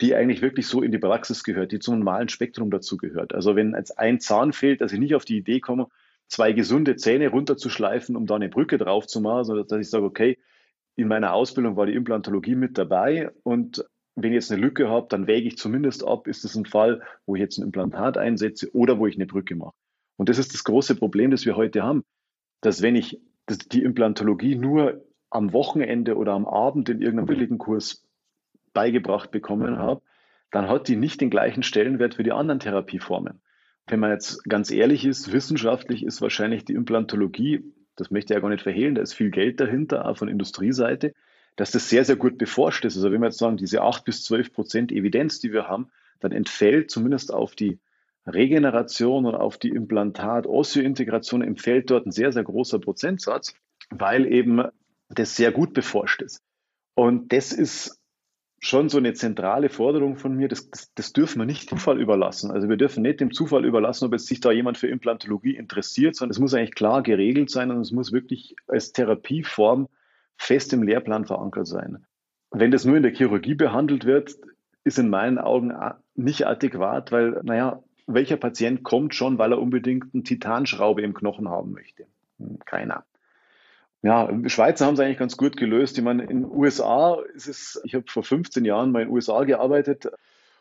die 0.00 0.14
eigentlich 0.14 0.40
wirklich 0.40 0.66
so 0.66 0.82
in 0.82 0.92
die 0.92 0.98
Praxis 0.98 1.44
gehört, 1.44 1.72
die 1.72 1.80
zum 1.80 1.98
normalen 1.98 2.28
Spektrum 2.28 2.70
dazu 2.70 2.96
gehört. 2.96 3.34
Also 3.34 3.56
wenn 3.56 3.74
jetzt 3.74 3.98
ein 3.98 4.20
Zahn 4.20 4.52
fehlt, 4.52 4.80
dass 4.80 4.92
ich 4.92 5.00
nicht 5.00 5.14
auf 5.14 5.24
die 5.24 5.36
Idee 5.36 5.60
komme, 5.60 5.88
zwei 6.28 6.52
gesunde 6.52 6.96
Zähne 6.96 7.28
runterzuschleifen, 7.28 8.16
um 8.16 8.26
da 8.26 8.36
eine 8.36 8.48
Brücke 8.48 8.78
drauf 8.78 9.06
zu 9.06 9.20
machen, 9.20 9.44
sondern 9.44 9.66
dass 9.66 9.80
ich 9.80 9.90
sage, 9.90 10.04
okay, 10.04 10.38
in 10.98 11.06
meiner 11.06 11.32
Ausbildung 11.32 11.76
war 11.76 11.86
die 11.86 11.94
Implantologie 11.94 12.56
mit 12.56 12.76
dabei 12.76 13.30
und 13.44 13.84
wenn 14.16 14.32
ich 14.32 14.34
jetzt 14.34 14.50
eine 14.50 14.60
Lücke 14.60 14.88
habe, 14.88 15.06
dann 15.08 15.28
wäge 15.28 15.46
ich 15.46 15.56
zumindest 15.56 16.04
ab, 16.04 16.26
ist 16.26 16.44
es 16.44 16.56
ein 16.56 16.66
Fall, 16.66 17.02
wo 17.24 17.36
ich 17.36 17.40
jetzt 17.40 17.56
ein 17.56 17.62
Implantat 17.62 18.18
einsetze 18.18 18.74
oder 18.74 18.98
wo 18.98 19.06
ich 19.06 19.14
eine 19.14 19.26
Brücke 19.26 19.54
mache. 19.54 19.76
Und 20.16 20.28
das 20.28 20.38
ist 20.38 20.54
das 20.54 20.64
große 20.64 20.96
Problem, 20.96 21.30
das 21.30 21.46
wir 21.46 21.54
heute 21.54 21.84
haben, 21.84 22.02
dass 22.62 22.82
wenn 22.82 22.96
ich 22.96 23.20
die 23.70 23.84
Implantologie 23.84 24.56
nur 24.56 25.04
am 25.30 25.52
Wochenende 25.52 26.16
oder 26.16 26.32
am 26.32 26.46
Abend 26.46 26.88
in 26.88 27.00
irgendeinem 27.00 27.26
billigen 27.26 27.58
Kurs 27.58 28.04
beigebracht 28.72 29.30
bekommen 29.30 29.78
habe, 29.78 30.02
dann 30.50 30.68
hat 30.68 30.88
die 30.88 30.96
nicht 30.96 31.20
den 31.20 31.30
gleichen 31.30 31.62
Stellenwert 31.62 32.14
für 32.14 32.24
die 32.24 32.32
anderen 32.32 32.58
Therapieformen. 32.58 33.40
Wenn 33.86 34.00
man 34.00 34.10
jetzt 34.10 34.42
ganz 34.48 34.72
ehrlich 34.72 35.04
ist, 35.04 35.32
wissenschaftlich 35.32 36.04
ist 36.04 36.20
wahrscheinlich 36.20 36.64
die 36.64 36.74
Implantologie 36.74 37.72
das 37.98 38.10
möchte 38.10 38.32
ich 38.32 38.36
ja 38.36 38.40
gar 38.40 38.48
nicht 38.48 38.62
verhehlen, 38.62 38.94
da 38.94 39.02
ist 39.02 39.14
viel 39.14 39.30
Geld 39.30 39.60
dahinter, 39.60 40.06
auch 40.06 40.16
von 40.16 40.28
Industrieseite, 40.28 41.14
dass 41.56 41.72
das 41.72 41.88
sehr, 41.88 42.04
sehr 42.04 42.16
gut 42.16 42.38
beforscht 42.38 42.84
ist. 42.84 42.96
Also 42.96 43.10
wenn 43.10 43.20
wir 43.20 43.26
jetzt 43.26 43.38
sagen, 43.38 43.56
diese 43.56 43.82
8 43.82 44.04
bis 44.04 44.24
12 44.24 44.52
Prozent 44.52 44.92
Evidenz, 44.92 45.40
die 45.40 45.52
wir 45.52 45.68
haben, 45.68 45.90
dann 46.20 46.32
entfällt 46.32 46.90
zumindest 46.90 47.32
auf 47.34 47.54
die 47.54 47.78
Regeneration 48.26 49.26
und 49.26 49.34
auf 49.34 49.58
die 49.58 49.70
Implantat-Osseo-Integration 49.70 51.42
entfällt 51.42 51.90
dort 51.90 52.06
ein 52.06 52.12
sehr, 52.12 52.32
sehr 52.32 52.44
großer 52.44 52.78
Prozentsatz, 52.78 53.54
weil 53.90 54.26
eben 54.26 54.62
das 55.08 55.34
sehr 55.34 55.50
gut 55.50 55.72
beforscht 55.74 56.22
ist. 56.22 56.42
Und 56.94 57.32
das 57.32 57.52
ist 57.52 57.98
schon 58.60 58.88
so 58.88 58.98
eine 58.98 59.14
zentrale 59.14 59.68
Forderung 59.68 60.16
von 60.16 60.34
mir, 60.34 60.48
das, 60.48 60.70
das, 60.70 60.92
das, 60.94 61.12
dürfen 61.12 61.40
wir 61.40 61.46
nicht 61.46 61.70
dem 61.70 61.78
Zufall 61.78 62.00
überlassen. 62.00 62.50
Also 62.50 62.68
wir 62.68 62.76
dürfen 62.76 63.02
nicht 63.02 63.20
dem 63.20 63.32
Zufall 63.32 63.64
überlassen, 63.64 64.06
ob 64.06 64.12
jetzt 64.12 64.26
sich 64.26 64.40
da 64.40 64.50
jemand 64.50 64.78
für 64.78 64.88
Implantologie 64.88 65.56
interessiert, 65.56 66.16
sondern 66.16 66.32
es 66.32 66.38
muss 66.38 66.54
eigentlich 66.54 66.74
klar 66.74 67.02
geregelt 67.02 67.50
sein 67.50 67.70
und 67.70 67.80
es 67.80 67.92
muss 67.92 68.12
wirklich 68.12 68.56
als 68.66 68.92
Therapieform 68.92 69.88
fest 70.36 70.72
im 70.72 70.82
Lehrplan 70.82 71.24
verankert 71.24 71.66
sein. 71.66 72.06
Wenn 72.50 72.70
das 72.70 72.84
nur 72.84 72.96
in 72.96 73.02
der 73.02 73.14
Chirurgie 73.14 73.54
behandelt 73.54 74.04
wird, 74.04 74.34
ist 74.84 74.98
in 74.98 75.10
meinen 75.10 75.38
Augen 75.38 75.72
nicht 76.14 76.46
adäquat, 76.46 77.12
weil, 77.12 77.40
naja, 77.42 77.82
welcher 78.06 78.38
Patient 78.38 78.82
kommt 78.82 79.14
schon, 79.14 79.38
weil 79.38 79.52
er 79.52 79.60
unbedingt 79.60 80.14
eine 80.14 80.22
Titanschraube 80.22 81.02
im 81.02 81.14
Knochen 81.14 81.48
haben 81.48 81.72
möchte? 81.72 82.06
Hm, 82.38 82.58
keiner. 82.64 83.04
Ja, 84.02 84.30
Schweizer 84.46 84.86
haben 84.86 84.94
es 84.94 85.00
eigentlich 85.00 85.18
ganz 85.18 85.36
gut 85.36 85.56
gelöst. 85.56 85.98
Ich 85.98 86.04
meine, 86.04 86.22
in 86.22 86.42
den 86.42 86.44
USA 86.44 87.18
ist 87.34 87.48
es, 87.48 87.80
ich 87.84 87.94
habe 87.94 88.04
vor 88.08 88.22
15 88.22 88.64
Jahren 88.64 88.92
mal 88.92 89.02
in 89.02 89.08
den 89.08 89.14
USA 89.14 89.42
gearbeitet 89.42 90.08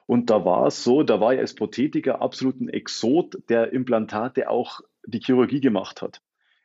und 0.08 0.30
da 0.30 0.44
war 0.44 0.68
es 0.68 0.84
so, 0.84 1.04
da 1.04 1.20
war 1.20 1.34
ich 1.34 1.40
als 1.40 1.54
Prothetiker 1.54 2.22
absolut 2.22 2.60
ein 2.60 2.70
Exot, 2.70 3.38
der 3.50 3.74
Implantate 3.74 4.50
auch 4.50 4.82
die 5.06 5.20
Chirurgie 5.20 5.62
gemacht 5.62 6.02
hat. 6.02 6.22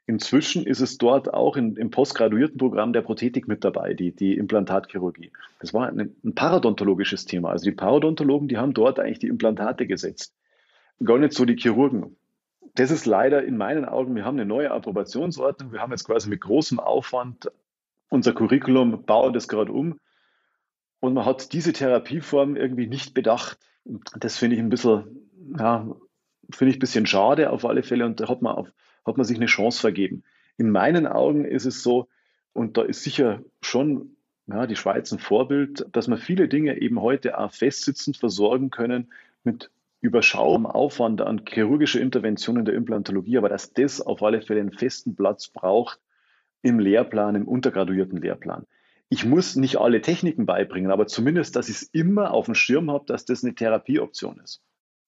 Inzwischen 0.07 0.67
ist 0.67 0.81
es 0.81 0.99
dort 0.99 1.33
auch 1.33 1.57
in, 1.57 1.77
im 1.77 1.91
postgraduierten 1.91 2.59
Programm 2.59 2.93
der 2.93 3.03
Prothetik 3.03 3.47
mit 3.47 3.65
dabei, 3.65 3.95
die, 3.95 4.11
die 4.11 4.37
Implantatchirurgie. 4.37 5.31
Das 5.61 5.73
war 5.75 5.89
ein, 5.89 6.15
ein 6.25 6.35
paradontologisches 6.35 7.25
Thema. 7.25 7.51
Also 7.51 7.65
die 7.65 7.73
Paradontologen, 7.73 8.49
die 8.49 8.59
haben 8.59 8.75
dort 8.75 8.99
eigentlich 8.99 9.21
die 9.21 9.29
Implantate 9.29 9.87
gesetzt. 9.87 10.35
Gar 11.05 11.19
nicht 11.19 11.35
so 11.35 11.45
die 11.45 11.57
Chirurgen 11.57 12.17
das 12.75 12.91
ist 12.91 13.07
leider 13.07 13.45
in 13.45 13.57
meinen 13.57 13.85
Augen, 13.85 14.15
wir 14.15 14.25
haben 14.25 14.39
eine 14.39 14.47
neue 14.47 14.71
Approbationsordnung. 14.71 15.73
Wir 15.73 15.81
haben 15.81 15.91
jetzt 15.91 16.05
quasi 16.05 16.29
mit 16.29 16.41
großem 16.41 16.81
Aufwand 16.81 17.51
unser 18.09 18.33
Curriculum, 18.33 19.05
bauen 19.05 19.33
das 19.33 19.49
gerade 19.49 19.73
um. 19.73 19.99
Und 21.01 21.15
man 21.15 21.27
hat 21.27 21.53
diese 21.53 21.73
Therapieform 21.73 22.57
irgendwie 22.57 22.87
nicht 22.87 23.15
bedacht. 23.15 23.59
Das 23.85 24.39
finde 24.39 24.57
ich 24.57 24.63
ein 24.63 24.71
bisschen, 24.71 25.31
ja, 25.59 25.87
finde 26.51 26.71
ich 26.71 26.77
ein 26.77 26.81
bisschen 26.81 27.07
schade 27.07 27.51
auf 27.51 27.65
alle 27.65 27.83
Fälle. 27.83 28.07
Und 28.07 28.21
da 28.21 28.29
hat 28.29 28.41
man, 28.41 28.55
auf, 28.55 28.73
hat 29.05 29.17
man 29.17 29.25
sich 29.25 29.37
eine 29.37 29.47
Chance 29.47 29.81
vergeben. 29.81 30.23
In 30.57 30.71
meinen 30.71 31.07
Augen 31.07 31.45
ist 31.45 31.67
es 31.67 31.83
so, 31.83 32.09
und 32.53 32.77
da 32.77 32.83
ist 32.83 33.03
sicher 33.03 33.43
schon 33.63 34.17
ja, 34.47 34.67
die 34.67 34.77
Schweiz 34.77 35.13
ein 35.13 35.19
Vorbild, 35.19 35.87
dass 35.93 36.09
man 36.09 36.19
viele 36.19 36.49
Dinge 36.49 36.81
eben 36.81 37.01
heute 37.01 37.39
auch 37.39 37.51
festsitzend 37.51 38.17
versorgen 38.17 38.71
können 38.71 39.13
mit 39.45 39.71
überschaubarem 40.03 40.67
Aufwand 40.67 41.23
an 41.23 41.43
chirurgischer 41.49 42.01
Intervention 42.01 42.59
in 42.59 42.65
der 42.65 42.75
Implantologie, 42.75 43.39
aber 43.39 43.49
dass 43.49 43.73
das 43.73 44.01
auf 44.01 44.23
alle 44.23 44.43
Fälle 44.43 44.61
einen 44.61 44.73
festen 44.73 45.17
Platz 45.17 45.49
braucht 45.49 46.01
im 46.61 46.79
Lehrplan, 46.79 47.35
im 47.35 47.49
untergraduierten 47.49 48.21
Lehrplan. 48.21 48.67
ich 49.09 49.25
muss 49.25 49.57
nicht 49.57 49.77
alle 49.77 50.01
Techniken 50.01 50.47
beibringen, 50.47 50.91
aber 50.91 51.07
zumindest, 51.07 51.55
dass 51.57 51.69
ich 51.69 51.77
es 51.77 51.83
immer 51.83 52.33
auf 52.33 52.47
dem 52.47 52.55
Schirm 52.55 52.91
habe, 52.91 53.05
dass 53.07 53.25
das 53.25 53.45
eine 53.45 53.55
Therapieoption 53.55 54.41
ist. 54.41 54.63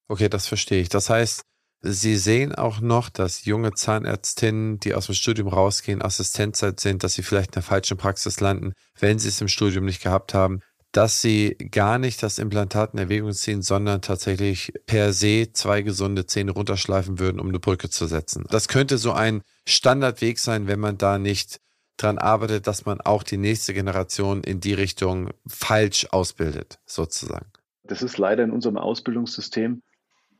Okay, 0.08 0.28
das 0.28 0.46
verstehe 0.46 0.80
ich. 0.80 0.90
Das 0.90 1.08
heißt, 1.08 1.42
Sie 1.86 2.16
sehen 2.16 2.54
auch 2.54 2.80
noch, 2.80 3.10
dass 3.10 3.44
junge 3.44 3.72
Zahnärztinnen, 3.72 4.80
die 4.80 4.94
aus 4.94 5.04
dem 5.04 5.14
Studium 5.14 5.48
rausgehen, 5.48 6.00
Assistenzzeit 6.00 6.80
sind, 6.80 7.04
dass 7.04 7.12
sie 7.12 7.22
vielleicht 7.22 7.50
in 7.50 7.54
der 7.54 7.62
falschen 7.62 7.98
Praxis 7.98 8.40
landen, 8.40 8.72
wenn 8.98 9.18
sie 9.18 9.28
es 9.28 9.42
im 9.42 9.48
Studium 9.48 9.84
nicht 9.84 10.02
gehabt 10.02 10.32
haben, 10.32 10.60
dass 10.94 11.20
sie 11.20 11.56
gar 11.72 11.98
nicht 11.98 12.22
das 12.22 12.38
Implantat 12.38 12.94
in 12.94 13.00
Erwägung 13.00 13.32
ziehen, 13.32 13.62
sondern 13.62 14.00
tatsächlich 14.00 14.72
per 14.86 15.12
se 15.12 15.48
zwei 15.52 15.82
gesunde 15.82 16.26
Zähne 16.26 16.52
runterschleifen 16.52 17.18
würden, 17.18 17.40
um 17.40 17.48
eine 17.48 17.58
Brücke 17.58 17.90
zu 17.90 18.06
setzen. 18.06 18.44
Das 18.48 18.68
könnte 18.68 18.96
so 18.96 19.12
ein 19.12 19.42
Standardweg 19.66 20.38
sein, 20.38 20.68
wenn 20.68 20.78
man 20.78 20.96
da 20.96 21.18
nicht 21.18 21.60
daran 21.96 22.18
arbeitet, 22.18 22.68
dass 22.68 22.86
man 22.86 23.00
auch 23.00 23.24
die 23.24 23.38
nächste 23.38 23.74
Generation 23.74 24.44
in 24.44 24.60
die 24.60 24.72
Richtung 24.72 25.30
falsch 25.48 26.06
ausbildet, 26.12 26.78
sozusagen. 26.86 27.50
Das 27.82 28.00
ist 28.02 28.16
leider 28.16 28.44
in 28.44 28.52
unserem 28.52 28.78
Ausbildungssystem 28.78 29.82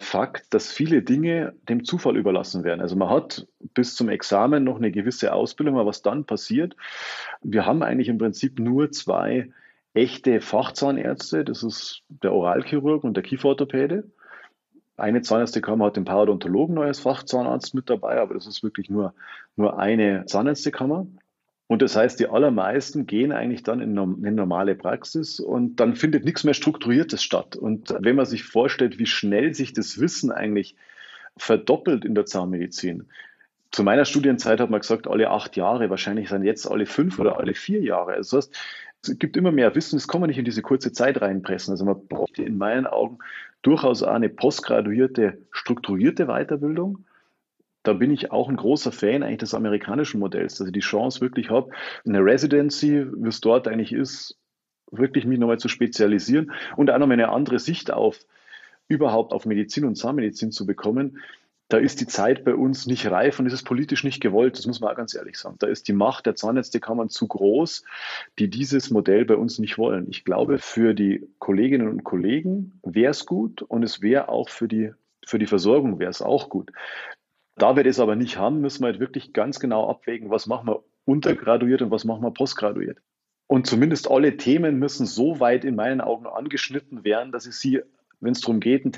Fakt, 0.01 0.53
dass 0.53 0.73
viele 0.73 1.03
Dinge 1.03 1.55
dem 1.69 1.85
Zufall 1.85 2.17
überlassen 2.17 2.65
werden. 2.65 2.81
Also 2.81 2.97
man 2.97 3.11
hat 3.11 3.47
bis 3.75 3.95
zum 3.95 4.09
Examen 4.09 4.63
noch 4.63 4.77
eine 4.77 4.91
gewisse 4.91 5.33
Ausbildung, 5.33 5.77
aber 5.77 5.87
was 5.87 6.03
dann 6.03 6.25
passiert, 6.25 6.77
wir 7.43 7.65
haben 7.65 7.83
eigentlich 7.83 8.09
im 8.09 8.19
Prinzip 8.19 8.59
nur 8.59 8.91
zwei 8.91 9.51
echte 9.95 10.41
Fachzahnärzte, 10.41 11.45
das 11.45 11.63
ist 11.63 12.03
der 12.09 12.33
Oralchirurg 12.33 13.05
und 13.05 13.15
der 13.17 13.23
Kieferorthopäde. 13.23 14.11
Eine 14.97 15.23
Zahnärztekammer 15.23 15.87
hat 15.87 15.97
den 15.97 16.05
Parodontologen 16.05 16.75
neues 16.75 17.01
Fachzahnarzt 17.01 17.75
mit 17.75 17.89
dabei, 17.91 18.21
aber 18.21 18.35
das 18.35 18.47
ist 18.47 18.63
wirklich 18.63 18.91
nur, 18.91 19.15
nur 19.57 19.79
eine 19.79 20.27
Zahnärztekammer. 20.27 21.07
Und 21.67 21.81
das 21.81 21.97
heißt, 21.97 22.21
die 22.21 22.29
allermeisten 22.29 23.07
gehen 23.07 23.33
eigentlich 23.33 23.63
dann 23.63 23.81
in 23.81 23.99
eine 23.99 24.33
normale 24.33 24.75
Praxis 24.75 25.41
und 25.41 25.77
dann 25.77 25.97
findet 25.97 26.25
nichts 26.25 26.45
mehr 26.45 26.55
Strukturiertes 26.55 27.23
statt. 27.23 27.57
Und 27.57 27.95
wenn 28.01 28.17
man 28.17 28.27
sich 28.27 28.45
vorstellt, 28.45 28.99
wie 28.99 29.07
schnell 29.07 29.55
sich 29.55 29.73
das 29.73 29.99
Wissen 29.99 30.31
eigentlich 30.31 30.77
verdoppelt 31.37 32.05
in 32.05 32.15
der 32.15 32.27
Zahnmedizin. 32.27 33.09
Zu 33.73 33.83
meiner 33.83 34.05
Studienzeit 34.05 34.61
hat 34.61 34.71
man 34.71 34.81
gesagt, 34.81 35.09
alle 35.09 35.31
acht 35.31 35.57
Jahre, 35.57 35.91
wahrscheinlich 35.91 36.29
sind 36.29 36.45
jetzt 36.45 36.71
alle 36.71 36.87
fünf 36.87 37.19
oder 37.19 37.39
alle 37.39 37.55
vier 37.55 37.81
Jahre. 37.81 38.13
Also 38.13 38.37
das 38.37 38.47
heißt, 38.47 38.59
es 39.09 39.19
gibt 39.19 39.37
immer 39.37 39.53
mehr 39.53 39.75
Wissen, 39.75 39.97
das 39.97 40.09
kann 40.09 40.21
man 40.21 40.29
nicht 40.29 40.39
in 40.39 40.45
diese 40.45 40.63
kurze 40.63 40.93
Zeit 40.93 41.21
reinpressen. 41.21 41.73
Also 41.73 41.85
man 41.85 42.07
braucht 42.07 42.39
in 42.39 42.59
meinen 42.59 42.87
Augen 42.87 43.19
durchaus 43.63 44.03
auch 44.03 44.13
eine 44.13 44.29
postgraduierte, 44.29 45.39
strukturierte 45.51 46.27
Weiterbildung 46.27 47.05
da 47.85 47.93
bin 47.93 48.11
ich 48.11 48.33
auch 48.33 48.49
ein 48.49 48.57
großer 48.57 48.91
Fan 48.91 49.23
eigentlich 49.23 49.39
des 49.39 49.55
amerikanischen 49.55 50.19
Modells, 50.19 50.57
dass 50.57 50.67
ich 50.67 50.73
die 50.73 50.81
Chance 50.81 51.21
wirklich 51.21 51.51
habe, 51.51 51.71
eine 52.05 52.25
Residency, 52.25 53.07
wie 53.15 53.29
es 53.29 53.41
dort 53.41 53.69
eigentlich 53.69 53.93
ist, 53.93 54.37
wirklich 54.91 55.27
mich 55.27 55.39
nochmal 55.39 55.59
zu 55.59 55.69
spezialisieren 55.69 56.51
und 56.77 56.91
auch 56.91 56.99
nochmal 56.99 57.15
eine 57.15 57.29
andere 57.29 57.59
Sicht 57.59 57.93
auf 57.93 58.19
überhaupt 58.89 59.33
auf 59.33 59.47
Medizin 59.47 59.85
und 59.85 59.97
Zahnmedizin 59.97 60.51
zu 60.51 60.67
bekommen. 60.67 61.19
Da 61.69 61.79
ist 61.79 62.01
die 62.01 62.07
Zeit 62.07 62.45
bei 62.45 62.55
uns 62.55 62.87
nicht 62.87 63.11
reif 63.11 63.39
und 63.39 63.47
ist 63.47 63.55
es 63.55 63.63
politisch 63.63 64.05
nicht 64.05 64.21
gewollt, 64.21 64.59
das 64.59 64.67
muss 64.67 64.81
man 64.81 64.93
auch 64.93 64.97
ganz 64.97 65.15
ehrlich 65.15 65.39
sagen. 65.39 65.57
Da 65.59 65.67
ist 65.67 65.89
die 65.89 65.95
Macht 65.95 66.27
der 66.27 66.35
Zahnärztekammern 66.35 67.09
zu 67.09 67.27
groß, 67.27 67.85
die 68.39 68.51
dieses 68.51 68.91
Modell 68.91 69.25
bei 69.25 69.37
uns 69.37 69.59
nicht 69.59 69.79
wollen. 69.79 70.07
Ich 70.11 70.25
glaube, 70.25 70.59
für 70.59 70.93
die 70.95 71.27
Kolleginnen 71.39 71.89
und 71.89 72.05
Kollegen 72.05 72.79
wäre 72.83 73.11
es 73.11 73.25
gut 73.25 73.63
und 73.63 73.83
es 73.83 74.03
wäre 74.03 74.29
auch 74.29 74.51
für 74.51 74.69
die, 74.69 74.93
für 75.25 75.39
die 75.39 75.47
Versorgung 75.47 75.99
wäre 75.99 76.11
es 76.11 76.21
auch 76.21 76.51
gut. 76.51 76.71
Da 77.57 77.77
wir 77.77 77.85
das 77.85 78.01
aber 78.01 78.17
nicht 78.17 78.37
haben, 78.37 78.61
müssen 78.61 78.83
wir 78.83 78.89
halt 78.89 79.01
wirklich 79.01 79.33
ganz 79.33 79.59
genau 79.59 79.89
abwägen, 79.89 80.29
was 80.29 80.47
machen 80.47 80.69
wir 80.69 80.83
untergraduiert 81.07 81.83
und 81.83 81.91
was 81.91 82.05
machen 82.05 82.23
wir 82.23 82.33
postgraduiert. 82.33 82.99
Und 83.47 83.67
zumindest 83.67 84.11
alle 84.11 84.37
Themen 84.37 84.79
müssen 84.79 85.07
so 85.07 85.39
weit 85.41 85.65
in 85.65 85.77
meinen 85.77 86.01
Augen 86.01 86.27
angeschnitten 86.27 87.05
werden, 87.05 87.31
dass 87.31 87.47
ich 87.47 87.55
sie, 87.55 87.83
wenn 88.21 88.33
es 88.33 88.41
darum 88.41 88.61
geht, 88.61 88.85
eine 88.85 88.93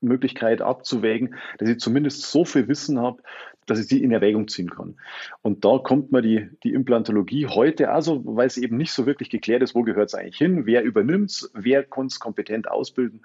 Therapiemöglichkeit 0.00 0.62
abzuwägen, 0.62 1.36
dass 1.58 1.68
ich 1.68 1.78
zumindest 1.78 2.22
so 2.22 2.44
viel 2.44 2.68
Wissen 2.68 2.98
habe, 2.98 3.22
dass 3.66 3.78
ich 3.78 3.86
sie 3.86 4.02
in 4.02 4.10
Erwägung 4.10 4.48
ziehen 4.48 4.70
kann. 4.70 4.96
Und 5.42 5.64
da 5.64 5.78
kommt 5.78 6.10
mir 6.12 6.22
die, 6.22 6.48
die 6.64 6.72
Implantologie 6.72 7.46
heute, 7.46 7.90
also 7.90 8.22
weil 8.24 8.46
es 8.46 8.56
eben 8.56 8.76
nicht 8.76 8.92
so 8.92 9.06
wirklich 9.06 9.30
geklärt 9.30 9.62
ist, 9.62 9.74
wo 9.74 9.82
gehört 9.82 10.08
es 10.08 10.14
eigentlich 10.14 10.38
hin, 10.38 10.66
wer 10.66 10.82
übernimmt 10.82 11.30
es, 11.30 11.50
wer 11.54 11.84
kann 11.84 12.06
es 12.06 12.18
kompetent 12.18 12.68
ausbilden. 12.68 13.22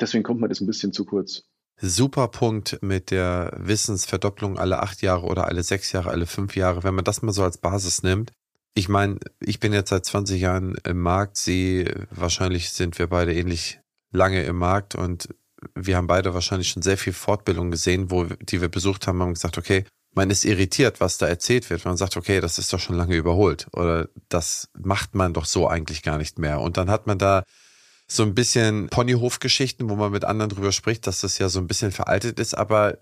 Deswegen 0.00 0.22
kommt 0.22 0.40
mir 0.40 0.48
das 0.48 0.60
ein 0.60 0.66
bisschen 0.66 0.92
zu 0.92 1.04
kurz 1.04 1.44
super 1.80 2.26
Punkt 2.26 2.80
mit 2.82 3.12
der 3.12 3.52
Wissensverdopplung 3.56 4.58
alle 4.58 4.80
acht 4.80 5.00
Jahre 5.00 5.26
oder 5.26 5.46
alle 5.46 5.62
sechs 5.62 5.92
Jahre, 5.92 6.10
alle 6.10 6.26
fünf 6.26 6.56
Jahre, 6.56 6.82
wenn 6.82 6.96
man 6.96 7.04
das 7.04 7.22
mal 7.22 7.30
so 7.30 7.44
als 7.44 7.58
Basis 7.58 8.02
nimmt. 8.02 8.32
Ich 8.74 8.88
meine, 8.88 9.20
ich 9.38 9.60
bin 9.60 9.72
jetzt 9.72 9.90
seit 9.90 10.04
20 10.04 10.40
Jahren 10.40 10.74
im 10.82 11.00
Markt. 11.00 11.36
Sie, 11.36 11.88
wahrscheinlich 12.10 12.70
sind 12.70 12.98
wir 12.98 13.06
beide 13.06 13.32
ähnlich 13.32 13.78
lange 14.10 14.42
im 14.42 14.56
Markt 14.56 14.96
und 14.96 15.28
wir 15.74 15.96
haben 15.96 16.06
beide 16.06 16.34
wahrscheinlich 16.34 16.68
schon 16.68 16.82
sehr 16.82 16.98
viel 16.98 17.12
Fortbildung 17.12 17.70
gesehen, 17.70 18.10
wo, 18.10 18.24
die 18.24 18.60
wir 18.60 18.68
besucht 18.68 19.06
haben, 19.06 19.20
haben 19.20 19.34
gesagt, 19.34 19.58
okay, 19.58 19.84
man 20.14 20.30
ist 20.30 20.44
irritiert, 20.44 21.00
was 21.00 21.18
da 21.18 21.26
erzählt 21.26 21.68
wird. 21.70 21.84
Man 21.84 21.96
sagt, 21.96 22.16
okay, 22.16 22.40
das 22.40 22.58
ist 22.58 22.72
doch 22.72 22.80
schon 22.80 22.96
lange 22.96 23.16
überholt 23.16 23.66
oder 23.72 24.08
das 24.28 24.68
macht 24.78 25.14
man 25.14 25.32
doch 25.34 25.44
so 25.44 25.68
eigentlich 25.68 26.02
gar 26.02 26.18
nicht 26.18 26.38
mehr. 26.38 26.60
Und 26.60 26.76
dann 26.76 26.90
hat 26.90 27.06
man 27.06 27.18
da 27.18 27.44
so 28.06 28.22
ein 28.22 28.34
bisschen 28.34 28.88
Ponyhof-Geschichten, 28.88 29.88
wo 29.90 29.96
man 29.96 30.12
mit 30.12 30.24
anderen 30.24 30.48
drüber 30.50 30.72
spricht, 30.72 31.06
dass 31.06 31.20
das 31.20 31.38
ja 31.38 31.48
so 31.48 31.60
ein 31.60 31.66
bisschen 31.66 31.92
veraltet 31.92 32.40
ist, 32.40 32.54
aber 32.54 32.96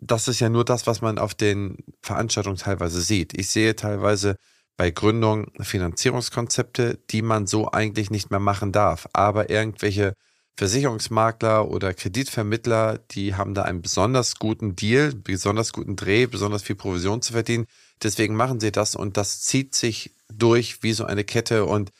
das 0.00 0.28
ist 0.28 0.40
ja 0.40 0.48
nur 0.48 0.64
das, 0.64 0.86
was 0.86 1.00
man 1.00 1.18
auf 1.18 1.34
den 1.34 1.78
Veranstaltungen 2.02 2.56
teilweise 2.56 3.00
sieht. 3.00 3.38
Ich 3.38 3.50
sehe 3.50 3.76
teilweise 3.76 4.36
bei 4.76 4.90
Gründung 4.90 5.50
Finanzierungskonzepte, 5.60 6.98
die 7.10 7.22
man 7.22 7.46
so 7.46 7.70
eigentlich 7.70 8.10
nicht 8.10 8.30
mehr 8.30 8.40
machen 8.40 8.72
darf. 8.72 9.06
Aber 9.12 9.50
irgendwelche 9.50 10.14
Versicherungsmakler 10.56 11.68
oder 11.68 11.94
Kreditvermittler, 11.94 12.98
die 13.10 13.34
haben 13.34 13.54
da 13.54 13.62
einen 13.62 13.82
besonders 13.82 14.36
guten 14.36 14.76
Deal, 14.76 15.12
besonders 15.12 15.72
guten 15.72 15.96
Dreh, 15.96 16.26
besonders 16.26 16.62
viel 16.62 16.76
Provision 16.76 17.22
zu 17.22 17.32
verdienen. 17.32 17.66
Deswegen 18.02 18.36
machen 18.36 18.60
sie 18.60 18.70
das 18.70 18.94
und 18.94 19.16
das 19.16 19.40
zieht 19.40 19.74
sich 19.74 20.14
durch 20.32 20.82
wie 20.82 20.92
so 20.92 21.04
eine 21.04 21.24
Kette 21.24 21.64
und 21.64 21.90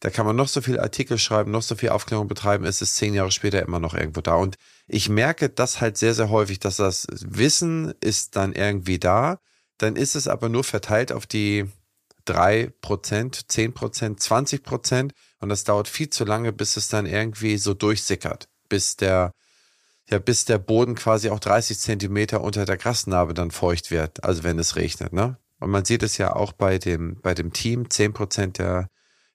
da 0.00 0.10
kann 0.10 0.26
man 0.26 0.34
noch 0.34 0.48
so 0.48 0.60
viel 0.60 0.80
Artikel 0.80 1.16
schreiben, 1.16 1.52
noch 1.52 1.62
so 1.62 1.76
viel 1.76 1.90
Aufklärung 1.90 2.26
betreiben, 2.26 2.64
ist 2.64 2.82
es 2.82 2.96
zehn 2.96 3.14
Jahre 3.14 3.30
später 3.30 3.62
immer 3.62 3.78
noch 3.78 3.94
irgendwo 3.94 4.20
da. 4.20 4.34
Und 4.34 4.56
ich 4.88 5.08
merke 5.08 5.48
das 5.48 5.80
halt 5.80 5.96
sehr, 5.96 6.12
sehr 6.12 6.28
häufig, 6.28 6.58
dass 6.58 6.76
das 6.76 7.06
Wissen 7.08 7.94
ist 8.00 8.34
dann 8.34 8.52
irgendwie 8.52 8.98
da, 8.98 9.38
dann 9.78 9.94
ist 9.94 10.16
es 10.16 10.26
aber 10.26 10.48
nur 10.48 10.64
verteilt 10.64 11.12
auf 11.12 11.26
die 11.26 11.66
drei 12.24 12.72
Prozent, 12.80 13.50
zehn 13.50 13.72
Prozent, 13.72 14.20
zwanzig 14.20 14.64
Prozent 14.64 15.12
und 15.42 15.50
das 15.50 15.64
dauert 15.64 15.88
viel 15.88 16.08
zu 16.08 16.24
lange, 16.24 16.52
bis 16.52 16.76
es 16.76 16.88
dann 16.88 17.06
irgendwie 17.06 17.58
so 17.58 17.74
durchsickert, 17.74 18.48
bis 18.68 18.96
der 18.96 19.32
ja, 20.10 20.18
bis 20.18 20.44
der 20.44 20.58
Boden 20.58 20.94
quasi 20.94 21.30
auch 21.30 21.40
30 21.40 21.78
Zentimeter 21.78 22.42
unter 22.42 22.64
der 22.64 22.76
Grasnarbe 22.76 23.34
dann 23.34 23.50
feucht 23.50 23.90
wird, 23.90 24.24
also 24.24 24.42
wenn 24.44 24.58
es 24.58 24.76
regnet, 24.76 25.12
ne? 25.12 25.38
Und 25.60 25.70
man 25.70 25.84
sieht 25.84 26.02
es 26.02 26.18
ja 26.18 26.34
auch 26.34 26.52
bei 26.52 26.78
dem, 26.78 27.20
bei 27.22 27.34
dem 27.34 27.52
Team, 27.52 27.88
zehn 27.88 28.12
Prozent 28.12 28.58
der 28.58 28.88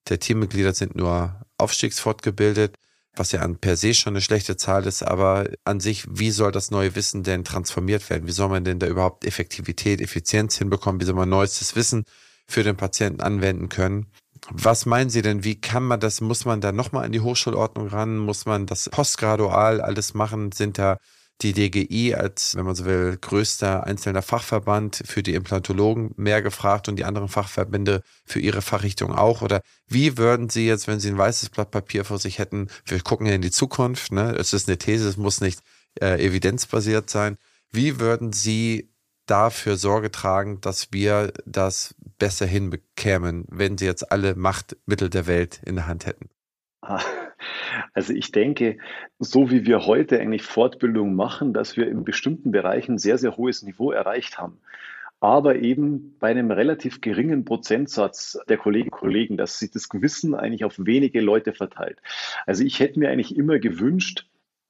der 0.09 0.19
Teammitglieder 0.19 0.73
sind 0.73 0.95
nur 0.95 1.41
aufstiegsfortgebildet, 1.57 2.75
was 3.15 3.31
ja 3.31 3.41
an 3.41 3.57
per 3.57 3.75
se 3.75 3.93
schon 3.93 4.13
eine 4.13 4.21
schlechte 4.21 4.57
Zahl 4.57 4.85
ist, 4.85 5.03
aber 5.03 5.49
an 5.63 5.79
sich, 5.79 6.05
wie 6.09 6.31
soll 6.31 6.51
das 6.51 6.71
neue 6.71 6.95
Wissen 6.95 7.23
denn 7.23 7.43
transformiert 7.43 8.09
werden? 8.09 8.27
Wie 8.27 8.31
soll 8.31 8.49
man 8.49 8.63
denn 8.63 8.79
da 8.79 8.87
überhaupt 8.87 9.25
Effektivität, 9.25 10.01
Effizienz 10.01 10.57
hinbekommen? 10.57 11.01
Wie 11.01 11.05
soll 11.05 11.15
man 11.15 11.29
neuestes 11.29 11.75
Wissen 11.75 12.05
für 12.47 12.63
den 12.63 12.77
Patienten 12.77 13.21
anwenden 13.21 13.69
können? 13.69 14.07
Was 14.49 14.85
meinen 14.85 15.09
Sie 15.09 15.21
denn, 15.21 15.43
wie 15.43 15.59
kann 15.59 15.83
man 15.83 15.99
das, 15.99 16.21
muss 16.21 16.45
man 16.45 16.61
da 16.61 16.71
nochmal 16.71 17.05
in 17.05 17.11
die 17.11 17.19
Hochschulordnung 17.19 17.87
ran? 17.87 18.17
Muss 18.17 18.45
man 18.45 18.65
das 18.65 18.89
postgradual 18.89 19.81
alles 19.81 20.13
machen? 20.13 20.51
Sind 20.51 20.77
da 20.77 20.97
die 21.41 21.53
DGI 21.53 22.15
als, 22.15 22.55
wenn 22.55 22.65
man 22.65 22.73
so 22.73 22.85
will, 22.85 23.17
größter 23.19 23.85
einzelner 23.85 24.21
Fachverband 24.21 25.03
für 25.05 25.21
die 25.21 25.35
Implantologen 25.35 26.11
mehr 26.15 26.41
gefragt 26.41 26.87
und 26.89 26.95
die 26.95 27.05
anderen 27.05 27.27
Fachverbände 27.27 28.01
für 28.25 28.39
ihre 28.39 28.61
Fachrichtung 28.61 29.13
auch? 29.13 29.41
Oder 29.41 29.61
wie 29.87 30.17
würden 30.17 30.49
Sie 30.49 30.65
jetzt, 30.65 30.87
wenn 30.87 30.99
Sie 30.99 31.09
ein 31.09 31.17
weißes 31.17 31.49
Blatt 31.49 31.69
Papier 31.69 32.05
vor 32.05 32.17
sich 32.17 32.39
hätten, 32.39 32.69
wir 32.85 32.99
gucken 33.01 33.27
ja 33.27 33.33
in 33.33 33.41
die 33.41 33.51
Zukunft, 33.51 34.11
ne? 34.11 34.35
es 34.35 34.53
ist 34.53 34.67
eine 34.67 34.77
These, 34.77 35.07
es 35.07 35.17
muss 35.17 35.41
nicht 35.41 35.59
äh, 36.01 36.25
evidenzbasiert 36.25 37.09
sein, 37.09 37.37
wie 37.71 37.99
würden 37.99 38.33
Sie 38.33 38.89
dafür 39.27 39.75
Sorge 39.75 40.11
tragen, 40.11 40.59
dass 40.61 40.91
wir 40.91 41.31
das 41.45 41.95
besser 42.17 42.45
hinbekämen, 42.45 43.45
wenn 43.49 43.77
Sie 43.77 43.85
jetzt 43.85 44.11
alle 44.11 44.35
Machtmittel 44.35 45.09
der 45.09 45.27
Welt 45.27 45.61
in 45.65 45.75
der 45.75 45.87
Hand 45.87 46.05
hätten? 46.05 46.29
Also 47.93 48.13
ich 48.13 48.31
denke, 48.31 48.77
so 49.19 49.51
wie 49.51 49.65
wir 49.65 49.85
heute 49.85 50.19
eigentlich 50.19 50.43
Fortbildung 50.43 51.15
machen, 51.15 51.53
dass 51.53 51.77
wir 51.77 51.87
in 51.87 52.03
bestimmten 52.03 52.51
Bereichen 52.51 52.97
sehr, 52.97 53.17
sehr 53.17 53.37
hohes 53.37 53.61
Niveau 53.63 53.91
erreicht 53.91 54.39
haben. 54.39 54.59
Aber 55.19 55.55
eben 55.55 56.15
bei 56.19 56.29
einem 56.29 56.51
relativ 56.51 57.01
geringen 57.01 57.43
Prozentsatz 57.45 58.39
der 58.49 58.57
Kolleginnen 58.57 58.91
und 58.91 58.99
Kollegen, 58.99 59.37
dass 59.37 59.59
sich 59.59 59.71
das 59.71 59.89
Gewissen 59.89 60.35
eigentlich 60.35 60.63
auf 60.63 60.75
wenige 60.77 61.21
Leute 61.21 61.53
verteilt. 61.53 62.01
Also 62.45 62.63
ich 62.63 62.79
hätte 62.79 62.99
mir 62.99 63.09
eigentlich 63.09 63.35
immer 63.35 63.57
gewünscht, 63.57 64.27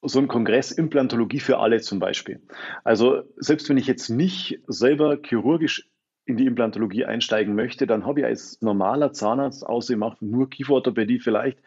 so 0.07 0.19
ein 0.19 0.27
Kongress 0.27 0.71
Implantologie 0.71 1.39
für 1.39 1.59
alle 1.59 1.81
zum 1.81 1.99
Beispiel. 1.99 2.41
Also 2.83 3.23
selbst 3.37 3.69
wenn 3.69 3.77
ich 3.77 3.87
jetzt 3.87 4.09
nicht 4.09 4.59
selber 4.67 5.17
chirurgisch 5.23 5.89
in 6.25 6.37
die 6.37 6.45
Implantologie 6.45 7.05
einsteigen 7.05 7.55
möchte, 7.55 7.87
dann 7.87 8.05
habe 8.05 8.19
ich 8.19 8.25
als 8.25 8.61
normaler 8.61 9.13
Zahnarzt, 9.13 9.65
außer 9.65 9.93
ich 9.93 9.99
mache 9.99 10.17
nur 10.25 10.49
Kieferorthopädie 10.49 11.19
vielleicht, 11.19 11.59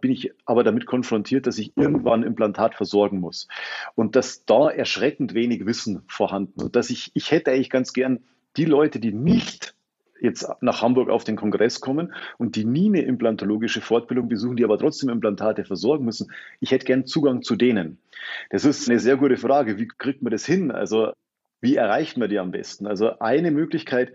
bin 0.00 0.10
ich 0.10 0.32
aber 0.46 0.64
damit 0.64 0.86
konfrontiert, 0.86 1.46
dass 1.46 1.58
ich 1.58 1.76
irgendwann 1.76 2.22
Implantat 2.22 2.74
versorgen 2.74 3.20
muss. 3.20 3.48
Und 3.94 4.16
dass 4.16 4.46
da 4.46 4.70
erschreckend 4.70 5.34
wenig 5.34 5.66
Wissen 5.66 6.02
vorhanden. 6.08 6.62
Und 6.62 6.76
dass 6.76 6.88
ich, 6.88 7.10
ich 7.14 7.30
hätte 7.30 7.52
eigentlich 7.52 7.70
ganz 7.70 7.92
gern 7.92 8.20
die 8.56 8.64
Leute, 8.64 8.98
die 8.98 9.12
nicht 9.12 9.74
jetzt 10.20 10.48
nach 10.60 10.82
Hamburg 10.82 11.08
auf 11.08 11.24
den 11.24 11.36
Kongress 11.36 11.80
kommen 11.80 12.14
und 12.38 12.56
die 12.56 12.64
nie 12.64 12.88
eine 12.88 13.02
implantologische 13.02 13.80
Fortbildung 13.80 14.28
besuchen, 14.28 14.56
die 14.56 14.64
aber 14.64 14.78
trotzdem 14.78 15.08
Implantate 15.08 15.64
versorgen 15.64 16.04
müssen. 16.04 16.32
Ich 16.60 16.70
hätte 16.70 16.86
gern 16.86 17.06
Zugang 17.06 17.42
zu 17.42 17.56
denen. 17.56 17.98
Das 18.50 18.64
ist 18.64 18.88
eine 18.88 18.98
sehr 18.98 19.16
gute 19.16 19.36
Frage. 19.36 19.78
Wie 19.78 19.88
kriegt 19.88 20.22
man 20.22 20.30
das 20.30 20.44
hin? 20.44 20.70
Also 20.70 21.12
wie 21.60 21.76
erreicht 21.76 22.16
man 22.16 22.30
die 22.30 22.38
am 22.38 22.52
besten? 22.52 22.86
Also 22.86 23.18
eine 23.18 23.50
Möglichkeit 23.50 24.12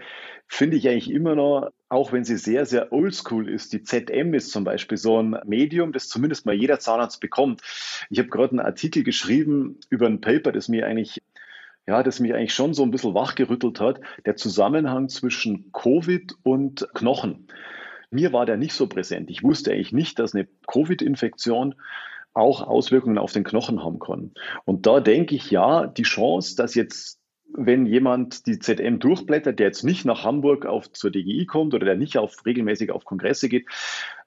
finde 0.47 0.77
ich 0.77 0.87
eigentlich 0.89 1.11
immer 1.11 1.35
noch, 1.35 1.71
auch 1.89 2.11
wenn 2.11 2.23
sie 2.23 2.37
sehr, 2.37 2.65
sehr 2.65 2.91
oldschool 2.91 3.47
ist. 3.47 3.71
Die 3.73 3.83
ZM 3.83 4.33
ist 4.33 4.51
zum 4.51 4.63
Beispiel 4.63 4.97
so 4.97 5.21
ein 5.21 5.37
Medium, 5.45 5.93
das 5.93 6.07
zumindest 6.07 6.45
mal 6.45 6.55
jeder 6.55 6.79
Zahnarzt 6.79 7.21
bekommt. 7.21 7.61
Ich 8.09 8.17
habe 8.17 8.29
gerade 8.29 8.51
einen 8.51 8.59
Artikel 8.65 9.03
geschrieben 9.03 9.79
über 9.89 10.07
ein 10.07 10.21
Paper, 10.21 10.51
das 10.51 10.69
mir 10.69 10.87
eigentlich 10.87 11.21
ja, 11.87 12.03
das 12.03 12.19
mich 12.19 12.33
eigentlich 12.33 12.53
schon 12.53 12.73
so 12.73 12.83
ein 12.83 12.91
bisschen 12.91 13.13
wachgerüttelt 13.13 13.79
hat, 13.79 14.01
der 14.25 14.35
Zusammenhang 14.35 15.09
zwischen 15.09 15.71
Covid 15.71 16.33
und 16.43 16.87
Knochen. 16.93 17.47
Mir 18.11 18.33
war 18.33 18.45
der 18.45 18.57
nicht 18.57 18.73
so 18.73 18.87
präsent. 18.87 19.29
Ich 19.29 19.43
wusste 19.43 19.71
eigentlich 19.71 19.93
nicht, 19.93 20.19
dass 20.19 20.33
eine 20.33 20.47
Covid-Infektion 20.67 21.75
auch 22.33 22.61
Auswirkungen 22.61 23.17
auf 23.17 23.31
den 23.31 23.43
Knochen 23.43 23.83
haben 23.83 23.99
kann. 23.99 24.31
Und 24.65 24.85
da 24.85 24.99
denke 24.99 25.35
ich, 25.35 25.51
ja, 25.51 25.87
die 25.87 26.03
Chance, 26.03 26.55
dass 26.55 26.75
jetzt 26.75 27.19
wenn 27.57 27.85
jemand 27.85 28.47
die 28.47 28.59
ZM 28.59 28.99
durchblättert, 28.99 29.59
der 29.59 29.67
jetzt 29.67 29.83
nicht 29.83 30.03
nach 30.05 30.23
Hamburg 30.23 30.65
auf, 30.65 30.91
zur 30.91 31.11
DGI 31.11 31.45
kommt 31.45 31.73
oder 31.73 31.85
der 31.85 31.95
nicht 31.95 32.17
auf, 32.17 32.45
regelmäßig 32.45 32.91
auf 32.91 33.05
Kongresse 33.05 33.49
geht, 33.49 33.67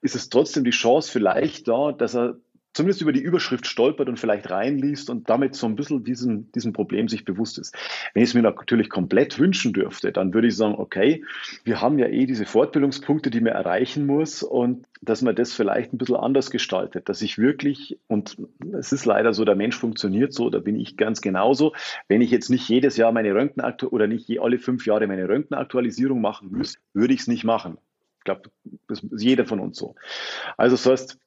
ist 0.01 0.15
es 0.15 0.29
trotzdem 0.29 0.63
die 0.63 0.71
Chance 0.71 1.11
vielleicht 1.11 1.67
da, 1.67 1.91
dass 1.91 2.15
er 2.15 2.37
zumindest 2.73 3.01
über 3.01 3.11
die 3.11 3.21
Überschrift 3.21 3.67
stolpert 3.67 4.09
und 4.09 4.19
vielleicht 4.19 4.49
reinliest 4.49 5.09
und 5.09 5.29
damit 5.29 5.55
so 5.55 5.65
ein 5.67 5.75
bisschen 5.75 6.03
diesem, 6.03 6.51
diesem 6.51 6.71
Problem 6.73 7.07
sich 7.07 7.25
bewusst 7.25 7.57
ist. 7.57 7.75
Wenn 8.13 8.23
ich 8.23 8.29
es 8.29 8.35
mir 8.35 8.41
natürlich 8.41 8.89
komplett 8.89 9.39
wünschen 9.39 9.73
dürfte, 9.73 10.11
dann 10.11 10.33
würde 10.33 10.47
ich 10.47 10.55
sagen, 10.55 10.75
okay, 10.75 11.23
wir 11.63 11.81
haben 11.81 11.97
ja 11.97 12.07
eh 12.07 12.25
diese 12.25 12.45
Fortbildungspunkte, 12.45 13.31
die 13.31 13.41
man 13.41 13.53
erreichen 13.53 14.05
muss 14.05 14.43
und 14.43 14.85
dass 15.01 15.21
man 15.21 15.35
das 15.35 15.53
vielleicht 15.53 15.93
ein 15.93 15.97
bisschen 15.97 16.15
anders 16.15 16.51
gestaltet, 16.51 17.09
dass 17.09 17.21
ich 17.21 17.37
wirklich, 17.37 17.97
und 18.07 18.37
es 18.73 18.91
ist 18.91 19.05
leider 19.05 19.33
so, 19.33 19.45
der 19.45 19.55
Mensch 19.55 19.77
funktioniert 19.77 20.33
so, 20.33 20.49
da 20.49 20.59
bin 20.59 20.79
ich 20.79 20.97
ganz 20.97 21.21
genauso, 21.21 21.73
wenn 22.07 22.21
ich 22.21 22.31
jetzt 22.31 22.49
nicht 22.49 22.67
jedes 22.69 22.97
Jahr 22.97 23.11
meine 23.11 23.33
Röntgenaktualisierung 23.33 23.93
oder 23.93 24.07
nicht 24.07 24.41
alle 24.41 24.59
fünf 24.59 24.85
Jahre 24.85 25.07
meine 25.07 25.27
Röntgenaktualisierung 25.27 26.21
machen 26.21 26.51
müsste, 26.51 26.79
würde 26.93 27.13
ich 27.13 27.21
es 27.21 27.27
nicht 27.27 27.43
machen. 27.43 27.77
Ich 28.19 28.25
glaube, 28.25 28.43
das 28.87 29.01
ist 29.01 29.23
jeder 29.23 29.45
von 29.45 29.59
uns 29.59 29.77
so. 29.77 29.95
Also 30.57 30.75
das 30.75 30.85
heißt, 30.85 31.17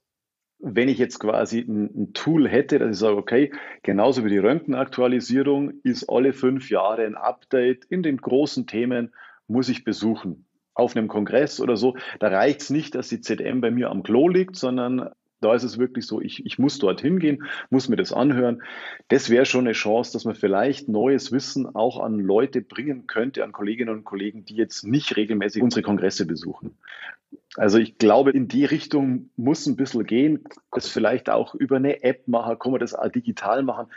wenn 0.63 0.89
ich 0.89 0.99
jetzt 0.99 1.19
quasi 1.19 1.61
ein, 1.61 1.91
ein, 1.95 2.13
Tool 2.15 2.49
hätte, 2.49 2.79
dass 2.79 2.93
ich 2.93 2.99
sage, 2.99 3.17
okay, 3.17 3.53
genauso 3.83 4.25
wie 4.25 4.31
die 4.31 4.39
Röntgenaktualisierung 4.39 5.73
ist 5.83 6.09
alle 6.09 6.33
fünf 6.33 6.71
Jahre 6.71 7.05
ein 7.05 7.17
Update 7.17 7.85
in 7.87 8.03
den 8.03 8.17
großen 8.17 8.67
Themen, 8.67 9.13
muss 9.49 9.69
ich 9.69 9.85
besuchen. 9.85 10.47
Auf 10.75 10.97
einem 10.97 11.09
Kongress 11.09 11.61
oder 11.61 11.77
so, 11.77 11.97
da 12.21 12.29
reicht 12.29 12.63
es 12.63 12.71
nicht, 12.71 12.95
dass 12.95 13.09
die 13.09 13.21
ZM 13.21 13.61
bei 13.61 13.71
mir 13.71 13.91
am 13.91 14.03
Klo 14.03 14.29
liegt, 14.29 14.57
sondern 14.57 15.11
da 15.43 15.55
ist 15.55 15.65
es 15.65 15.79
wirklich 15.79 16.07
so, 16.07 16.21
ich, 16.21 16.45
ich 16.47 16.59
muss 16.59 16.79
dorthin 16.79 17.19
gehen, 17.19 17.45
muss 17.71 17.89
mir 17.89 17.97
das 17.97 18.13
anhören. 18.13 18.63
Das 19.09 19.31
wäre 19.31 19.45
schon 19.45 19.67
eine 19.67 19.73
Chance, 19.73 20.13
dass 20.13 20.25
man 20.25 20.35
vielleicht 20.35 20.89
neues 20.89 21.33
Wissen 21.33 21.75
auch 21.75 22.01
an 22.01 22.19
Leute 22.19 22.61
bringen 22.61 23.07
könnte, 23.07 23.45
an 23.45 23.53
Kolleginnen 23.53 23.95
und 23.95 24.05
Kollegen, 24.05 24.45
die 24.45 24.57
jetzt 24.57 24.85
nicht 24.85 25.17
regelmäßig 25.17 25.63
unsere 25.63 25.83
Kongresse 25.83 26.27
besuchen. 26.27 26.77
Also 27.57 27.79
ich 27.79 27.99
glaube, 27.99 28.31
in 28.31 28.49
die 28.49 28.65
Richtung 28.65 29.31
muss 29.37 29.67
ein 29.67 29.77
bisschen 29.77 30.05
gehen, 30.05 30.45
das 30.71 30.89
vielleicht 30.89 31.29
auch 31.29 31.55
über 31.55 31.77
eine 31.77 32.03
App 32.03 32.27
machen, 32.27 32.59
kann 32.59 32.73
man 32.73 32.81
das 32.81 32.97
digital 33.15 33.63
machen. 33.63 33.89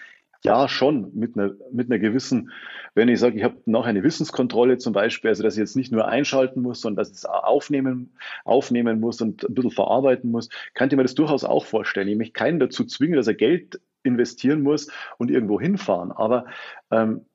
Ja, 0.45 0.67
schon 0.67 1.09
mit 1.15 1.35
einer, 1.35 1.53
mit 1.71 1.89
einer 1.89 1.97
gewissen, 1.97 2.51
wenn 2.93 3.09
ich 3.09 3.19
sage, 3.19 3.37
ich 3.37 3.43
habe 3.43 3.57
noch 3.65 3.87
eine 3.87 4.03
Wissenskontrolle 4.03 4.77
zum 4.77 4.93
Beispiel, 4.93 5.29
also 5.29 5.41
dass 5.41 5.55
ich 5.55 5.59
jetzt 5.59 5.75
nicht 5.75 5.91
nur 5.91 6.07
einschalten 6.07 6.61
muss, 6.61 6.81
sondern 6.81 6.97
dass 6.97 7.09
ich 7.09 7.17
es 7.17 7.25
aufnehmen, 7.25 8.13
aufnehmen 8.43 8.99
muss 8.99 9.21
und 9.21 9.43
ein 9.43 9.55
bisschen 9.55 9.71
verarbeiten 9.71 10.29
muss, 10.29 10.49
kann 10.75 10.89
ich 10.89 10.95
mir 10.95 11.01
das 11.01 11.15
durchaus 11.15 11.43
auch 11.43 11.65
vorstellen. 11.65 12.07
Ich 12.07 12.17
möchte 12.17 12.33
keinen 12.33 12.59
dazu 12.59 12.85
zwingen, 12.85 13.15
dass 13.15 13.25
er 13.25 13.33
Geld 13.33 13.81
investieren 14.03 14.61
muss 14.61 14.91
und 15.17 15.31
irgendwo 15.31 15.59
hinfahren. 15.59 16.11
Aber 16.11 16.45
ähm, 16.91 17.25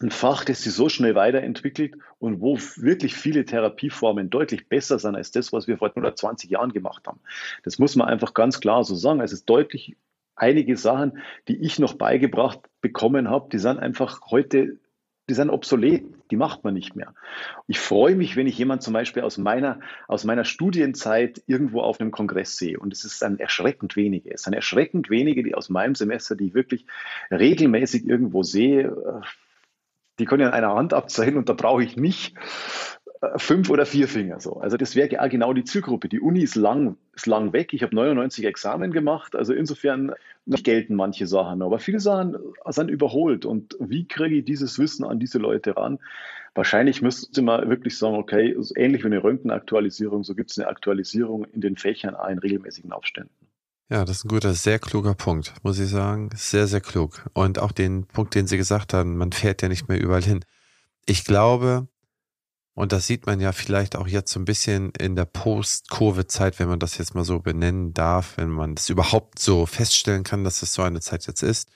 ein 0.00 0.12
Fach, 0.12 0.44
das 0.44 0.62
sich 0.62 0.74
so 0.74 0.88
schnell 0.88 1.16
weiterentwickelt 1.16 1.96
und 2.18 2.40
wo 2.40 2.56
wirklich 2.76 3.16
viele 3.16 3.44
Therapieformen 3.44 4.30
deutlich 4.30 4.68
besser 4.68 5.00
sind 5.00 5.16
als 5.16 5.32
das, 5.32 5.52
was 5.52 5.66
wir 5.66 5.78
vor 5.78 5.88
120 5.88 6.50
Jahren 6.50 6.72
gemacht 6.72 7.06
haben. 7.08 7.20
Das 7.64 7.80
muss 7.80 7.96
man 7.96 8.08
einfach 8.08 8.32
ganz 8.32 8.60
klar 8.60 8.84
so 8.84 8.94
sagen. 8.94 9.20
Es 9.20 9.32
ist 9.32 9.46
deutlich 9.46 9.96
einige 10.36 10.76
Sachen, 10.76 11.18
die 11.48 11.56
ich 11.56 11.78
noch 11.78 11.94
beigebracht 11.94 12.60
bekommen 12.80 13.30
habe, 13.30 13.48
die 13.50 13.58
sind 13.58 13.78
einfach 13.78 14.20
heute, 14.30 14.78
die 15.28 15.34
sind 15.34 15.50
obsolet, 15.50 16.04
die 16.30 16.36
macht 16.36 16.64
man 16.64 16.74
nicht 16.74 16.96
mehr. 16.96 17.14
Ich 17.66 17.78
freue 17.78 18.14
mich, 18.14 18.36
wenn 18.36 18.46
ich 18.46 18.58
jemand 18.58 18.82
zum 18.82 18.92
Beispiel 18.92 19.22
aus 19.22 19.38
meiner, 19.38 19.80
aus 20.08 20.24
meiner 20.24 20.44
Studienzeit 20.44 21.42
irgendwo 21.46 21.80
auf 21.80 22.00
einem 22.00 22.10
Kongress 22.10 22.56
sehe. 22.56 22.78
Und 22.78 22.92
es 22.92 23.04
ist 23.04 23.22
dann 23.22 23.38
erschreckend 23.38 23.96
wenige. 23.96 24.32
Es 24.32 24.42
sind 24.42 24.52
erschreckend 24.52 25.10
wenige, 25.10 25.42
die 25.42 25.54
aus 25.54 25.70
meinem 25.70 25.94
Semester, 25.94 26.36
die 26.36 26.48
ich 26.48 26.54
wirklich 26.54 26.86
regelmäßig 27.30 28.06
irgendwo 28.06 28.42
sehe, 28.42 29.22
die 30.18 30.26
können 30.26 30.42
ja 30.42 30.48
an 30.48 30.54
einer 30.54 30.74
Hand 30.74 30.94
abzeichnen 30.94 31.38
und 31.38 31.48
da 31.48 31.54
brauche 31.54 31.82
ich 31.82 31.96
nicht 31.96 32.36
fünf 33.36 33.70
oder 33.70 33.86
vier 33.86 34.08
Finger 34.08 34.40
so. 34.40 34.56
Also 34.56 34.76
das 34.76 34.96
wäre 34.96 35.08
genau 35.28 35.52
die 35.52 35.64
Zielgruppe. 35.64 36.08
Die 36.08 36.20
Uni 36.20 36.42
ist 36.42 36.54
lang, 36.54 36.96
ist 37.14 37.26
lang 37.26 37.52
weg. 37.52 37.72
Ich 37.72 37.82
habe 37.82 37.94
99 37.94 38.44
Examen 38.44 38.92
gemacht. 38.92 39.34
Also 39.36 39.52
insofern 39.52 40.12
gelten 40.46 40.94
manche 40.94 41.26
Sachen. 41.26 41.62
Aber 41.62 41.78
viele 41.78 42.00
Sachen 42.00 42.36
sind 42.68 42.90
überholt. 42.90 43.44
Und 43.44 43.76
wie 43.80 44.06
kriege 44.06 44.36
ich 44.36 44.44
dieses 44.44 44.78
Wissen 44.78 45.04
an 45.04 45.18
diese 45.18 45.38
Leute 45.38 45.76
ran? 45.76 45.98
Wahrscheinlich 46.54 47.02
müsste 47.02 47.42
man 47.42 47.68
wirklich 47.68 47.98
sagen, 47.98 48.14
okay, 48.14 48.56
ähnlich 48.76 49.02
wie 49.02 49.06
eine 49.06 49.24
Röntgenaktualisierung, 49.24 50.22
so 50.22 50.34
gibt 50.34 50.52
es 50.52 50.58
eine 50.58 50.68
Aktualisierung 50.68 51.44
in 51.46 51.60
den 51.60 51.76
Fächern 51.76 52.16
in 52.30 52.38
regelmäßigen 52.38 52.92
Abständen. 52.92 53.34
Ja, 53.90 54.04
das 54.04 54.18
ist 54.18 54.24
ein 54.24 54.28
guter, 54.28 54.54
sehr 54.54 54.78
kluger 54.78 55.14
Punkt, 55.14 55.54
muss 55.62 55.78
ich 55.78 55.88
sagen. 55.88 56.30
Sehr, 56.34 56.66
sehr 56.66 56.80
klug. 56.80 57.22
Und 57.34 57.58
auch 57.58 57.72
den 57.72 58.06
Punkt, 58.06 58.34
den 58.34 58.46
Sie 58.46 58.56
gesagt 58.56 58.94
haben, 58.94 59.16
man 59.16 59.32
fährt 59.32 59.62
ja 59.62 59.68
nicht 59.68 59.88
mehr 59.88 60.00
überall 60.00 60.22
hin. 60.22 60.44
Ich 61.06 61.24
glaube, 61.24 61.88
und 62.74 62.92
das 62.92 63.06
sieht 63.06 63.26
man 63.26 63.40
ja 63.40 63.52
vielleicht 63.52 63.96
auch 63.96 64.08
jetzt 64.08 64.32
so 64.32 64.40
ein 64.40 64.44
bisschen 64.44 64.90
in 64.98 65.16
der 65.16 65.24
Post-Covid-Zeit, 65.24 66.58
wenn 66.58 66.68
man 66.68 66.80
das 66.80 66.98
jetzt 66.98 67.14
mal 67.14 67.24
so 67.24 67.40
benennen 67.40 67.94
darf, 67.94 68.36
wenn 68.36 68.50
man 68.50 68.74
das 68.74 68.88
überhaupt 68.88 69.38
so 69.38 69.66
feststellen 69.66 70.24
kann, 70.24 70.44
dass 70.44 70.62
es 70.62 70.74
so 70.74 70.82
eine 70.82 71.00
Zeit 71.00 71.26
jetzt 71.26 71.42
ist 71.42 71.70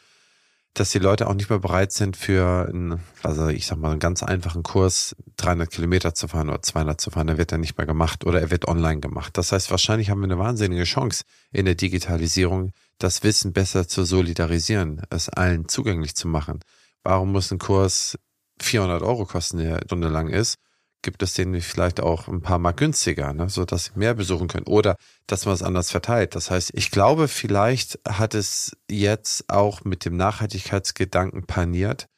dass 0.75 0.91
die 0.91 0.99
Leute 0.99 1.27
auch 1.27 1.35
nicht 1.35 1.51
mehr 1.51 1.59
bereit 1.59 1.93
sind 1.93 2.17
für 2.17 2.69
einen, 2.69 3.01
also 3.23 3.49
ich 3.49 3.67
sag 3.67 3.79
mal, 3.79 3.91
einen 3.91 4.01
ganz 4.01 4.23
einfachen 4.23 4.63
Kurs 4.63 5.17
300 5.37 5.71
Kilometer 5.71 6.15
zu 6.15 6.29
fahren 6.29 6.49
oder 6.49 6.63
200 6.63 7.01
zu 7.01 7.11
fahren. 7.11 7.27
Der 7.27 7.39
wird 7.39 7.53
dann 7.53 7.61
nicht 7.61 7.77
mehr 7.79 7.87
gemacht 7.87 8.25
oder 8.25 8.41
er 8.41 8.51
wird 8.51 8.69
online 8.69 9.01
gemacht. 9.01 9.37
Das 9.37 9.53
heißt, 9.53 9.71
wahrscheinlich 9.71 10.11
haben 10.11 10.21
wir 10.21 10.25
eine 10.25 10.39
wahnsinnige 10.39 10.85
Chance 10.85 11.25
in 11.53 11.65
der 11.65 11.75
Digitalisierung, 11.75 12.73
das 12.99 13.23
Wissen 13.23 13.53
besser 13.53 13.89
zu 13.89 14.05
solidarisieren, 14.05 15.03
es 15.11 15.29
allen 15.29 15.69
zugänglich 15.69 16.15
zu 16.15 16.29
machen. 16.29 16.61
Warum 17.03 17.33
muss 17.33 17.51
ein 17.51 17.59
Kurs 17.59 18.19
400 18.61 19.03
Euro 19.03 19.25
kosten, 19.25 19.59
der 19.59 19.81
Stunde 19.85 20.09
lang 20.09 20.29
ist? 20.29 20.59
Gibt 21.03 21.23
es 21.23 21.35
den 21.35 21.61
vielleicht 21.61 22.01
auch 22.01 22.29
ein 22.29 22.41
paar 22.41 22.59
Mal 22.59 22.73
günstiger, 22.73 23.33
ne, 23.33 23.49
so 23.49 23.65
dass 23.65 23.87
sie 23.87 23.91
mehr 23.95 24.15
besuchen 24.15 24.49
können 24.49 24.67
oder 24.67 24.97
dass 25.27 25.47
man 25.47 25.55
es 25.55 25.63
anders 25.63 25.91
verteilt. 25.91 26.35
Das 26.35 26.51
heißt, 26.51 26.71
ich 26.75 26.91
glaube, 26.91 27.29
vielleicht 27.29 27.99
hat 28.09 28.35
es 28.35 28.77
jetzt 28.91 29.49
auch 29.49 29.85
mit 29.85 30.05
dem 30.05 30.17
Nachhaltigkeitsgedanken 30.17 31.47
paniert, 31.47 32.09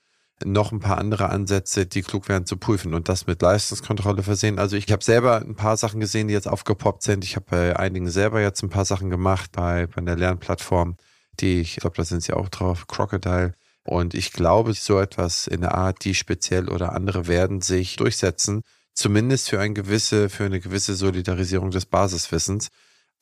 noch 0.45 0.73
ein 0.73 0.81
paar 0.81 0.99
andere 0.99 1.29
Ansätze, 1.29 1.87
die 1.87 2.03
klug 2.03 2.29
wären 2.29 2.47
zu 2.47 2.57
prüfen 2.57 2.95
und 2.95 3.09
das 3.09 3.27
mit 3.27 3.43
Leistungskontrolle 3.43 4.23
versehen. 4.23 4.59
Also 4.59 4.77
ich 4.77 4.91
habe 4.91 5.05
selber 5.05 5.37
ein 5.37 5.55
paar 5.55 5.77
Sachen 5.77 6.01
gesehen, 6.01 6.29
die 6.29 6.35
jetzt 6.35 6.49
aufgepoppt 6.49 7.03
sind. 7.03 7.25
Ich 7.25 7.37
habe 7.37 7.47
bei 7.51 7.77
einigen 7.77 8.09
selber 8.09 8.41
jetzt 8.41 8.63
ein 8.63 8.71
paar 8.71 8.85
Sachen 8.87 9.11
gemacht 9.11 9.53
bei, 9.53 9.87
bei 9.87 10.01
der 10.01 10.17
Lernplattform, 10.17 10.97
die 11.41 11.61
ich, 11.61 11.77
ich 11.77 11.81
glaube, 11.81 11.97
da 11.97 12.05
sind 12.05 12.23
sie 12.23 12.33
auch 12.33 12.49
drauf, 12.49 12.87
Crocodile. 12.87 13.53
Und 13.85 14.15
ich 14.15 14.33
glaube, 14.33 14.75
so 14.75 15.01
etwas 15.01 15.47
in 15.47 15.63
der 15.63 15.75
Art, 15.75 16.05
die 16.05 16.15
speziell 16.15 16.69
oder 16.69 16.93
andere 16.93 17.27
werden 17.27 17.61
sich 17.61 17.97
durchsetzen, 17.97 18.63
zumindest 18.95 19.49
für 19.51 19.61
eine 19.61 19.75
gewisse, 19.75 20.29
für 20.29 20.45
eine 20.45 20.61
gewisse 20.61 20.95
Solidarisierung 20.95 21.71
des 21.71 21.87
Basiswissens. 21.87 22.69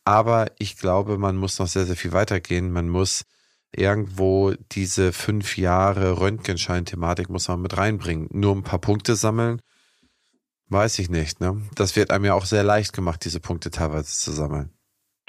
Aber 0.05 0.47
ich 0.59 0.77
glaube, 0.77 1.19
man 1.19 1.37
muss 1.37 1.59
noch 1.59 1.69
sehr, 1.69 1.87
sehr 1.87 1.97
viel 1.97 2.13
weitergehen. 2.13 2.73
Man 2.73 2.89
muss 2.89 3.25
irgendwo 3.73 4.55
diese 4.73 5.13
fünf 5.13 5.57
Jahre 5.59 6.19
Röntgenschein-Thematik 6.19 7.29
muss 7.29 7.49
man 7.49 7.61
mit 7.61 7.77
reinbringen. 7.77 8.29
Nur 8.33 8.57
ein 8.57 8.63
paar 8.63 8.81
Punkte 8.81 9.17
sammeln, 9.17 9.61
weiß 10.69 10.99
ich 10.99 11.11
nicht. 11.11 11.41
Ne? 11.41 11.63
Das 11.75 11.95
wird 11.97 12.11
einem 12.11 12.25
ja 12.25 12.35
auch 12.35 12.47
sehr 12.47 12.65
leicht 12.65 12.93
gemacht, 12.93 13.25
diese 13.25 13.41
Punkte 13.41 13.71
teilweise 13.71 14.17
zu 14.17 14.33
sammeln. 14.33 14.73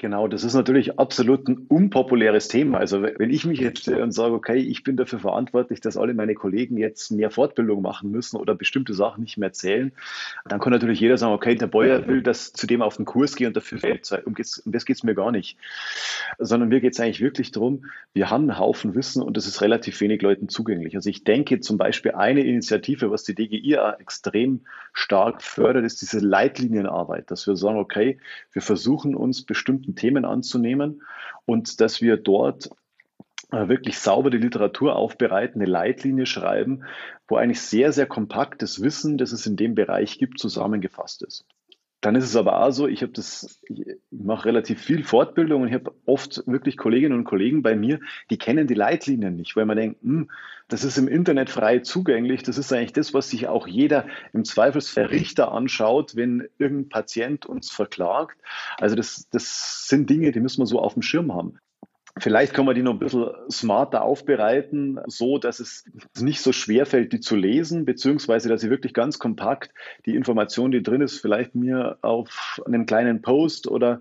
Genau, 0.00 0.28
das 0.28 0.44
ist 0.44 0.54
natürlich 0.54 0.98
absolut 0.98 1.46
ein 1.46 1.66
unpopuläres 1.68 2.48
Thema. 2.48 2.78
Also 2.78 3.02
wenn 3.02 3.28
ich 3.28 3.44
mich 3.44 3.60
jetzt 3.60 3.82
stelle 3.82 4.02
und 4.02 4.12
sage, 4.12 4.32
okay, 4.32 4.56
ich 4.56 4.82
bin 4.82 4.96
dafür 4.96 5.18
verantwortlich, 5.18 5.82
dass 5.82 5.98
alle 5.98 6.14
meine 6.14 6.32
Kollegen 6.32 6.78
jetzt 6.78 7.10
mehr 7.10 7.30
Fortbildung 7.30 7.82
machen 7.82 8.10
müssen 8.10 8.38
oder 8.38 8.54
bestimmte 8.54 8.94
Sachen 8.94 9.22
nicht 9.22 9.36
mehr 9.36 9.52
zählen, 9.52 9.92
dann 10.48 10.58
kann 10.58 10.72
natürlich 10.72 11.00
jeder 11.00 11.18
sagen, 11.18 11.34
okay, 11.34 11.54
der 11.54 11.66
Bäuer 11.66 12.06
will, 12.06 12.22
dass 12.22 12.54
zu 12.54 12.66
dem 12.66 12.80
auf 12.80 12.96
den 12.96 13.04
Kurs 13.04 13.36
gehe 13.36 13.46
und 13.46 13.54
dafür 13.54 13.76
fällt. 13.76 14.10
Um, 14.24 14.34
um 14.34 14.72
das 14.72 14.86
geht 14.86 14.96
es 14.96 15.02
mir 15.02 15.14
gar 15.14 15.32
nicht. 15.32 15.58
Sondern 16.38 16.70
mir 16.70 16.80
geht 16.80 16.94
es 16.94 17.00
eigentlich 17.00 17.20
wirklich 17.20 17.52
darum, 17.52 17.84
wir 18.14 18.30
haben 18.30 18.48
einen 18.48 18.58
Haufen 18.58 18.94
Wissen 18.94 19.22
und 19.22 19.36
das 19.36 19.46
ist 19.46 19.60
relativ 19.60 20.00
wenig 20.00 20.22
Leuten 20.22 20.48
zugänglich. 20.48 20.96
Also 20.96 21.10
ich 21.10 21.24
denke 21.24 21.60
zum 21.60 21.76
Beispiel 21.76 22.12
eine 22.12 22.40
Initiative, 22.40 23.10
was 23.10 23.24
die 23.24 23.34
DGI 23.34 23.76
extrem 23.98 24.62
stark 24.94 25.42
fördert, 25.42 25.84
ist 25.84 26.00
diese 26.00 26.20
Leitlinienarbeit, 26.20 27.30
dass 27.30 27.46
wir 27.46 27.54
sagen, 27.54 27.78
okay, 27.78 28.18
wir 28.52 28.62
versuchen 28.62 29.14
uns 29.14 29.42
bestimmten 29.42 29.89
bestimmten 29.90 29.96
Themen 29.96 30.24
anzunehmen 30.24 31.02
und 31.46 31.80
dass 31.80 32.00
wir 32.00 32.16
dort 32.16 32.70
äh, 33.52 33.68
wirklich 33.68 33.98
sauber 33.98 34.30
die 34.30 34.38
Literatur 34.38 34.96
aufbereiten, 34.96 35.60
eine 35.60 35.70
Leitlinie 35.70 36.26
schreiben, 36.26 36.84
wo 37.28 37.36
eigentlich 37.36 37.60
sehr, 37.60 37.92
sehr 37.92 38.06
kompaktes 38.06 38.82
Wissen, 38.82 39.18
das 39.18 39.32
es 39.32 39.46
in 39.46 39.56
dem 39.56 39.74
Bereich 39.74 40.18
gibt, 40.18 40.38
zusammengefasst 40.38 41.22
ist. 41.22 41.44
Dann 42.00 42.14
ist 42.14 42.24
es 42.24 42.36
aber 42.36 42.62
auch 42.62 42.70
so, 42.70 42.88
ich 42.88 43.02
habe 43.02 43.12
das, 43.12 43.60
ich 43.68 43.84
mache 44.10 44.46
relativ 44.46 44.80
viel 44.80 45.04
Fortbildung 45.04 45.62
und 45.62 45.68
ich 45.68 45.74
habe 45.74 45.94
oft 46.06 46.42
wirklich 46.46 46.78
Kolleginnen 46.78 47.18
und 47.18 47.24
Kollegen 47.24 47.62
bei 47.62 47.76
mir, 47.76 48.00
die 48.30 48.38
kennen 48.38 48.66
die 48.66 48.74
Leitlinien 48.74 49.36
nicht, 49.36 49.54
weil 49.54 49.66
man 49.66 49.76
denkt, 49.76 50.02
hm, 50.02 50.30
das 50.68 50.84
ist 50.84 50.96
im 50.96 51.08
Internet 51.08 51.50
frei 51.50 51.80
zugänglich. 51.80 52.42
Das 52.42 52.56
ist 52.56 52.72
eigentlich 52.72 52.92
das, 52.92 53.12
was 53.12 53.28
sich 53.28 53.48
auch 53.48 53.66
jeder 53.66 54.06
im 54.32 54.44
Zweifelsfall 54.44 55.06
Richter 55.06 55.52
anschaut, 55.52 56.16
wenn 56.16 56.48
irgendein 56.58 56.88
Patient 56.88 57.44
uns 57.44 57.70
verklagt. 57.70 58.38
Also 58.78 58.96
das, 58.96 59.28
das 59.30 59.88
sind 59.88 60.08
Dinge, 60.08 60.32
die 60.32 60.40
müssen 60.40 60.62
wir 60.62 60.66
so 60.66 60.80
auf 60.80 60.94
dem 60.94 61.02
Schirm 61.02 61.34
haben. 61.34 61.58
Vielleicht 62.20 62.54
kann 62.54 62.66
man 62.66 62.74
die 62.74 62.82
noch 62.82 62.92
ein 62.92 62.98
bisschen 62.98 63.30
smarter 63.50 64.02
aufbereiten, 64.02 65.00
so 65.06 65.38
dass 65.38 65.60
es 65.60 65.84
nicht 66.20 66.40
so 66.42 66.52
schwer 66.52 66.86
fällt, 66.86 67.12
die 67.12 67.20
zu 67.20 67.34
lesen, 67.34 67.84
beziehungsweise 67.84 68.48
dass 68.48 68.60
sie 68.60 68.70
wirklich 68.70 68.94
ganz 68.94 69.18
kompakt 69.18 69.72
die 70.06 70.14
Information, 70.14 70.70
die 70.70 70.82
drin 70.82 71.00
ist, 71.00 71.20
vielleicht 71.20 71.54
mir 71.54 71.98
auf 72.02 72.60
einem 72.66 72.86
kleinen 72.86 73.22
Post 73.22 73.66
oder 73.66 74.00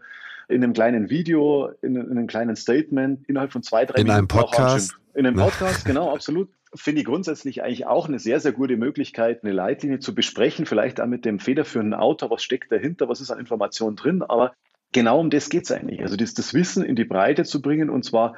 in 0.50 0.64
einem 0.64 0.74
kleinen 0.74 1.10
Video, 1.10 1.72
in, 1.82 1.96
in 1.96 2.12
einem 2.12 2.28
kleinen 2.28 2.56
Statement 2.56 3.28
innerhalb 3.30 3.52
von 3.52 3.64
zwei, 3.64 3.86
drei 3.86 4.02
in 4.02 4.08
Minuten. 4.08 4.12
In 4.12 4.18
einem 4.18 4.28
Podcast? 4.28 4.96
In 5.14 5.26
einem 5.26 5.36
Podcast, 5.36 5.86
genau, 5.86 6.14
absolut. 6.14 6.50
Finde 6.76 7.02
ich 7.02 7.06
grundsätzlich 7.06 7.64
eigentlich 7.64 7.88
auch 7.88 8.08
eine 8.08 8.20
sehr, 8.20 8.40
sehr 8.40 8.52
gute 8.52 8.78
Möglichkeit, 8.78 9.44
eine 9.44 9.54
Leitlinie 9.54 10.00
zu 10.00 10.14
besprechen, 10.14 10.66
vielleicht 10.66 11.02
auch 11.02 11.08
mit 11.08 11.26
dem 11.26 11.40
federführenden 11.40 12.00
Autor, 12.00 12.30
was 12.30 12.44
steckt 12.44 12.72
dahinter, 12.72 13.10
was 13.10 13.22
ist 13.22 13.32
an 13.32 13.40
Informationen 13.40 13.96
drin, 13.96 14.22
aber 14.22 14.54
Genau 14.92 15.20
um 15.20 15.30
das 15.30 15.50
geht 15.50 15.64
es 15.66 15.72
eigentlich. 15.72 16.02
Also 16.02 16.16
das, 16.16 16.34
das, 16.34 16.54
Wissen 16.54 16.84
in 16.84 16.96
die 16.96 17.06
Breite 17.06 17.44
zu 17.44 17.62
bringen 17.62 17.90
und 17.90 18.04
zwar 18.04 18.36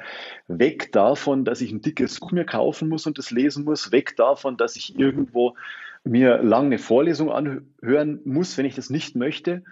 weg 0.48 0.92
davon, 0.92 1.44
dass 1.46 1.62
ich 1.62 1.72
ein 1.72 1.80
dickes 1.80 2.20
Buch 2.20 2.32
mir 2.32 2.44
kaufen 2.44 2.88
muss 2.88 3.06
und 3.06 3.16
das 3.16 3.30
lesen 3.30 3.64
muss, 3.64 3.90
weg 3.90 4.16
davon, 4.16 4.58
dass 4.58 4.76
ich 4.76 4.98
irgendwo 4.98 5.56
mir 6.04 6.42
lang 6.42 6.66
eine 6.66 6.78
Vorlesung 6.78 7.30
anhören 7.30 8.20
muss, 8.24 8.58
wenn 8.58 8.66
ich 8.66 8.74
das 8.74 8.90
nicht 8.90 9.16
möchte. 9.16 9.62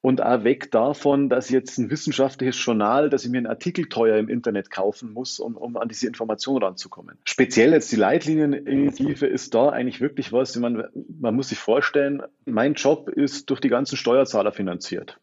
Und 0.00 0.20
auch 0.20 0.42
weg 0.42 0.72
davon, 0.72 1.28
dass 1.28 1.48
jetzt 1.48 1.78
ein 1.78 1.88
wissenschaftliches 1.88 2.64
Journal, 2.64 3.08
dass 3.08 3.24
ich 3.24 3.30
mir 3.30 3.38
einen 3.38 3.46
Artikel 3.46 3.88
teuer 3.88 4.16
im 4.16 4.28
Internet 4.28 4.68
kaufen 4.68 5.12
muss, 5.12 5.38
um, 5.38 5.56
um 5.56 5.76
an 5.76 5.88
diese 5.88 6.08
Information 6.08 6.60
ranzukommen. 6.60 7.18
Speziell 7.24 7.70
jetzt 7.70 7.92
die 7.92 7.96
Leitlinieninitiative 7.96 9.26
ist 9.26 9.54
da 9.54 9.68
eigentlich 9.68 10.00
wirklich 10.00 10.32
was, 10.32 10.56
man, 10.56 10.88
man 11.20 11.36
muss 11.36 11.50
sich 11.50 11.58
vorstellen, 11.58 12.20
mein 12.46 12.74
Job 12.74 13.10
ist 13.10 13.48
durch 13.48 13.60
die 13.60 13.68
ganzen 13.68 13.96
Steuerzahler 13.96 14.50
finanziert. 14.50 15.20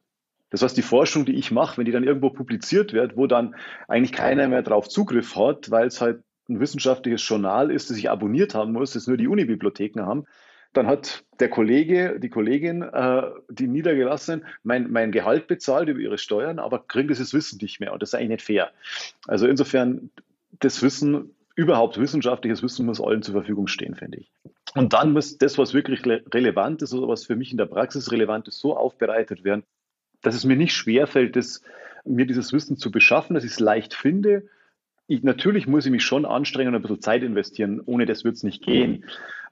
Das 0.50 0.62
heißt, 0.62 0.78
die 0.78 0.82
Forschung, 0.82 1.26
die 1.26 1.36
ich 1.36 1.52
mache, 1.52 1.78
wenn 1.78 1.86
die 1.86 1.91
dann 1.91 2.04
irgendwo 2.04 2.30
publiziert 2.30 2.93
wird, 2.93 3.16
wo 3.16 3.28
dann 3.28 3.56
eigentlich 3.88 4.12
keiner 4.12 4.47
mehr 4.47 4.64
drauf 4.64 4.89
Zugriff 4.89 5.36
hat, 5.36 5.70
weil 5.70 5.88
es 5.88 6.02
halt 6.02 6.24
ein 6.50 6.60
wissenschaftliches 6.60 7.28
Journal 7.28 7.72
ist, 7.72 7.89
das 7.89 7.97
ich 7.97 8.10
abonniert 8.10 8.56
haben 8.56 8.74
muss, 8.74 8.93
das 8.93 9.08
nur 9.08 9.18
die 9.18 9.28
Unibibliotheken 9.28 10.02
haben, 10.02 10.26
dann 10.74 10.88
hat 10.88 11.24
der 11.39 11.50
Kollege, 11.50 12.20
die 12.20 12.30
Kollegin, 12.30 12.84
äh, 12.84 13.24
die 13.50 13.68
Niedergelassenen, 13.68 14.45
mein, 14.64 14.91
mein 14.91 15.12
Gehalt 15.12 15.47
bezahlt 15.47 15.89
über 15.89 16.00
ihre 16.00 16.18
Steuern, 16.18 16.60
aber 16.60 16.80
kriegen 16.88 17.08
dieses 17.08 17.34
Wissen 17.34 17.60
nicht 17.62 17.80
mehr. 17.80 17.93
Und 17.93 18.02
das 18.02 18.10
ist 18.10 18.16
eigentlich 18.16 18.30
nicht 18.30 18.45
fair. 18.45 18.72
Also 19.28 19.47
insofern, 19.47 20.12
das 20.60 20.82
Wissen, 20.84 21.36
überhaupt 21.56 22.00
wissenschaftliches 22.00 22.62
Wissen 22.62 22.86
muss 22.86 23.02
allen 23.02 23.24
zur 23.24 23.34
Verfügung 23.34 23.68
stehen, 23.68 23.95
finde 23.95 24.20
ich. 24.20 24.32
Und 24.76 24.93
dann 24.93 25.14
muss 25.14 25.38
das, 25.38 25.58
was 25.58 25.74
wirklich 25.74 26.06
relevant 26.06 26.82
ist 26.82 26.93
oder 26.93 27.08
was 27.08 27.26
für 27.26 27.36
mich 27.36 27.52
in 27.52 27.58
der 27.58 27.66
Praxis 27.66 28.12
relevant 28.12 28.47
ist, 28.47 28.60
so 28.60 28.78
aufbereitet 28.78 29.43
werden, 29.43 29.64
dass 30.22 30.36
es 30.36 30.43
mir 30.43 30.55
nicht 30.55 30.74
schwerfällt, 30.74 31.36
das, 31.36 31.61
mir 32.05 32.26
dieses 32.26 32.53
Wissen 32.53 32.78
zu 32.78 32.91
beschaffen, 32.91 33.34
dass 33.34 33.43
ich 33.43 33.51
es 33.51 33.59
leicht 33.59 33.93
finde. 33.93 34.43
Ich, 35.07 35.24
natürlich 35.24 35.67
muss 35.67 35.86
ich 35.86 35.91
mich 35.91 36.03
schon 36.03 36.26
anstrengen 36.26 36.70
und 36.70 36.76
ein 36.76 36.82
bisschen 36.82 37.01
Zeit 37.01 37.24
investieren. 37.24 37.82
Ohne 37.86 38.05
das 38.05 38.24
wird 38.24 38.36
es 38.36 38.43
nicht 38.43 38.63
gehen. 38.63 39.05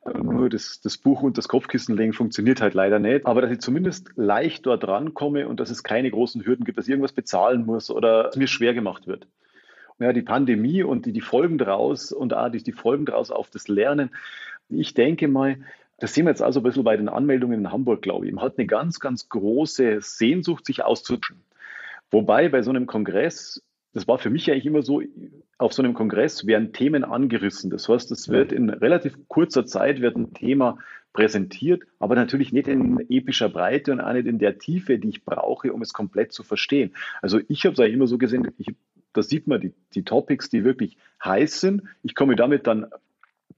Äh, 0.06 0.18
nur 0.18 0.50
das, 0.50 0.82
das 0.82 0.98
Buch 0.98 1.24
und 1.24 1.38
das 1.38 1.48
Kopfkissen 1.48 1.96
legen 1.98 2.14
funktioniert 2.14 2.62
halt 2.62 2.74
leider 2.74 3.00
nicht. 3.00 3.26
Aber 3.26 3.42
dass 3.42 3.52
ich 3.52 3.60
zumindest 3.60 4.12
leicht 4.16 4.66
dort 4.66 4.88
rankomme 4.88 5.48
und 5.48 5.60
dass 5.60 5.70
es 5.70 5.84
keine 5.84 6.12
großen 6.12 6.46
Hürden 6.46 6.66
gibt, 6.66 6.78
dass 6.78 6.86
ich 6.86 6.92
irgendwas 6.92 7.14
bezahlen 7.14 7.66
muss 7.66 7.90
oder 7.90 8.30
es 8.30 8.36
mir 8.36 8.48
schwer 8.48 8.74
gemacht 8.74 9.08
wird. 9.08 9.28
Ja, 10.00 10.14
die 10.14 10.22
Pandemie 10.22 10.84
und 10.84 11.08
die, 11.08 11.12
die 11.12 11.22
Folgen 11.22 11.58
daraus 11.58 12.12
und 12.12 12.36
auch 12.36 12.50
die, 12.50 12.62
die 12.62 12.72
Folgen 12.72 13.06
daraus 13.06 13.32
auf 13.32 13.50
das 13.50 13.68
Lernen. 13.68 14.12
Ich 14.70 14.94
denke 14.94 15.28
mal, 15.28 15.58
das 16.00 16.14
sehen 16.14 16.26
wir 16.26 16.32
jetzt 16.32 16.42
also 16.42 16.60
ein 16.60 16.64
bisschen 16.64 16.84
bei 16.84 16.96
den 16.96 17.10
Anmeldungen 17.10 17.60
in 17.60 17.72
Hamburg, 17.72 18.02
glaube 18.02 18.28
ich. 18.28 18.34
Man 18.34 18.44
hat 18.44 18.58
eine 18.58 18.68
ganz, 18.68 19.00
ganz 19.00 19.30
große 19.30 20.00
Sehnsucht, 20.02 20.66
sich 20.66 20.84
auszutauschen. 20.84 21.42
Wobei 22.12 22.50
bei 22.50 22.62
so 22.62 22.70
einem 22.70 22.86
Kongress, 22.86 23.62
das 23.94 24.08
war 24.08 24.20
für 24.20 24.30
mich 24.30 24.50
eigentlich 24.52 24.66
immer 24.66 24.84
so, 24.84 25.02
auf 25.58 25.74
so 25.74 25.82
einem 25.82 25.94
Kongress 25.94 26.46
werden 26.46 26.72
Themen 26.72 27.04
angerissen. 27.04 27.70
Das 27.72 27.90
heißt, 27.90 28.12
es 28.12 28.30
wird 28.30 28.52
in 28.52 28.70
relativ 28.70 29.18
kurzer 29.28 29.66
Zeit 29.66 30.02
wird 30.02 30.16
ein 30.16 30.34
Thema 30.34 30.78
präsentiert, 31.14 31.82
aber 31.98 32.14
natürlich 32.16 32.54
nicht 32.54 32.68
in 32.68 33.00
epischer 33.10 33.50
Breite 33.50 33.92
und 33.92 34.00
auch 34.00 34.14
nicht 34.14 34.28
in 34.28 34.38
der 34.38 34.60
Tiefe, 34.60 35.00
die 35.00 35.10
ich 35.10 35.26
brauche, 35.26 35.74
um 35.74 35.82
es 35.82 35.94
komplett 35.94 36.32
zu 36.32 36.44
verstehen. 36.44 36.94
Also 37.24 37.40
ich 37.48 37.66
habe 37.66 37.74
es 37.74 37.80
eigentlich 37.80 37.96
immer 37.96 38.08
so 38.08 38.20
gesehen, 38.20 38.52
ich, 38.60 38.68
da 39.14 39.24
sieht 39.24 39.48
man 39.48 39.60
die, 39.60 39.74
die 39.96 40.04
Topics, 40.04 40.50
die 40.50 40.64
wirklich 40.64 40.98
heiß 41.24 41.60
sind. 41.60 41.82
Ich 42.04 42.14
komme 42.14 42.36
damit 42.36 42.68
dann 42.68 42.86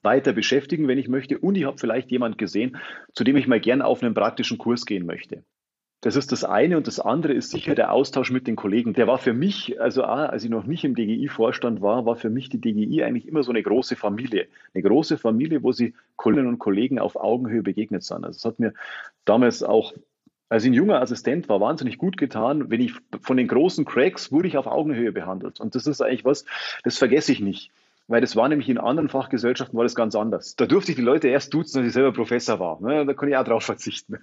weiter 0.01 0.33
beschäftigen, 0.33 0.87
wenn 0.87 0.97
ich 0.97 1.07
möchte. 1.07 1.37
Und 1.37 1.55
ich 1.55 1.65
habe 1.65 1.77
vielleicht 1.77 2.11
jemand 2.11 2.37
gesehen, 2.37 2.77
zu 3.13 3.23
dem 3.23 3.35
ich 3.35 3.47
mal 3.47 3.59
gerne 3.59 3.85
auf 3.85 4.01
einen 4.01 4.13
praktischen 4.13 4.57
Kurs 4.57 4.85
gehen 4.85 5.05
möchte. 5.05 5.43
Das 6.01 6.15
ist 6.15 6.31
das 6.31 6.45
eine 6.45 6.77
und 6.77 6.87
das 6.87 7.01
andere 7.01 7.33
ist 7.33 7.51
sicher 7.51 7.75
der 7.75 7.91
Austausch 7.91 8.31
mit 8.31 8.47
den 8.47 8.55
Kollegen. 8.55 8.93
Der 8.93 9.05
war 9.07 9.17
für 9.17 9.33
mich, 9.33 9.81
also 9.81 10.03
als 10.03 10.45
ich 10.45 10.49
noch 10.49 10.65
nicht 10.65 10.85
im 10.85 10.95
DGI-Vorstand 10.95 11.81
war, 11.81 12.05
war 12.05 12.15
für 12.15 12.29
mich 12.29 12.47
die 12.47 12.61
DGI 12.61 13.03
eigentlich 13.03 13.27
immer 13.27 13.43
so 13.43 13.51
eine 13.51 13.61
große 13.61 13.97
Familie. 13.97 14.47
Eine 14.73 14.83
große 14.83 15.17
Familie, 15.17 15.61
wo 15.61 15.73
sie 15.73 15.93
Kolleginnen 16.15 16.47
und 16.47 16.59
Kollegen 16.59 16.99
auf 16.99 17.17
Augenhöhe 17.17 17.63
begegnet 17.63 18.03
sind. 18.03 18.23
Also 18.23 18.37
es 18.37 18.45
hat 18.45 18.59
mir 18.59 18.73
damals 19.25 19.61
auch, 19.61 19.93
als 20.47 20.63
ich 20.63 20.69
ein 20.69 20.73
junger 20.73 21.01
Assistent 21.01 21.49
war, 21.49 21.59
wahnsinnig 21.59 21.97
gut 21.97 22.15
getan. 22.15 22.71
Wenn 22.71 22.79
ich 22.79 22.93
von 23.19 23.35
den 23.35 23.49
großen 23.49 23.83
Cracks 23.83 24.31
wurde 24.31 24.47
ich 24.47 24.57
auf 24.57 24.67
Augenhöhe 24.67 25.11
behandelt. 25.11 25.59
Und 25.59 25.75
das 25.75 25.85
ist 25.85 25.99
eigentlich 25.99 26.23
was, 26.23 26.45
das 26.85 26.97
vergesse 26.97 27.33
ich 27.33 27.41
nicht 27.41 27.71
weil 28.09 28.21
das 28.21 28.35
war 28.35 28.49
nämlich 28.49 28.67
in 28.67 28.79
anderen 28.79 29.07
Fachgesellschaften 29.07 29.77
war 29.77 29.85
das 29.85 29.93
ganz 29.93 30.15
anders. 30.15 30.55
Da 30.55 30.65
durfte 30.65 30.91
ich 30.91 30.95
die 30.95 31.03
Leute 31.03 31.27
erst 31.27 31.53
duzen, 31.53 31.77
als 31.77 31.87
ich 31.87 31.93
selber 31.93 32.11
Professor 32.11 32.59
war. 32.59 32.81
Ne? 32.81 33.05
Da 33.05 33.13
kann 33.13 33.29
ich 33.29 33.37
auch 33.37 33.43
drauf 33.43 33.63
verzichten. 33.63 34.17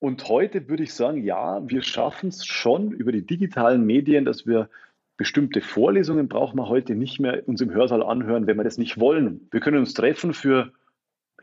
Und 0.00 0.28
heute 0.28 0.68
würde 0.68 0.82
ich 0.82 0.92
sagen, 0.92 1.22
ja, 1.22 1.60
wir 1.68 1.82
schaffen 1.82 2.30
es 2.30 2.44
schon 2.44 2.90
über 2.90 3.12
die 3.12 3.24
digitalen 3.24 3.86
Medien, 3.86 4.24
dass 4.24 4.44
wir 4.44 4.68
bestimmte 5.16 5.60
Vorlesungen 5.60 6.28
brauchen 6.28 6.58
wir 6.58 6.68
heute 6.68 6.96
nicht 6.96 7.20
mehr 7.20 7.46
uns 7.46 7.60
im 7.60 7.72
Hörsaal 7.72 8.02
anhören, 8.02 8.48
wenn 8.48 8.56
wir 8.56 8.64
das 8.64 8.76
nicht 8.76 8.98
wollen. 8.98 9.48
Wir 9.52 9.60
können 9.60 9.78
uns 9.78 9.94
treffen 9.94 10.34
für 10.34 10.72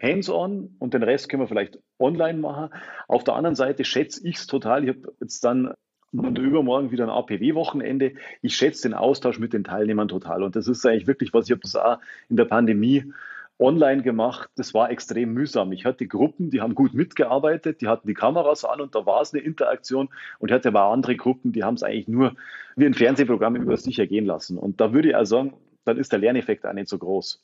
Hands-on 0.01 0.75
und 0.79 0.93
den 0.93 1.03
Rest 1.03 1.29
können 1.29 1.43
wir 1.43 1.47
vielleicht 1.47 1.79
online 1.97 2.39
machen. 2.39 2.73
Auf 3.07 3.23
der 3.23 3.35
anderen 3.35 3.55
Seite 3.55 3.85
schätze 3.85 4.27
ich 4.27 4.35
es 4.35 4.47
total. 4.47 4.83
Ich 4.83 4.89
habe 4.89 5.13
jetzt 5.21 5.45
dann 5.45 5.73
und 6.19 6.37
übermorgen 6.37 6.91
wieder 6.91 7.05
ein 7.05 7.09
APW-Wochenende. 7.09 8.13
Ich 8.41 8.55
schätze 8.55 8.83
den 8.83 8.93
Austausch 8.93 9.39
mit 9.39 9.53
den 9.53 9.63
Teilnehmern 9.63 10.07
total. 10.07 10.43
Und 10.43 10.55
das 10.55 10.67
ist 10.67 10.85
eigentlich 10.85 11.07
wirklich 11.07 11.33
was, 11.33 11.45
ich 11.45 11.51
habe 11.51 11.61
das 11.61 11.75
auch 11.75 11.97
in 12.29 12.37
der 12.37 12.45
Pandemie 12.45 13.11
online 13.59 14.03
gemacht. 14.03 14.49
Das 14.55 14.73
war 14.73 14.91
extrem 14.91 15.33
mühsam. 15.33 15.71
Ich 15.71 15.85
hatte 15.85 16.07
Gruppen, 16.07 16.49
die 16.49 16.61
haben 16.61 16.75
gut 16.75 16.93
mitgearbeitet, 16.93 17.81
die 17.81 17.87
hatten 17.87 18.07
die 18.07 18.13
Kameras 18.13 18.65
an 18.65 18.81
und 18.81 18.95
da 18.95 19.05
war 19.05 19.21
es 19.21 19.33
eine 19.33 19.43
Interaktion. 19.43 20.09
Und 20.39 20.49
ich 20.49 20.53
hatte 20.53 20.69
aber 20.69 20.83
andere 20.85 21.15
Gruppen, 21.15 21.51
die 21.51 21.63
haben 21.63 21.75
es 21.75 21.83
eigentlich 21.83 22.07
nur 22.07 22.35
wie 22.75 22.85
ein 22.85 22.93
Fernsehprogramm 22.93 23.55
über 23.55 23.77
sich 23.77 23.99
ergehen 23.99 24.25
lassen. 24.25 24.57
Und 24.57 24.81
da 24.81 24.93
würde 24.93 25.09
ich 25.09 25.15
auch 25.15 25.25
sagen, 25.25 25.53
dann 25.85 25.97
ist 25.97 26.11
der 26.11 26.19
Lerneffekt 26.19 26.65
auch 26.65 26.73
nicht 26.73 26.89
so 26.89 26.97
groß. 26.97 27.41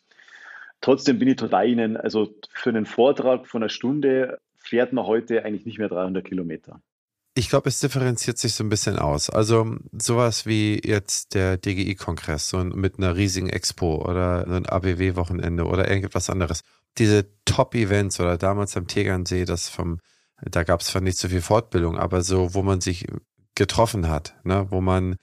Trotzdem 0.81 1.19
bin 1.19 1.27
ich 1.27 1.35
total 1.35 1.67
Ihnen, 1.69 1.95
also 1.95 2.33
für 2.49 2.69
einen 2.69 2.85
Vortrag 2.85 3.47
von 3.47 3.61
einer 3.61 3.69
Stunde 3.69 4.39
fährt 4.57 4.93
man 4.93 5.05
heute 5.05 5.45
eigentlich 5.45 5.65
nicht 5.65 5.77
mehr 5.77 5.89
300 5.89 6.25
Kilometer. 6.25 6.81
Ich 7.33 7.49
glaube, 7.49 7.69
es 7.69 7.79
differenziert 7.79 8.37
sich 8.37 8.53
so 8.53 8.63
ein 8.63 8.69
bisschen 8.69 8.99
aus. 8.99 9.29
Also 9.29 9.77
sowas 9.93 10.45
wie 10.45 10.81
jetzt 10.83 11.33
der 11.33 11.57
DGI-Kongress 11.57 12.49
so 12.49 12.63
mit 12.63 12.97
einer 12.97 13.15
riesigen 13.15 13.49
Expo 13.49 14.03
oder 14.05 14.45
ein 14.47 14.65
ABW-Wochenende 14.65 15.65
oder 15.65 15.87
irgendetwas 15.87 16.29
anderes. 16.29 16.61
Diese 16.97 17.25
Top-Events 17.45 18.19
oder 18.19 18.37
damals 18.37 18.75
am 18.75 18.87
Tegernsee, 18.87 19.45
das 19.45 19.69
vom, 19.69 19.99
da 20.41 20.63
gab 20.63 20.81
es 20.81 20.87
zwar 20.87 21.01
nicht 21.01 21.17
so 21.17 21.29
viel 21.29 21.41
Fortbildung, 21.41 21.97
aber 21.97 22.21
so, 22.21 22.53
wo 22.53 22.63
man 22.63 22.81
sich 22.81 23.07
getroffen 23.55 24.09
hat, 24.09 24.35
ne? 24.43 24.67
wo 24.69 24.81
man 24.81 25.15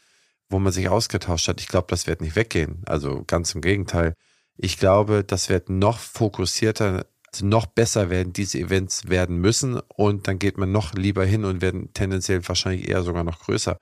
wo 0.48 0.58
man 0.58 0.72
sich 0.72 0.88
ausgetauscht 0.88 1.48
hat. 1.48 1.60
Ich 1.60 1.68
glaube, 1.68 1.86
das 1.90 2.06
wird 2.06 2.20
nicht 2.20 2.36
weggehen. 2.36 2.82
Also 2.86 3.22
ganz 3.26 3.54
im 3.54 3.60
Gegenteil. 3.60 4.14
Ich 4.56 4.78
glaube, 4.78 5.24
das 5.24 5.48
wird 5.48 5.68
noch 5.68 5.98
fokussierter, 5.98 7.06
noch 7.42 7.66
besser 7.66 8.10
werden 8.10 8.32
diese 8.32 8.58
Events 8.58 9.08
werden 9.08 9.38
müssen 9.38 9.80
und 9.88 10.28
dann 10.28 10.38
geht 10.38 10.58
man 10.58 10.72
noch 10.72 10.94
lieber 10.94 11.24
hin 11.24 11.44
und 11.44 11.60
werden 11.60 11.92
tendenziell 11.92 12.46
wahrscheinlich 12.46 12.88
eher 12.88 13.02
sogar 13.02 13.24
noch 13.24 13.40
größer. 13.40 13.78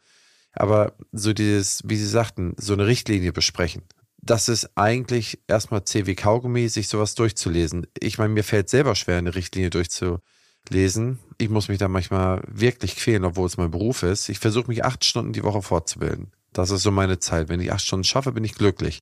Aber 0.52 0.94
so 1.12 1.32
dieses, 1.32 1.82
wie 1.84 1.96
Sie 1.96 2.06
sagten, 2.06 2.54
so 2.58 2.72
eine 2.72 2.86
Richtlinie 2.86 3.32
besprechen. 3.32 3.82
Das 4.18 4.48
ist 4.48 4.70
eigentlich 4.76 5.38
erstmal 5.46 5.84
C 5.84 6.06
wie 6.06 6.14
Kaugummi, 6.14 6.68
sich 6.68 6.88
sowas 6.88 7.14
durchzulesen. 7.14 7.86
Ich 8.00 8.18
meine, 8.18 8.32
mir 8.32 8.42
fällt 8.42 8.68
selber 8.68 8.94
schwer, 8.94 9.18
eine 9.18 9.34
Richtlinie 9.34 9.70
durchzulesen. 9.70 11.18
Ich 11.38 11.50
muss 11.50 11.68
mich 11.68 11.78
da 11.78 11.88
manchmal 11.88 12.42
wirklich 12.48 12.96
quälen, 12.96 13.24
obwohl 13.24 13.46
es 13.46 13.56
mein 13.56 13.70
Beruf 13.70 14.02
ist. 14.02 14.28
Ich 14.28 14.38
versuche 14.38 14.68
mich 14.68 14.84
acht 14.84 15.04
Stunden 15.04 15.32
die 15.32 15.44
Woche 15.44 15.62
fortzubilden. 15.62 16.32
Das 16.52 16.70
ist 16.70 16.82
so 16.82 16.90
meine 16.90 17.18
Zeit. 17.18 17.48
Wenn 17.48 17.60
ich 17.60 17.70
acht 17.70 17.82
Stunden 17.82 18.04
schaffe, 18.04 18.32
bin 18.32 18.42
ich 18.42 18.54
glücklich. 18.54 19.00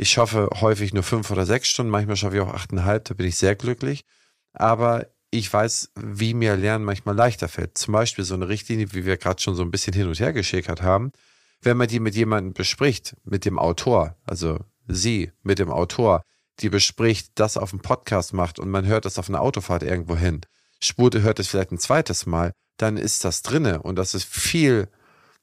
Ich 0.00 0.08
schaffe 0.08 0.48
häufig 0.62 0.94
nur 0.94 1.02
fünf 1.02 1.30
oder 1.30 1.44
sechs 1.44 1.68
Stunden, 1.68 1.90
manchmal 1.90 2.16
schaffe 2.16 2.36
ich 2.36 2.40
auch 2.40 2.54
achteinhalb, 2.54 3.04
da 3.04 3.12
bin 3.12 3.26
ich 3.26 3.36
sehr 3.36 3.54
glücklich. 3.54 4.06
Aber 4.54 5.06
ich 5.30 5.52
weiß, 5.52 5.90
wie 5.94 6.32
mir 6.32 6.56
Lernen 6.56 6.86
manchmal 6.86 7.14
leichter 7.14 7.48
fällt. 7.48 7.76
Zum 7.76 7.92
Beispiel 7.92 8.24
so 8.24 8.32
eine 8.32 8.48
Richtlinie, 8.48 8.94
wie 8.94 9.04
wir 9.04 9.18
gerade 9.18 9.42
schon 9.42 9.54
so 9.54 9.62
ein 9.62 9.70
bisschen 9.70 9.92
hin 9.92 10.08
und 10.08 10.18
her 10.18 10.32
geschickert 10.32 10.80
haben. 10.80 11.12
Wenn 11.60 11.76
man 11.76 11.86
die 11.86 12.00
mit 12.00 12.14
jemandem 12.14 12.54
bespricht, 12.54 13.14
mit 13.24 13.44
dem 13.44 13.58
Autor, 13.58 14.16
also 14.24 14.58
sie 14.88 15.32
mit 15.42 15.58
dem 15.58 15.70
Autor, 15.70 16.22
die 16.60 16.70
bespricht, 16.70 17.32
das 17.34 17.58
auf 17.58 17.68
dem 17.68 17.80
Podcast 17.80 18.32
macht 18.32 18.58
und 18.58 18.70
man 18.70 18.86
hört 18.86 19.04
das 19.04 19.18
auf 19.18 19.28
einer 19.28 19.42
Autofahrt 19.42 19.82
irgendwo 19.82 20.16
hin, 20.16 20.40
Spute 20.82 21.20
hört 21.20 21.40
es 21.40 21.48
vielleicht 21.48 21.72
ein 21.72 21.78
zweites 21.78 22.24
Mal, 22.24 22.52
dann 22.78 22.96
ist 22.96 23.22
das 23.24 23.42
drinne 23.42 23.82
und 23.82 23.96
das 23.96 24.14
ist 24.14 24.24
viel 24.24 24.88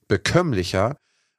bekömmlicher, 0.07 0.97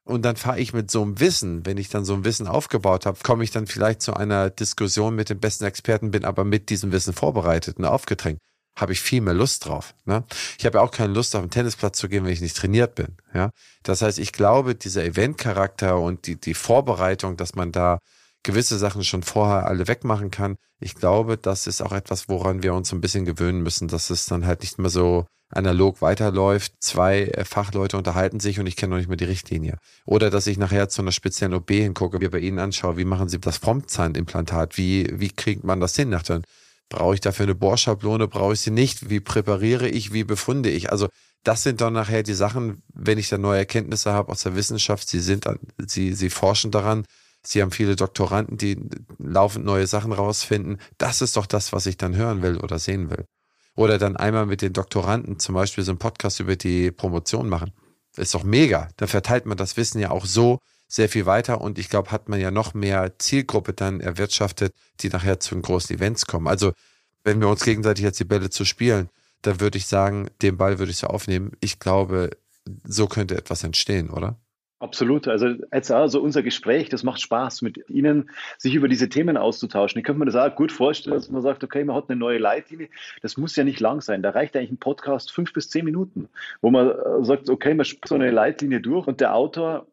und 0.09 0.23
dann 0.23 0.35
fahre 0.35 0.59
ich 0.59 0.73
mit 0.73 0.89
so 0.89 1.03
einem 1.03 1.19
Wissen, 1.19 1.67
wenn 1.67 1.77
ich 1.77 1.89
dann 1.89 2.03
so 2.03 2.15
ein 2.15 2.25
Wissen 2.25 2.47
aufgebaut 2.47 3.05
habe, 3.05 3.19
komme 3.23 3.43
ich 3.43 3.51
dann 3.51 3.67
vielleicht 3.67 4.01
zu 4.01 4.15
einer 4.15 4.49
Diskussion 4.49 5.13
mit 5.15 5.29
den 5.29 5.39
besten 5.39 5.65
Experten, 5.65 6.09
bin 6.09 6.25
aber 6.25 6.43
mit 6.43 6.71
diesem 6.71 6.91
Wissen 6.91 7.13
vorbereitet 7.13 7.77
und 7.77 7.85
aufgedrängt. 7.85 8.39
Habe 8.75 8.93
ich 8.93 9.01
viel 9.01 9.21
mehr 9.21 9.35
Lust 9.35 9.67
drauf. 9.67 9.93
Ne? 10.05 10.23
Ich 10.57 10.65
habe 10.65 10.79
ja 10.79 10.83
auch 10.83 10.89
keine 10.89 11.13
Lust, 11.13 11.35
auf 11.35 11.41
den 11.43 11.51
Tennisplatz 11.51 11.99
zu 11.99 12.09
gehen, 12.09 12.25
wenn 12.25 12.33
ich 12.33 12.41
nicht 12.41 12.57
trainiert 12.57 12.95
bin. 12.95 13.17
Ja? 13.35 13.51
Das 13.83 14.01
heißt, 14.01 14.17
ich 14.17 14.31
glaube, 14.31 14.73
dieser 14.73 15.03
Eventcharakter 15.03 15.99
und 15.99 16.25
die, 16.25 16.39
die 16.39 16.55
Vorbereitung, 16.55 17.37
dass 17.37 17.53
man 17.53 17.71
da 17.71 17.99
gewisse 18.41 18.79
Sachen 18.79 19.03
schon 19.03 19.21
vorher 19.21 19.67
alle 19.67 19.87
wegmachen 19.87 20.31
kann, 20.31 20.55
ich 20.79 20.95
glaube, 20.95 21.37
das 21.37 21.67
ist 21.67 21.81
auch 21.83 21.91
etwas, 21.91 22.29
woran 22.29 22.63
wir 22.63 22.73
uns 22.73 22.91
ein 22.93 23.01
bisschen 23.01 23.25
gewöhnen 23.25 23.61
müssen, 23.61 23.87
dass 23.87 24.09
es 24.09 24.25
dann 24.25 24.47
halt 24.47 24.61
nicht 24.61 24.79
mehr 24.79 24.89
so 24.89 25.27
analog 25.49 26.01
weiterläuft, 26.01 26.73
zwei 26.79 27.23
äh, 27.23 27.45
Fachleute 27.45 27.97
unterhalten 27.97 28.39
sich 28.39 28.59
und 28.59 28.67
ich 28.67 28.75
kenne 28.75 28.91
noch 28.91 28.97
nicht 28.97 29.07
mehr 29.07 29.17
die 29.17 29.25
Richtlinie. 29.25 29.77
Oder 30.05 30.29
dass 30.29 30.47
ich 30.47 30.57
nachher 30.57 30.89
zu 30.89 31.01
einer 31.01 31.11
speziellen 31.11 31.53
OB 31.53 31.71
hingucke, 31.71 32.21
wie 32.21 32.27
bei 32.27 32.39
Ihnen 32.39 32.59
anschaue, 32.59 32.97
wie 32.97 33.05
machen 33.05 33.29
Sie 33.29 33.39
das 33.39 33.57
Frontzahnimplantat, 33.57 34.77
wie, 34.77 35.07
wie 35.13 35.29
kriegt 35.29 35.63
man 35.63 35.79
das 35.79 35.95
hin? 35.95 36.09
Nach 36.09 36.23
dann 36.23 36.43
brauche 36.89 37.13
ich 37.13 37.21
dafür 37.21 37.45
eine 37.45 37.55
Bohrschablone, 37.55 38.27
brauche 38.27 38.53
ich 38.53 38.61
sie 38.61 38.71
nicht, 38.71 39.09
wie 39.09 39.19
präpariere 39.19 39.87
ich, 39.87 40.11
wie 40.11 40.23
befunde 40.23 40.69
ich? 40.69 40.91
Also 40.91 41.07
das 41.43 41.63
sind 41.63 41.81
dann 41.81 41.93
nachher 41.93 42.23
die 42.23 42.33
Sachen, 42.33 42.81
wenn 42.93 43.17
ich 43.17 43.29
dann 43.29 43.41
neue 43.41 43.59
Erkenntnisse 43.59 44.11
habe 44.11 44.31
aus 44.31 44.43
der 44.43 44.55
Wissenschaft, 44.55 45.07
Sie 45.07 45.19
sind, 45.19 45.45
Sie, 45.77 46.13
Sie 46.13 46.29
forschen 46.29 46.71
daran, 46.71 47.05
Sie 47.41 47.61
haben 47.61 47.71
viele 47.71 47.95
Doktoranden, 47.95 48.57
die 48.57 48.77
laufend 49.17 49.63
neue 49.63 49.87
Sachen 49.87 50.11
rausfinden. 50.11 50.77
Das 50.97 51.21
ist 51.21 51.37
doch 51.37 51.45
das, 51.45 51.71
was 51.71 51.85
ich 51.85 51.95
dann 51.95 52.15
hören 52.15 52.41
will 52.41 52.57
oder 52.57 52.79
sehen 52.79 53.09
will. 53.09 53.25
Oder 53.79 53.97
dann 53.97 54.17
einmal 54.17 54.45
mit 54.45 54.61
den 54.61 54.73
Doktoranden 54.73 55.39
zum 55.39 55.55
Beispiel 55.55 55.85
so 55.85 55.91
einen 55.91 55.99
Podcast 55.99 56.41
über 56.41 56.57
die 56.57 56.91
Promotion 56.91 57.47
machen. 57.47 57.71
ist 58.17 58.33
doch 58.33 58.43
mega. 58.43 58.89
Da 58.97 59.07
verteilt 59.07 59.45
man 59.45 59.55
das 59.55 59.77
Wissen 59.77 59.99
ja 59.99 60.11
auch 60.11 60.25
so 60.25 60.59
sehr 60.89 61.07
viel 61.07 61.25
weiter 61.25 61.61
und 61.61 61.79
ich 61.79 61.87
glaube, 61.89 62.11
hat 62.11 62.27
man 62.27 62.41
ja 62.41 62.51
noch 62.51 62.73
mehr 62.73 63.17
Zielgruppe 63.19 63.71
dann 63.71 64.01
erwirtschaftet, 64.01 64.73
die 64.99 65.07
nachher 65.07 65.39
zu 65.39 65.55
den 65.55 65.61
großen 65.61 65.95
Events 65.95 66.25
kommen. 66.25 66.49
Also, 66.49 66.73
wenn 67.23 67.39
wir 67.39 67.47
uns 67.47 67.63
gegenseitig 67.63 68.03
jetzt 68.03 68.19
die 68.19 68.25
Bälle 68.25 68.49
zu 68.49 68.65
spielen, 68.65 69.07
dann 69.43 69.61
würde 69.61 69.77
ich 69.77 69.87
sagen, 69.87 70.27
den 70.41 70.57
Ball 70.57 70.77
würde 70.77 70.91
ich 70.91 70.97
so 70.97 71.07
aufnehmen. 71.07 71.53
Ich 71.61 71.79
glaube, 71.79 72.31
so 72.83 73.07
könnte 73.07 73.37
etwas 73.37 73.63
entstehen, 73.63 74.09
oder? 74.09 74.37
Absolut. 74.79 75.27
Also 75.27 75.55
jetzt 75.73 75.91
also 75.91 76.21
unser 76.21 76.41
Gespräch, 76.41 76.87
das 76.87 77.03
macht 77.03 77.19
Spaß, 77.19 77.61
mit 77.61 77.89
Ihnen 77.89 78.29
sich 78.57 78.75
über 78.75 78.87
diese 78.87 79.09
Themen 79.09 79.35
auszutauschen. 79.35 79.99
Ich 79.99 80.05
könnte 80.05 80.19
mir 80.19 80.25
das 80.25 80.37
auch 80.37 80.55
gut 80.55 80.71
vorstellen, 80.71 81.17
dass 81.17 81.29
man 81.29 81.41
sagt, 81.41 81.65
okay, 81.65 81.83
man 81.83 81.97
hat 81.97 82.09
eine 82.09 82.17
neue 82.17 82.37
Leitlinie. 82.37 82.89
Das 83.21 83.35
muss 83.35 83.57
ja 83.57 83.65
nicht 83.65 83.81
lang 83.81 83.99
sein. 83.99 84.23
Da 84.23 84.29
reicht 84.29 84.55
eigentlich 84.55 84.71
ein 84.71 84.77
Podcast 84.77 85.33
fünf 85.33 85.51
bis 85.51 85.69
zehn 85.69 85.83
Minuten, 85.83 86.29
wo 86.61 86.71
man 86.71 86.91
äh, 86.91 87.25
sagt, 87.25 87.49
okay, 87.49 87.73
man 87.73 87.85
spielt 87.85 88.07
so 88.07 88.15
eine 88.15 88.31
Leitlinie 88.31 88.79
durch 88.79 89.05
und 89.05 89.19
der 89.19 89.35
Autor 89.35 89.85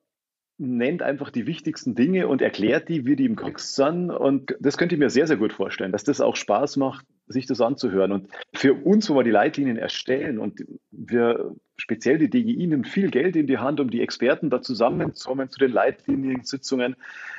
nennt 0.59 1.03
einfach 1.03 1.31
die 1.31 1.47
wichtigsten 1.47 1.95
Dinge 1.95 2.29
und 2.29 2.41
erklärt 2.41 2.89
die, 2.89 3.05
wie 3.05 3.17
die 3.17 3.27
im 3.27 3.37
Kontext 3.37 3.75
sind. 3.75 4.11
Und 4.11 4.57
das 4.61 4.79
könnte 4.79 4.95
ich 4.95 4.99
mir 4.99 5.11
sehr, 5.11 5.27
sehr 5.27 5.37
gut 5.37 5.53
vorstellen, 5.53 5.93
dass 5.93 6.05
das 6.05 6.21
auch 6.21 6.37
Spaß 6.37 6.77
macht, 6.77 7.05
sich 7.27 7.47
das 7.47 7.61
anzuhören. 7.61 8.13
Und 8.13 8.29
für 8.55 8.73
uns, 8.73 9.11
wo 9.11 9.17
wir 9.17 9.25
die 9.25 9.31
Leitlinien 9.31 9.77
erstellen 9.77 10.39
und 10.39 10.65
wir 10.91 11.55
speziell 11.77 12.19
die 12.19 12.31
DGI 12.31 12.67
nimmt 12.69 12.89
viel 12.89 13.11
Geld 13.11 13.37
in 13.37 13.47
die 13.47 13.59
Hand, 13.59 13.81
um 13.81 13.91
die 13.91 14.01
Experten 14.01 14.49
da 14.49 14.63
zusammenzukommen 14.63 15.51
zu 15.51 15.59
den 15.59 15.73
Leitliniensitzungen. 15.73 16.97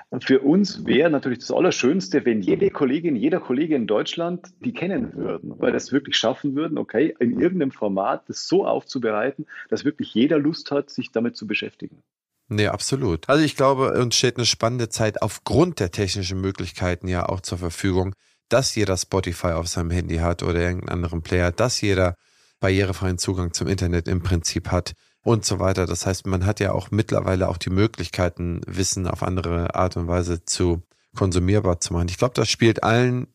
Und 0.10 0.24
für 0.24 0.42
uns 0.42 0.86
wäre 0.86 1.10
natürlich 1.10 1.40
das 1.40 1.52
Allerschönste, 1.52 2.24
wenn 2.24 2.42
jede 2.42 2.70
Kollegin, 2.70 3.16
jeder 3.16 3.40
Kollege 3.40 3.76
in 3.76 3.88
Deutschland 3.88 4.48
die 4.64 4.74
kennen 4.74 5.16
würden, 5.16 5.54
weil 5.58 5.72
das 5.72 5.92
wirklich 5.92 6.18
schaffen 6.18 6.56
würden, 6.56 6.78
okay, 6.78 7.16
in 7.20 7.40
irgendeinem 7.40 7.72
Format 7.72 8.30
das 8.30 8.48
so 8.48 8.66
aufzubereiten, 8.66 9.48
dass 9.70 9.86
wirklich 9.86 10.14
jeder 10.14 10.38
Lust 10.38 10.72
hat, 10.72 10.90
sich 10.90 11.12
damit 11.12 11.36
zu 11.36 11.48
beschäftigen. 11.48 12.04
Nee, 12.50 12.68
absolut. 12.68 13.28
Also 13.28 13.44
ich 13.44 13.56
glaube, 13.56 13.92
uns 13.94 14.16
steht 14.16 14.38
eine 14.38 14.46
spannende 14.46 14.90
Zeit 14.90 15.22
aufgrund 15.22 15.80
der 15.80 15.92
technischen 15.92 16.40
Möglichkeiten 16.40 17.08
ja 17.08 17.28
auch 17.28 17.42
zur 17.42 17.58
Verfügung, 17.58 18.16
dass 18.48 18.76
jeder 18.76 18.96
Spotify 18.96 19.48
auf 19.48 19.68
seinem 19.68 19.92
Handy 19.92 20.18
hat 20.18 20.44
oder 20.44 20.60
irgendeinen 20.60 20.90
anderen 20.90 21.22
Player, 21.22 21.52
dass 21.52 21.82
jeder 21.82 22.16
barrierefreien 22.60 23.18
Zugang 23.18 23.54
zum 23.54 23.68
Internet 23.68 24.08
im 24.08 24.24
Prinzip 24.24 24.72
hat 24.72 24.94
und 25.24 25.46
so 25.46 25.60
weiter. 25.60 25.86
Das 25.86 26.06
heißt, 26.06 26.26
man 26.26 26.46
hat 26.46 26.62
ja 26.62 26.72
auch 26.72 26.90
mittlerweile 26.90 27.50
auch 27.50 27.58
die 27.58 27.70
Möglichkeiten, 27.70 28.62
Wissen 28.66 29.08
auf 29.08 29.24
andere 29.24 29.76
Art 29.76 29.98
und 29.98 30.08
Weise 30.08 30.46
zu 30.46 30.84
konsumierbar 31.16 31.82
zu 31.82 31.94
machen. 31.94 32.08
Ich 32.10 32.18
glaube, 32.18 32.34
das 32.36 32.50
spielt 32.50 32.84
allen 32.84 33.28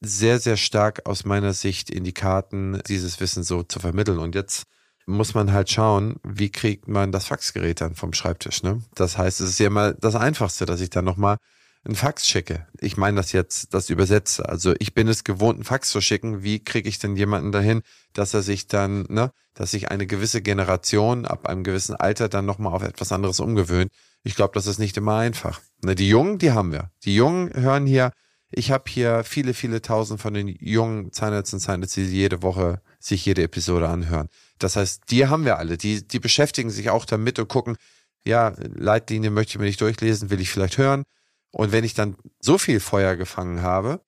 sehr, 0.00 0.40
sehr 0.40 0.56
stark 0.56 1.06
aus 1.06 1.24
meiner 1.24 1.52
Sicht 1.52 1.88
in 1.88 2.02
die 2.02 2.12
Karten, 2.12 2.80
dieses 2.88 3.20
Wissen 3.20 3.44
so 3.44 3.62
zu 3.62 3.78
vermitteln. 3.78 4.18
Und 4.18 4.34
jetzt 4.34 4.64
muss 5.06 5.34
man 5.34 5.52
halt 5.52 5.70
schauen, 5.70 6.16
wie 6.24 6.50
kriegt 6.50 6.88
man 6.88 7.12
das 7.12 7.26
Faxgerät 7.26 7.80
dann 7.80 7.94
vom 7.94 8.12
Schreibtisch. 8.12 8.62
Ne? 8.62 8.82
Das 8.94 9.16
heißt, 9.16 9.40
es 9.40 9.50
ist 9.50 9.60
ja 9.60 9.70
mal 9.70 9.96
das 10.00 10.16
Einfachste, 10.16 10.66
dass 10.66 10.80
ich 10.80 10.90
dann 10.90 11.04
nochmal 11.04 11.38
einen 11.84 11.94
Fax 11.94 12.26
schicke. 12.26 12.66
Ich 12.80 12.96
meine 12.96 13.16
das 13.16 13.30
jetzt, 13.32 13.72
das 13.72 13.90
übersetze. 13.90 14.48
Also 14.48 14.74
ich 14.80 14.92
bin 14.92 15.06
es 15.06 15.22
gewohnt, 15.22 15.56
einen 15.56 15.64
Fax 15.64 15.90
zu 15.90 16.00
schicken. 16.00 16.42
Wie 16.42 16.58
kriege 16.58 16.88
ich 16.88 16.98
denn 16.98 17.16
jemanden 17.16 17.52
dahin, 17.52 17.82
dass 18.12 18.34
er 18.34 18.42
sich 18.42 18.66
dann, 18.66 19.06
ne, 19.08 19.30
dass 19.54 19.70
sich 19.70 19.90
eine 19.90 20.06
gewisse 20.06 20.42
Generation 20.42 21.24
ab 21.24 21.46
einem 21.46 21.62
gewissen 21.62 21.94
Alter 21.94 22.28
dann 22.28 22.44
nochmal 22.44 22.72
auf 22.72 22.82
etwas 22.82 23.12
anderes 23.12 23.38
umgewöhnt? 23.38 23.92
Ich 24.24 24.34
glaube, 24.34 24.54
das 24.54 24.66
ist 24.66 24.80
nicht 24.80 24.96
immer 24.96 25.16
einfach. 25.16 25.60
Ne, 25.84 25.94
die 25.94 26.08
Jungen, 26.08 26.38
die 26.38 26.50
haben 26.50 26.72
wir. 26.72 26.90
Die 27.04 27.14
Jungen 27.14 27.54
hören 27.54 27.86
hier, 27.86 28.10
ich 28.50 28.70
habe 28.70 28.84
hier 28.88 29.22
viele, 29.24 29.54
viele 29.54 29.82
tausend 29.82 30.20
von 30.20 30.34
den 30.34 30.48
jungen 30.48 31.12
Zahnärzten 31.12 31.58
und 31.58 31.60
Zahnärzten, 31.60 32.04
die 32.04 32.16
jede 32.16 32.42
Woche 32.42 32.80
sich 32.98 33.24
jede 33.24 33.42
Episode 33.42 33.88
anhören. 33.88 34.28
Das 34.58 34.76
heißt, 34.76 35.04
die 35.10 35.26
haben 35.26 35.44
wir 35.44 35.58
alle. 35.58 35.76
Die, 35.76 36.06
die 36.06 36.18
beschäftigen 36.18 36.70
sich 36.70 36.90
auch 36.90 37.04
damit 37.04 37.38
und 37.38 37.48
gucken, 37.48 37.76
ja, 38.24 38.54
Leitlinie 38.58 39.30
möchte 39.30 39.52
ich 39.52 39.58
mir 39.58 39.66
nicht 39.66 39.80
durchlesen, 39.80 40.30
will 40.30 40.40
ich 40.40 40.50
vielleicht 40.50 40.78
hören. 40.78 41.04
Und 41.52 41.72
wenn 41.72 41.84
ich 41.84 41.94
dann 41.94 42.16
so 42.40 42.58
viel 42.58 42.80
Feuer 42.80 43.16
gefangen 43.16 43.62
habe, 43.62 44.00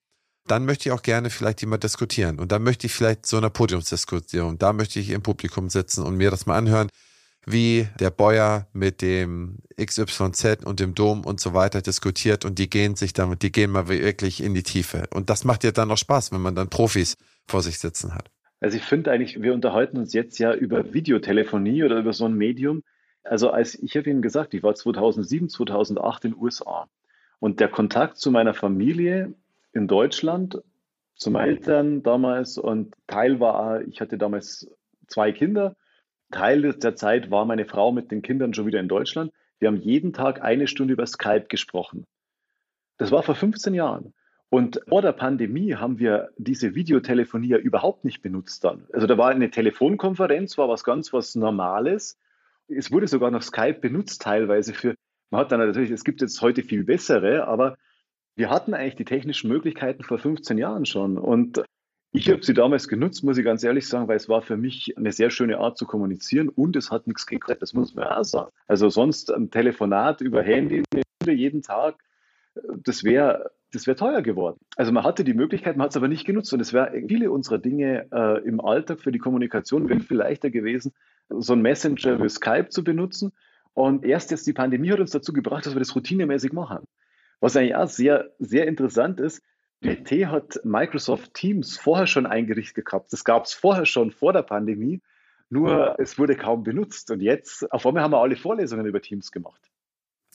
dann 0.45 0.65
möchte 0.65 0.89
ich 0.89 0.93
auch 0.93 1.03
gerne 1.03 1.29
vielleicht 1.29 1.61
jemand 1.61 1.83
diskutieren. 1.83 2.39
Und 2.39 2.51
dann 2.51 2.63
möchte 2.63 2.87
ich 2.87 2.93
vielleicht 2.93 3.25
so 3.25 3.37
eine 3.37 3.49
Podiumsdiskussion, 3.49 4.57
da 4.57 4.73
möchte 4.73 4.99
ich 4.99 5.09
im 5.11 5.21
Publikum 5.21 5.69
sitzen 5.69 6.03
und 6.03 6.15
mir 6.15 6.31
das 6.31 6.45
mal 6.45 6.57
anhören, 6.57 6.89
wie 7.45 7.87
der 7.99 8.09
Bäuer 8.09 8.67
mit 8.73 9.01
dem 9.01 9.59
XYZ 9.81 10.65
und 10.65 10.79
dem 10.79 10.93
Dom 10.93 11.23
und 11.25 11.39
so 11.39 11.53
weiter 11.53 11.81
diskutiert 11.81 12.45
und 12.45 12.59
die 12.59 12.69
gehen 12.69 12.95
sich 12.95 13.13
damit, 13.13 13.41
die 13.41 13.51
gehen 13.51 13.71
mal 13.71 13.87
wirklich 13.87 14.43
in 14.43 14.53
die 14.53 14.63
Tiefe. 14.63 15.07
Und 15.11 15.29
das 15.29 15.43
macht 15.43 15.63
ja 15.63 15.71
dann 15.71 15.91
auch 15.91 15.97
Spaß, 15.97 16.31
wenn 16.31 16.41
man 16.41 16.55
dann 16.55 16.69
Profis 16.69 17.15
vor 17.47 17.63
sich 17.63 17.79
sitzen 17.79 18.13
hat. 18.13 18.29
Also 18.59 18.77
ich 18.77 18.83
finde 18.83 19.11
eigentlich, 19.11 19.41
wir 19.41 19.53
unterhalten 19.53 19.97
uns 19.97 20.13
jetzt 20.13 20.37
ja 20.37 20.53
über 20.53 20.93
Videotelefonie 20.93 21.83
oder 21.83 21.97
über 21.97 22.13
so 22.13 22.25
ein 22.25 22.33
Medium. 22.33 22.83
Also 23.23 23.51
als 23.51 23.75
ich 23.75 23.95
habe 23.95 24.09
Ihnen 24.09 24.21
gesagt, 24.21 24.53
ich 24.53 24.63
war 24.63 24.75
2007, 24.75 25.49
2008 25.49 26.25
in 26.25 26.31
den 26.31 26.41
USA 26.41 26.89
und 27.39 27.59
der 27.59 27.69
Kontakt 27.69 28.17
zu 28.17 28.31
meiner 28.31 28.53
Familie 28.53 29.33
in 29.73 29.87
Deutschland, 29.87 30.61
zu 31.15 31.31
meinen 31.31 31.49
Eltern 31.49 32.03
damals 32.03 32.57
und 32.57 32.95
Teil 33.07 33.39
war, 33.39 33.81
ich 33.81 34.01
hatte 34.01 34.17
damals 34.17 34.69
zwei 35.07 35.31
Kinder. 35.31 35.75
Teil 36.31 36.73
der 36.73 36.95
Zeit 36.95 37.31
war 37.31 37.45
meine 37.45 37.65
Frau 37.65 37.91
mit 37.91 38.11
den 38.11 38.21
Kindern 38.21 38.53
schon 38.53 38.65
wieder 38.65 38.79
in 38.79 38.87
Deutschland. 38.87 39.31
Wir 39.59 39.67
haben 39.67 39.77
jeden 39.77 40.13
Tag 40.13 40.41
eine 40.41 40.67
Stunde 40.67 40.93
über 40.93 41.05
Skype 41.05 41.47
gesprochen. 41.49 42.05
Das 42.97 43.11
war 43.11 43.23
vor 43.23 43.35
15 43.35 43.73
Jahren. 43.73 44.13
Und 44.49 44.81
vor 44.87 45.03
der 45.03 45.11
Pandemie 45.11 45.75
haben 45.75 45.99
wir 45.99 46.29
diese 46.37 46.73
Videotelefonie 46.73 47.49
ja 47.49 47.57
überhaupt 47.57 48.03
nicht 48.03 48.21
benutzt 48.21 48.63
dann. 48.63 48.87
Also 48.91 49.05
da 49.05 49.17
war 49.17 49.29
eine 49.29 49.51
Telefonkonferenz, 49.51 50.57
war 50.57 50.67
was 50.67 50.83
ganz 50.83 51.13
was 51.13 51.35
Normales. 51.35 52.17
es 52.67 52.91
wurde 52.91 53.07
sogar 53.07 53.29
noch 53.29 53.43
Skype 53.43 53.79
benutzt 53.79 54.23
teilweise 54.23 54.73
für, 54.73 54.95
man 55.29 55.41
hat 55.41 55.51
dann 55.51 55.59
natürlich, 55.59 55.91
es 55.91 56.03
gibt 56.03 56.21
jetzt 56.21 56.41
heute 56.41 56.63
viel 56.63 56.83
bessere, 56.83 57.47
aber 57.47 57.77
wir 58.35 58.49
hatten 58.49 58.73
eigentlich 58.73 58.95
die 58.95 59.05
technischen 59.05 59.49
Möglichkeiten 59.49 60.03
vor 60.03 60.17
15 60.17 60.57
Jahren 60.57 60.85
schon. 60.87 61.19
Und 61.19 61.61
ich 62.11 62.27
habe 62.31 62.43
sie 62.43 62.55
damals 62.55 62.87
genutzt, 62.87 63.23
muss 63.23 63.37
ich 63.37 63.45
ganz 63.45 63.63
ehrlich 63.63 63.87
sagen, 63.87 64.07
weil 64.07 64.17
es 64.17 64.29
war 64.29 64.41
für 64.41 64.57
mich 64.57 64.97
eine 64.97 65.11
sehr 65.11 65.29
schöne 65.29 65.59
Art 65.59 65.77
zu 65.77 65.85
kommunizieren 65.85 66.49
und 66.49 66.75
es 66.75 66.89
hat 66.89 67.05
nichts 67.05 67.27
gekostet, 67.27 67.61
das 67.61 67.73
muss 67.73 67.93
man 67.93 68.07
auch 68.07 68.23
sagen. 68.23 68.49
Also 68.67 68.89
sonst 68.89 69.31
ein 69.31 69.51
Telefonat 69.51 70.21
über 70.21 70.41
Handy 70.41 70.83
jeden 71.27 71.61
Tag, 71.61 72.03
das 72.83 73.03
wäre 73.03 73.51
das 73.71 73.87
wäre 73.87 73.95
teuer 73.97 74.21
geworden. 74.21 74.59
Also 74.75 74.91
man 74.91 75.03
hatte 75.03 75.23
die 75.23 75.33
Möglichkeit, 75.33 75.77
man 75.77 75.85
hat 75.85 75.91
es 75.91 75.97
aber 75.97 76.07
nicht 76.07 76.25
genutzt 76.25 76.53
und 76.53 76.59
es 76.59 76.73
wäre 76.73 76.91
viele 77.07 77.31
unserer 77.31 77.59
Dinge 77.59 78.07
äh, 78.11 78.39
im 78.47 78.61
Alltag 78.61 78.99
für 79.01 79.11
die 79.11 79.19
Kommunikation 79.19 79.89
wäre 79.89 79.99
viel 79.99 80.17
leichter 80.17 80.49
gewesen, 80.49 80.93
so 81.29 81.53
ein 81.53 81.61
Messenger 81.61 82.21
wie 82.21 82.29
Skype 82.29 82.69
zu 82.69 82.83
benutzen. 82.83 83.31
Und 83.73 84.03
erst 84.03 84.31
jetzt 84.31 84.47
die 84.47 84.53
Pandemie 84.53 84.91
hat 84.91 84.99
uns 84.99 85.11
dazu 85.11 85.31
gebracht, 85.33 85.65
dass 85.65 85.75
wir 85.75 85.79
das 85.79 85.95
routinemäßig 85.95 86.51
machen. 86.51 86.85
Was 87.39 87.55
eigentlich 87.55 87.75
auch 87.75 87.87
sehr, 87.87 88.31
sehr 88.39 88.67
interessant 88.67 89.19
ist, 89.19 89.43
PT 89.81 90.25
hat 90.25 90.59
Microsoft 90.63 91.33
Teams 91.33 91.77
vorher 91.77 92.07
schon 92.07 92.25
eingerichtet 92.25 92.85
gehabt. 92.85 93.13
Das 93.13 93.23
gab 93.23 93.45
es 93.45 93.53
vorher 93.53 93.85
schon 93.85 94.11
vor 94.11 94.33
der 94.33 94.41
Pandemie, 94.41 95.01
nur 95.49 95.97
es 95.99 96.19
wurde 96.19 96.35
kaum 96.35 96.63
benutzt. 96.63 97.11
Und 97.11 97.21
jetzt, 97.21 97.71
auf 97.71 97.85
einmal 97.85 98.03
haben 98.03 98.11
wir 98.11 98.19
alle 98.19 98.35
Vorlesungen 98.35 98.85
über 98.85 99.01
Teams 99.01 99.31
gemacht. 99.31 99.69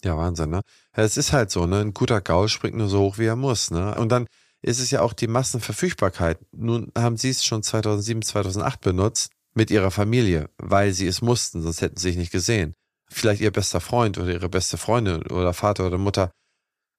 Ja, 0.04 0.16
Wahnsinn, 0.16 0.50
ne? 0.50 0.60
Es 0.92 1.16
ist 1.16 1.32
halt 1.32 1.50
so, 1.50 1.66
ne? 1.66 1.80
Ein 1.80 1.94
guter 1.94 2.20
Gaul 2.20 2.48
springt 2.48 2.76
nur 2.76 2.88
so 2.88 3.00
hoch, 3.00 3.18
wie 3.18 3.26
er 3.26 3.36
muss, 3.36 3.70
ne? 3.70 3.94
Und 3.96 4.10
dann 4.10 4.26
ist 4.62 4.80
es 4.80 4.90
ja 4.90 5.02
auch 5.02 5.12
die 5.12 5.26
Massenverfügbarkeit. 5.26 6.38
Nun 6.52 6.90
haben 6.96 7.16
sie 7.16 7.30
es 7.30 7.44
schon 7.44 7.62
2007, 7.62 8.22
2008 8.22 8.80
benutzt 8.80 9.30
mit 9.54 9.70
ihrer 9.70 9.90
Familie, 9.90 10.48
weil 10.58 10.92
sie 10.92 11.06
es 11.06 11.22
mussten, 11.22 11.62
sonst 11.62 11.80
hätten 11.80 11.96
sie 11.96 12.08
sich 12.08 12.16
nicht 12.16 12.32
gesehen. 12.32 12.74
Vielleicht 13.10 13.40
ihr 13.40 13.50
bester 13.50 13.80
Freund 13.80 14.18
oder 14.18 14.32
ihre 14.32 14.48
beste 14.48 14.78
Freundin 14.78 15.26
oder 15.26 15.52
Vater 15.52 15.86
oder 15.86 15.98
Mutter 15.98 16.30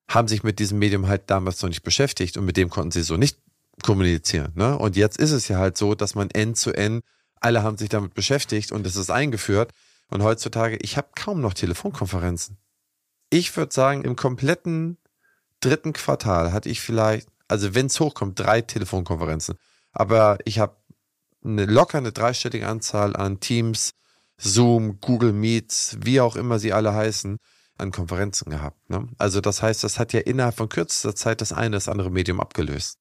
haben 0.07 0.27
sich 0.27 0.43
mit 0.43 0.59
diesem 0.59 0.79
Medium 0.79 1.07
halt 1.07 1.29
damals 1.29 1.61
noch 1.61 1.69
nicht 1.69 1.83
beschäftigt 1.83 2.37
und 2.37 2.45
mit 2.45 2.57
dem 2.57 2.69
konnten 2.69 2.91
sie 2.91 3.01
so 3.01 3.17
nicht 3.17 3.39
kommunizieren. 3.83 4.51
Ne? 4.55 4.77
Und 4.77 4.95
jetzt 4.95 5.17
ist 5.17 5.31
es 5.31 5.47
ja 5.47 5.57
halt 5.57 5.77
so, 5.77 5.95
dass 5.95 6.15
man 6.15 6.29
end 6.29 6.57
zu 6.57 6.71
end, 6.71 7.03
alle 7.41 7.63
haben 7.63 7.77
sich 7.77 7.89
damit 7.89 8.13
beschäftigt 8.13 8.71
und 8.71 8.85
es 8.85 8.95
ist 8.95 9.09
eingeführt. 9.09 9.71
Und 10.09 10.21
heutzutage, 10.21 10.77
ich 10.77 10.97
habe 10.97 11.09
kaum 11.15 11.41
noch 11.41 11.53
Telefonkonferenzen. 11.53 12.57
Ich 13.30 13.55
würde 13.57 13.73
sagen, 13.73 14.03
im 14.03 14.15
kompletten 14.15 14.97
dritten 15.59 15.93
Quartal 15.93 16.53
hatte 16.53 16.69
ich 16.69 16.82
vielleicht, 16.82 17.28
also 17.47 17.76
wenn 17.76 17.88
es 17.88 17.99
hochkommt, 17.99 18.39
drei 18.39 18.61
Telefonkonferenzen. 18.61 19.55
Aber 19.91 20.38
ich 20.45 20.59
habe 20.59 20.78
eine 21.43 21.65
locker 21.65 21.97
eine 21.97 22.11
dreistellige 22.11 22.67
Anzahl 22.67 23.15
an 23.15 23.39
Teams, 23.39 23.91
Zoom, 24.38 24.99
Google 24.99 25.32
Meets, 25.32 25.97
wie 26.01 26.19
auch 26.19 26.36
immer 26.36 26.59
sie 26.59 26.73
alle 26.73 26.93
heißen, 26.93 27.38
an 27.78 27.91
Konferenzen 27.91 28.49
gehabt. 28.49 28.89
Ne? 28.89 29.07
Also 29.17 29.41
das 29.41 29.61
heißt, 29.61 29.84
das 29.84 29.99
hat 29.99 30.13
ja 30.13 30.21
innerhalb 30.21 30.55
von 30.55 30.69
kürzester 30.69 31.15
Zeit 31.15 31.41
das 31.41 31.51
eine 31.53 31.78
das 31.78 31.89
andere 31.89 32.09
Medium 32.09 32.39
abgelöst. 32.39 32.97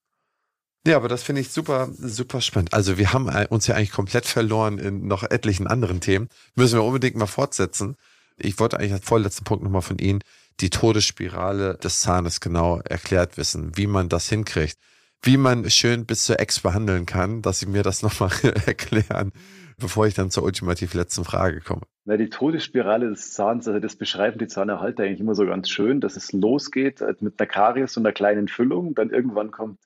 Ja, 0.87 0.97
aber 0.97 1.09
das 1.09 1.23
finde 1.23 1.41
ich 1.41 1.51
super, 1.51 1.89
super 1.99 2.43
spannend. 2.43 2.75
Also 2.75 2.99
wir 2.99 3.13
haben 3.15 3.29
uns 3.49 3.67
ja 3.67 3.75
eigentlich 3.75 3.93
komplett 3.93 4.27
verloren 4.27 4.79
in 4.79 5.07
noch 5.07 5.23
etlichen 5.23 5.67
anderen 5.67 6.01
Themen. 6.01 6.29
Müssen 6.57 6.79
wir 6.79 6.85
unbedingt 6.85 7.17
mal 7.17 7.27
fortsetzen. 7.27 7.97
Ich 8.37 8.59
wollte 8.59 8.79
eigentlich 8.79 8.93
als 8.93 9.05
vorletzten 9.05 9.45
Punkt 9.45 9.65
nochmal 9.65 9.83
von 9.83 9.99
Ihnen 9.99 10.21
die 10.61 10.71
Todesspirale 10.71 11.77
des 11.79 12.01
Zahnes 12.01 12.41
genau 12.41 12.81
erklärt 12.81 13.37
wissen, 13.37 13.77
wie 13.77 13.87
man 13.87 14.09
das 14.09 14.29
hinkriegt, 14.29 14.77
wie 15.23 15.37
man 15.37 15.69
schön 15.71 16.07
bis 16.07 16.25
zur 16.25 16.39
Ex 16.41 16.61
behandeln 16.61 17.07
kann, 17.07 17.43
dass 17.43 17.61
Sie 17.61 17.67
mir 17.67 17.83
das 17.83 18.03
nochmal 18.03 18.31
erklären, 18.67 19.33
bevor 19.79 20.07
ich 20.07 20.15
dann 20.15 20.31
zur 20.31 20.45
ultimativ 20.45 20.95
letzten 20.95 21.25
Frage 21.25 21.61
komme. 21.61 21.83
Na, 22.05 22.17
die 22.17 22.29
Todesspirale 22.29 23.09
des 23.09 23.33
Zahns, 23.33 23.67
also 23.67 23.81
das 23.81 23.97
beschreiben 23.97 24.39
die 24.39 24.47
Zahnerhalter 24.47 25.05
eigentlich 25.05 25.21
immer 25.21 25.35
so 25.35 25.47
ganz 25.47 25.71
schön, 25.71 26.01
dass 26.01 26.17
es 26.17 26.33
losgeht 26.33 27.01
mit 27.21 27.41
einer 27.41 27.49
Karies 27.49 27.97
und 27.97 28.05
einer 28.05 28.13
kleinen 28.13 28.49
Füllung, 28.49 28.95
dann 28.95 29.11
irgendwann 29.11 29.51
kommt 29.51 29.79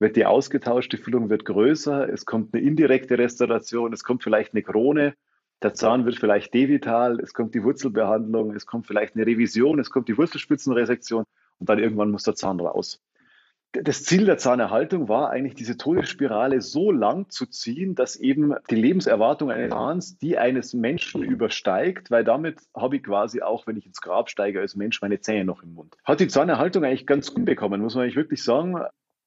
wird 0.00 0.16
die 0.16 0.24
ausgetauscht, 0.24 0.92
die 0.92 0.96
Füllung 0.96 1.28
wird 1.28 1.44
größer, 1.44 2.08
es 2.08 2.24
kommt 2.24 2.54
eine 2.54 2.62
indirekte 2.62 3.18
Restauration, 3.18 3.92
es 3.92 4.02
kommt 4.02 4.22
vielleicht 4.22 4.54
eine 4.54 4.62
Krone, 4.62 5.14
der 5.62 5.74
Zahn 5.74 6.06
wird 6.06 6.16
vielleicht 6.16 6.54
devital, 6.54 7.20
es 7.20 7.34
kommt 7.34 7.54
die 7.54 7.62
Wurzelbehandlung, 7.62 8.54
es 8.54 8.66
kommt 8.66 8.86
vielleicht 8.86 9.14
eine 9.14 9.26
Revision, 9.26 9.78
es 9.78 9.90
kommt 9.90 10.08
die 10.08 10.16
Wurzelspitzenresektion 10.16 11.24
und 11.58 11.68
dann 11.68 11.78
irgendwann 11.78 12.10
muss 12.10 12.24
der 12.24 12.34
Zahn 12.34 12.60
raus. 12.60 13.02
Das 13.72 14.02
Ziel 14.02 14.24
der 14.24 14.36
Zahnerhaltung 14.36 15.08
war 15.08 15.30
eigentlich, 15.30 15.54
diese 15.54 15.76
Todesspirale 15.76 16.60
so 16.60 16.90
lang 16.90 17.28
zu 17.28 17.46
ziehen, 17.46 17.94
dass 17.94 18.16
eben 18.16 18.54
die 18.68 18.74
Lebenserwartung 18.74 19.52
eines 19.52 19.70
Zahns 19.70 20.18
die 20.18 20.38
eines 20.38 20.74
Menschen 20.74 21.22
übersteigt, 21.22 22.10
weil 22.10 22.24
damit 22.24 22.58
habe 22.74 22.96
ich 22.96 23.04
quasi 23.04 23.42
auch, 23.42 23.68
wenn 23.68 23.76
ich 23.76 23.86
ins 23.86 24.00
Grab 24.00 24.28
steige 24.28 24.60
als 24.60 24.74
Mensch, 24.74 25.00
meine 25.02 25.20
Zähne 25.20 25.44
noch 25.44 25.62
im 25.62 25.74
Mund. 25.74 25.96
Hat 26.02 26.18
die 26.18 26.26
Zahnerhaltung 26.26 26.84
eigentlich 26.84 27.06
ganz 27.06 27.32
gut 27.32 27.44
bekommen, 27.44 27.80
muss 27.80 27.94
man 27.94 28.02
eigentlich 28.02 28.16
wirklich 28.16 28.42
sagen. 28.42 28.76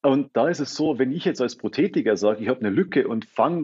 Und 0.02 0.36
da 0.36 0.48
ist 0.48 0.60
es 0.60 0.74
so, 0.74 0.98
wenn 0.98 1.12
ich 1.12 1.24
jetzt 1.24 1.40
als 1.40 1.56
Prothetiker 1.56 2.18
sage, 2.18 2.42
ich 2.42 2.48
habe 2.50 2.60
eine 2.60 2.68
Lücke 2.68 3.08
und 3.08 3.24
fange 3.24 3.62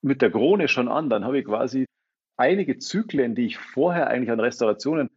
mit 0.00 0.22
der 0.22 0.30
Krone 0.30 0.68
schon 0.68 0.88
an, 0.88 1.10
dann 1.10 1.26
habe 1.26 1.40
ich 1.40 1.44
quasi 1.44 1.84
einige 2.36 2.78
Zyklen, 2.78 3.34
die 3.34 3.46
ich 3.46 3.58
vorher 3.58 4.08
eigentlich 4.08 4.30
an 4.30 4.40
Restaurationen 4.40 5.10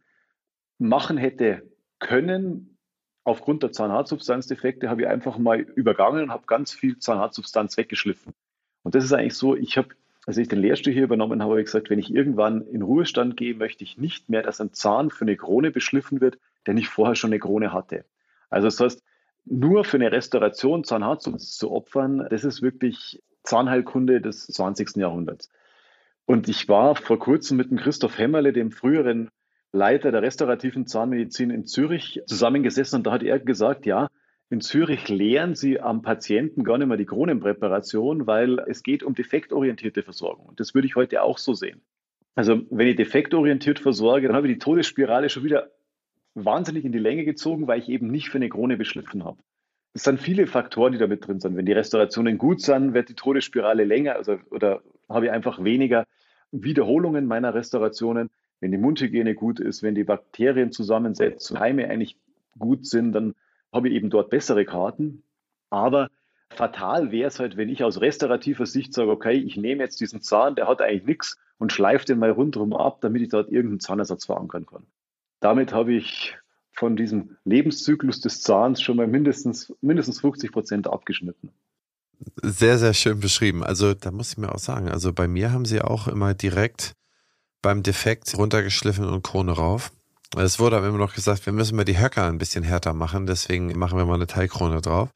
machen 0.78 1.16
hätte 1.18 1.62
können, 1.98 2.78
aufgrund 3.24 3.62
der 3.62 3.72
Zahnhartsubstanzdefekte, 3.72 4.88
habe 4.88 5.02
ich 5.02 5.08
einfach 5.08 5.38
mal 5.38 5.60
übergangen 5.60 6.24
und 6.24 6.30
habe 6.30 6.46
ganz 6.46 6.72
viel 6.72 6.98
Zahnhartsubstanz 6.98 7.76
weggeschliffen. 7.76 8.32
Und 8.82 8.94
das 8.94 9.04
ist 9.04 9.12
eigentlich 9.12 9.34
so, 9.34 9.54
ich 9.54 9.76
habe, 9.76 9.88
als 10.26 10.38
ich 10.38 10.48
den 10.48 10.60
Lehrstuhl 10.60 10.92
hier 10.92 11.04
übernommen 11.04 11.42
habe, 11.42 11.52
habe 11.52 11.60
ich 11.60 11.66
gesagt, 11.66 11.90
wenn 11.90 11.98
ich 11.98 12.14
irgendwann 12.14 12.66
in 12.66 12.82
Ruhestand 12.82 13.36
gehe, 13.36 13.54
möchte 13.54 13.84
ich 13.84 13.98
nicht 13.98 14.28
mehr, 14.30 14.42
dass 14.42 14.60
ein 14.60 14.72
Zahn 14.72 15.10
für 15.10 15.22
eine 15.22 15.36
Krone 15.36 15.70
beschliffen 15.70 16.20
wird, 16.20 16.38
der 16.66 16.74
nicht 16.74 16.88
vorher 16.88 17.14
schon 17.14 17.30
eine 17.30 17.38
Krone 17.38 17.72
hatte. 17.72 18.04
Also 18.48 18.66
das 18.66 18.80
heißt, 18.80 19.04
nur 19.44 19.84
für 19.84 19.96
eine 19.96 20.12
Restauration 20.12 20.84
Zahnhartsubstanz 20.84 21.56
zu 21.56 21.70
opfern, 21.70 22.26
das 22.30 22.44
ist 22.44 22.62
wirklich 22.62 23.22
Zahnheilkunde 23.42 24.20
des 24.20 24.46
20. 24.46 24.96
Jahrhunderts. 24.96 25.50
Und 26.30 26.48
ich 26.48 26.68
war 26.68 26.94
vor 26.94 27.18
kurzem 27.18 27.56
mit 27.56 27.72
dem 27.72 27.76
Christoph 27.76 28.16
Hämmerle, 28.16 28.52
dem 28.52 28.70
früheren 28.70 29.30
Leiter 29.72 30.12
der 30.12 30.22
restaurativen 30.22 30.86
Zahnmedizin 30.86 31.50
in 31.50 31.64
Zürich, 31.64 32.22
zusammengesessen 32.24 32.98
und 32.98 33.06
da 33.08 33.10
hat 33.10 33.24
er 33.24 33.40
gesagt, 33.40 33.84
ja, 33.84 34.06
in 34.48 34.60
Zürich 34.60 35.08
lehren 35.08 35.56
sie 35.56 35.80
am 35.80 36.02
Patienten 36.02 36.62
gar 36.62 36.78
nicht 36.78 36.86
mehr 36.86 36.96
die 36.96 37.04
Kronenpräparation, 37.04 38.28
weil 38.28 38.60
es 38.68 38.84
geht 38.84 39.02
um 39.02 39.16
defektorientierte 39.16 40.04
Versorgung. 40.04 40.46
Und 40.46 40.60
das 40.60 40.72
würde 40.72 40.86
ich 40.86 40.94
heute 40.94 41.20
auch 41.22 41.36
so 41.36 41.52
sehen. 41.52 41.80
Also 42.36 42.60
wenn 42.70 42.86
ich 42.86 42.94
defektorientiert 42.94 43.80
versorge, 43.80 44.28
dann 44.28 44.36
habe 44.36 44.46
ich 44.46 44.52
die 44.52 44.60
Todesspirale 44.60 45.30
schon 45.30 45.42
wieder 45.42 45.72
wahnsinnig 46.36 46.84
in 46.84 46.92
die 46.92 47.00
Länge 47.00 47.24
gezogen, 47.24 47.66
weil 47.66 47.80
ich 47.80 47.88
eben 47.88 48.06
nicht 48.06 48.28
für 48.28 48.38
eine 48.38 48.48
Krone 48.48 48.76
beschliffen 48.76 49.24
habe. 49.24 49.42
Es 49.94 50.04
sind 50.04 50.20
viele 50.20 50.46
Faktoren, 50.46 50.92
die 50.92 50.98
da 50.98 51.08
mit 51.08 51.26
drin 51.26 51.40
sind. 51.40 51.56
Wenn 51.56 51.66
die 51.66 51.72
Restaurationen 51.72 52.38
gut 52.38 52.60
sind, 52.60 52.94
wird 52.94 53.08
die 53.08 53.14
Todesspirale 53.14 53.82
länger 53.82 54.14
also, 54.14 54.38
oder 54.50 54.80
habe 55.08 55.26
ich 55.26 55.32
einfach 55.32 55.64
weniger 55.64 56.06
Wiederholungen 56.52 57.26
meiner 57.26 57.54
Restaurationen. 57.54 58.30
Wenn 58.60 58.72
die 58.72 58.78
Mundhygiene 58.78 59.34
gut 59.34 59.60
ist, 59.60 59.82
wenn 59.82 59.94
die 59.94 60.04
Bakterienzusammensetzung, 60.04 61.58
Heime 61.58 61.88
eigentlich 61.88 62.18
gut 62.58 62.86
sind, 62.86 63.12
dann 63.12 63.34
habe 63.72 63.88
ich 63.88 63.94
eben 63.94 64.10
dort 64.10 64.30
bessere 64.30 64.64
Karten. 64.64 65.22
Aber 65.70 66.10
fatal 66.50 67.10
wäre 67.10 67.28
es 67.28 67.38
halt, 67.38 67.56
wenn 67.56 67.68
ich 67.68 67.84
aus 67.84 68.00
restaurativer 68.00 68.66
Sicht 68.66 68.92
sage, 68.92 69.10
okay, 69.10 69.34
ich 69.34 69.56
nehme 69.56 69.82
jetzt 69.82 70.00
diesen 70.00 70.20
Zahn, 70.20 70.56
der 70.56 70.68
hat 70.68 70.82
eigentlich 70.82 71.06
nichts 71.06 71.38
und 71.58 71.72
schleife 71.72 72.04
den 72.04 72.18
mal 72.18 72.30
rundherum 72.30 72.74
ab, 72.74 73.00
damit 73.00 73.22
ich 73.22 73.28
dort 73.28 73.50
irgendeinen 73.50 73.80
Zahnersatz 73.80 74.26
verankern 74.26 74.66
kann. 74.66 74.86
Damit 75.40 75.72
habe 75.72 75.94
ich 75.94 76.36
von 76.72 76.96
diesem 76.96 77.36
Lebenszyklus 77.44 78.20
des 78.20 78.42
Zahns 78.42 78.82
schon 78.82 78.96
mal 78.96 79.06
mindestens, 79.06 79.74
mindestens 79.80 80.20
50 80.20 80.52
Prozent 80.52 80.86
abgeschnitten 80.88 81.50
sehr, 82.42 82.78
sehr 82.78 82.94
schön 82.94 83.20
beschrieben. 83.20 83.64
Also 83.64 83.94
da 83.94 84.10
muss 84.10 84.32
ich 84.32 84.38
mir 84.38 84.54
auch 84.54 84.58
sagen, 84.58 84.88
also 84.88 85.12
bei 85.12 85.28
mir 85.28 85.52
haben 85.52 85.64
sie 85.64 85.80
auch 85.80 86.08
immer 86.08 86.34
direkt 86.34 86.92
beim 87.62 87.82
Defekt 87.82 88.36
runtergeschliffen 88.36 89.04
und 89.04 89.22
Krone 89.22 89.52
rauf. 89.52 89.92
Es 90.36 90.58
wurde 90.58 90.76
aber 90.76 90.86
immer 90.86 90.98
noch 90.98 91.14
gesagt, 91.14 91.44
wir 91.46 91.52
müssen 91.52 91.76
mal 91.76 91.84
die 91.84 91.98
Höcker 91.98 92.26
ein 92.26 92.38
bisschen 92.38 92.62
härter 92.62 92.94
machen, 92.94 93.26
deswegen 93.26 93.76
machen 93.78 93.98
wir 93.98 94.06
mal 94.06 94.14
eine 94.14 94.28
Teilkrone 94.28 94.80
drauf. 94.80 95.10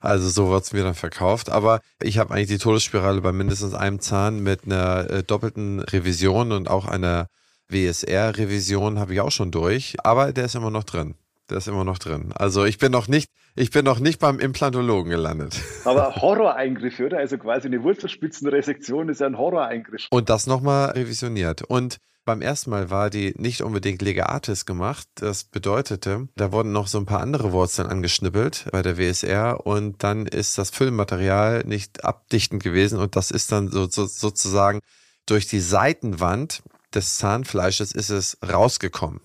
Also 0.00 0.28
so 0.30 0.50
wird 0.50 0.64
es 0.64 0.72
mir 0.72 0.82
dann 0.82 0.94
verkauft. 0.94 1.50
Aber 1.50 1.80
ich 2.00 2.18
habe 2.18 2.32
eigentlich 2.32 2.48
die 2.48 2.58
Todesspirale 2.58 3.20
bei 3.20 3.32
mindestens 3.32 3.74
einem 3.74 4.00
Zahn 4.00 4.40
mit 4.40 4.64
einer 4.64 5.10
äh, 5.10 5.22
doppelten 5.22 5.80
Revision 5.80 6.52
und 6.52 6.68
auch 6.68 6.86
einer 6.86 7.26
WSR-Revision 7.68 8.98
habe 8.98 9.12
ich 9.14 9.20
auch 9.20 9.30
schon 9.30 9.50
durch. 9.50 9.96
Aber 10.02 10.32
der 10.32 10.46
ist 10.46 10.54
immer 10.54 10.70
noch 10.70 10.84
drin. 10.84 11.14
Der 11.50 11.58
ist 11.58 11.68
immer 11.68 11.84
noch 11.84 11.98
drin. 11.98 12.32
Also 12.34 12.64
ich 12.64 12.78
bin 12.78 12.92
noch 12.92 13.08
nicht, 13.08 13.28
ich 13.56 13.70
bin 13.70 13.84
noch 13.84 13.98
nicht 13.98 14.20
beim 14.20 14.38
Implantologen 14.38 15.10
gelandet. 15.10 15.60
Aber 15.84 16.14
Horroreingriff, 16.22 17.00
oder? 17.00 17.18
Also 17.18 17.38
quasi 17.38 17.66
eine 17.66 17.82
Wurzelspitzenresektion 17.82 19.08
ist 19.08 19.20
ja 19.20 19.26
ein 19.26 19.36
Horroreingriff. 19.36 20.06
Und 20.10 20.30
das 20.30 20.46
nochmal 20.46 20.90
revisioniert. 20.90 21.62
Und 21.62 21.98
beim 22.24 22.42
ersten 22.42 22.70
Mal 22.70 22.90
war 22.90 23.10
die 23.10 23.34
nicht 23.36 23.62
unbedingt 23.62 24.02
Legatis 24.02 24.64
gemacht. 24.64 25.08
Das 25.16 25.44
bedeutete, 25.44 26.28
da 26.36 26.52
wurden 26.52 26.70
noch 26.70 26.86
so 26.86 26.98
ein 26.98 27.06
paar 27.06 27.20
andere 27.20 27.50
Wurzeln 27.50 27.88
angeschnippelt 27.88 28.66
bei 28.70 28.82
der 28.82 28.98
WSR 28.98 29.66
und 29.66 30.04
dann 30.04 30.26
ist 30.26 30.56
das 30.56 30.70
Füllmaterial 30.70 31.64
nicht 31.66 32.04
abdichtend 32.04 32.62
gewesen 32.62 33.00
und 33.00 33.16
das 33.16 33.30
ist 33.30 33.50
dann 33.50 33.68
so, 33.68 33.88
so, 33.88 34.06
sozusagen 34.06 34.80
durch 35.26 35.46
die 35.46 35.60
Seitenwand 35.60 36.62
des 36.94 37.18
Zahnfleisches 37.18 37.92
ist 37.92 38.10
es 38.10 38.38
rausgekommen. 38.48 39.20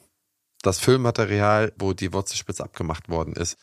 Das 0.66 0.80
Füllmaterial, 0.80 1.74
wo 1.78 1.94
die 1.94 2.12
Wurzelspitze 2.12 2.64
abgemacht 2.64 3.08
worden 3.08 3.34
ist. 3.34 3.58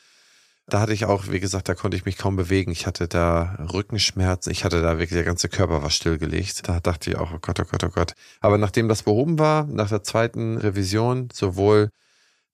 Da 0.67 0.79
hatte 0.79 0.93
ich 0.93 1.05
auch, 1.05 1.29
wie 1.29 1.41
gesagt, 1.41 1.69
da 1.69 1.75
konnte 1.75 1.97
ich 1.97 2.05
mich 2.05 2.17
kaum 2.17 2.37
bewegen. 2.37 2.71
Ich 2.71 2.87
hatte 2.87 3.09
da 3.09 3.57
Rückenschmerzen. 3.73 4.53
Ich 4.53 4.63
hatte 4.65 4.81
da 4.81 4.93
wirklich, 4.99 5.11
der 5.17 5.25
ganze 5.25 5.49
Körper 5.49 5.83
war 5.83 5.91
stillgelegt. 5.91 6.69
Da 6.69 6.79
dachte 6.79 7.11
ich 7.11 7.17
auch, 7.17 7.33
oh 7.33 7.39
Gott, 7.41 7.59
oh 7.59 7.65
Gott, 7.65 7.83
oh 7.83 7.89
Gott. 7.89 8.15
Aber 8.41 8.57
nachdem 8.57 8.89
das 8.89 9.03
behoben 9.03 9.41
war, 9.41 9.65
nach 9.65 9.89
der 9.89 10.05
zweiten 10.05 10.57
Revision, 10.59 11.29
sowohl 11.33 11.91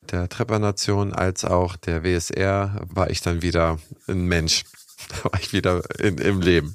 der 0.01 0.31
Treppernation 0.31 1.13
als 1.13 1.45
auch 1.45 1.77
der 1.77 2.03
WSR, 2.03 2.81
war 2.87 3.11
ich 3.11 3.21
dann 3.21 3.43
wieder 3.43 3.79
ein 4.07 4.25
Mensch. 4.25 4.65
Da 5.11 5.31
war 5.31 5.41
ich 5.41 5.53
wieder 5.53 5.83
in, 6.01 6.19
im 6.19 6.41
Leben. 6.41 6.75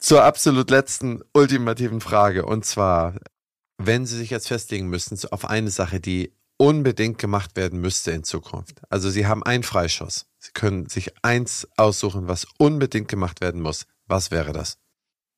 Zur 0.00 0.24
absolut 0.24 0.70
letzten, 0.70 1.22
ultimativen 1.32 2.00
Frage. 2.00 2.44
Und 2.44 2.64
zwar, 2.64 3.14
wenn 3.78 4.06
Sie 4.06 4.16
sich 4.16 4.30
jetzt 4.30 4.48
festlegen 4.48 4.88
müssten 4.88 5.16
auf 5.30 5.44
eine 5.44 5.70
Sache, 5.70 6.00
die 6.00 6.36
unbedingt 6.58 7.18
gemacht 7.18 7.56
werden 7.56 7.80
müsste 7.80 8.12
in 8.12 8.24
Zukunft. 8.24 8.80
Also 8.88 9.10
Sie 9.10 9.26
haben 9.26 9.42
einen 9.42 9.62
Freischuss. 9.62 10.26
Sie 10.38 10.52
können 10.52 10.86
sich 10.86 11.12
eins 11.22 11.68
aussuchen, 11.76 12.28
was 12.28 12.46
unbedingt 12.58 13.08
gemacht 13.08 13.40
werden 13.40 13.60
muss. 13.60 13.86
Was 14.06 14.30
wäre 14.30 14.52
das? 14.52 14.78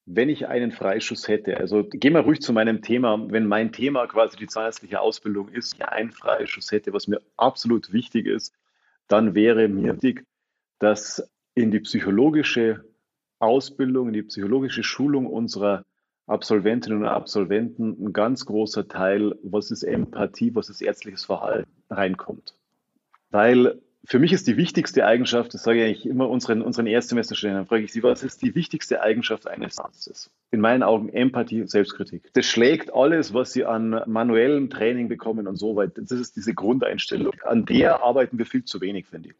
Wenn 0.06 0.28
ich 0.28 0.46
einen 0.46 0.72
Freischuss 0.72 1.28
hätte, 1.28 1.58
also 1.58 1.84
gehen 1.84 2.14
wir 2.14 2.20
ruhig 2.20 2.40
zu 2.40 2.52
meinem 2.52 2.80
Thema, 2.80 3.30
wenn 3.30 3.46
mein 3.46 3.72
Thema 3.72 4.06
quasi 4.06 4.36
die 4.36 4.46
zahnärztliche 4.46 5.00
Ausbildung 5.00 5.48
ist, 5.48 5.74
ich 5.74 5.84
einen 5.84 6.12
Freischuss 6.12 6.72
hätte, 6.72 6.94
was 6.94 7.08
mir 7.08 7.20
absolut 7.36 7.92
wichtig 7.92 8.26
ist, 8.26 8.54
dann 9.06 9.34
wäre 9.34 9.68
mir 9.68 9.94
wichtig, 9.94 10.24
dass 10.78 11.30
in 11.54 11.70
die 11.70 11.80
psychologische 11.80 12.84
Ausbildung, 13.38 14.08
in 14.08 14.14
die 14.14 14.22
psychologische 14.22 14.82
Schulung 14.82 15.26
unserer 15.26 15.84
Absolventinnen 16.28 17.00
und 17.00 17.06
Absolventen 17.06 17.96
ein 18.00 18.12
ganz 18.12 18.44
großer 18.46 18.86
Teil, 18.86 19.34
was 19.42 19.70
ist 19.70 19.82
Empathie, 19.82 20.54
was 20.54 20.68
ist 20.68 20.82
ärztliches 20.82 21.24
Verhalten, 21.24 21.70
reinkommt. 21.90 22.54
Weil 23.30 23.80
für 24.04 24.18
mich 24.18 24.32
ist 24.32 24.46
die 24.46 24.56
wichtigste 24.56 25.04
Eigenschaft, 25.04 25.52
das 25.52 25.64
sage 25.64 25.86
ich 25.86 26.06
immer 26.06 26.30
unseren, 26.30 26.62
unseren 26.62 26.86
Erstsemesterstudenten, 26.86 27.66
frage 27.66 27.84
ich 27.84 27.92
sie, 27.92 28.02
was 28.02 28.22
ist 28.22 28.40
die 28.42 28.54
wichtigste 28.54 29.02
Eigenschaft 29.02 29.46
eines 29.46 29.78
Arztes? 29.78 30.30
In 30.50 30.60
meinen 30.60 30.82
Augen 30.82 31.10
Empathie 31.10 31.60
und 31.60 31.68
Selbstkritik. 31.68 32.30
Das 32.32 32.46
schlägt 32.46 32.94
alles, 32.94 33.34
was 33.34 33.52
sie 33.52 33.64
an 33.64 34.02
manuellem 34.06 34.70
Training 34.70 35.08
bekommen 35.08 35.46
und 35.46 35.56
so 35.56 35.76
weiter. 35.76 36.00
Das 36.00 36.12
ist 36.12 36.36
diese 36.36 36.54
Grundeinstellung. 36.54 37.34
An 37.44 37.66
der 37.66 38.02
arbeiten 38.02 38.38
wir 38.38 38.46
viel 38.46 38.64
zu 38.64 38.80
wenig, 38.80 39.06
finde 39.06 39.30
ich. 39.30 39.34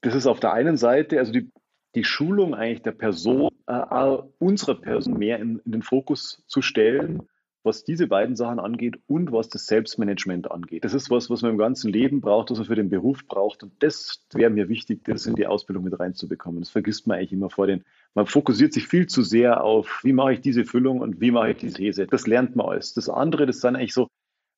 Das 0.00 0.14
ist 0.14 0.26
auf 0.26 0.40
der 0.40 0.54
einen 0.54 0.76
Seite, 0.76 1.18
also 1.18 1.30
die, 1.32 1.50
die 1.94 2.04
Schulung 2.04 2.54
eigentlich 2.54 2.82
der 2.82 2.92
Person, 2.92 3.50
äh, 3.66 4.16
unserer 4.38 4.74
Person 4.74 5.18
mehr 5.18 5.38
in, 5.38 5.60
in, 5.64 5.72
den 5.72 5.82
Fokus 5.82 6.42
zu 6.46 6.62
stellen, 6.62 7.28
was 7.62 7.84
diese 7.84 8.06
beiden 8.06 8.36
Sachen 8.36 8.58
angeht 8.58 8.98
und 9.06 9.32
was 9.32 9.48
das 9.50 9.66
Selbstmanagement 9.66 10.50
angeht. 10.50 10.84
Das 10.84 10.94
ist 10.94 11.10
was, 11.10 11.28
was 11.28 11.42
man 11.42 11.52
im 11.52 11.58
ganzen 11.58 11.92
Leben 11.92 12.22
braucht, 12.22 12.50
was 12.50 12.58
man 12.58 12.66
für 12.66 12.74
den 12.74 12.88
Beruf 12.88 13.26
braucht. 13.26 13.62
Und 13.62 13.72
das 13.80 14.24
wäre 14.32 14.50
mir 14.50 14.68
wichtig, 14.70 15.04
das 15.04 15.26
in 15.26 15.34
die 15.34 15.46
Ausbildung 15.46 15.84
mit 15.84 15.98
reinzubekommen. 15.98 16.60
Das 16.60 16.70
vergisst 16.70 17.06
man 17.06 17.18
eigentlich 17.18 17.32
immer 17.32 17.50
vor 17.50 17.66
den. 17.66 17.84
Man 18.14 18.26
fokussiert 18.26 18.72
sich 18.72 18.86
viel 18.86 19.08
zu 19.08 19.22
sehr 19.22 19.62
auf, 19.62 20.00
wie 20.02 20.14
mache 20.14 20.34
ich 20.34 20.40
diese 20.40 20.64
Füllung 20.64 21.00
und 21.00 21.20
wie 21.20 21.30
mache 21.30 21.50
ich 21.50 21.58
diese 21.58 21.74
These. 21.74 22.06
Das 22.06 22.26
lernt 22.26 22.56
man 22.56 22.66
alles. 22.66 22.94
Das 22.94 23.10
andere, 23.10 23.44
das 23.44 23.60
sind 23.60 23.76
eigentlich 23.76 23.92
so 23.92 24.08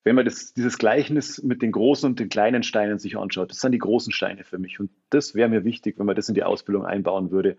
wenn 0.03 0.15
man 0.15 0.25
das, 0.25 0.53
dieses 0.53 0.77
Gleichnis 0.77 1.41
mit 1.41 1.61
den 1.61 1.71
großen 1.71 2.09
und 2.09 2.19
den 2.19 2.29
kleinen 2.29 2.63
Steinen 2.63 2.99
sich 2.99 3.17
anschaut, 3.17 3.51
das 3.51 3.59
sind 3.59 3.71
die 3.71 3.79
großen 3.79 4.11
Steine 4.11 4.43
für 4.43 4.59
mich. 4.59 4.79
Und 4.79 4.91
das 5.09 5.33
wäre 5.33 5.49
mir 5.49 5.63
wichtig, 5.63 5.97
wenn 5.97 6.05
man 6.05 6.15
das 6.15 6.27
in 6.27 6.35
die 6.35 6.43
Ausbildung 6.43 6.85
einbauen 6.85 7.31
würde. 7.31 7.57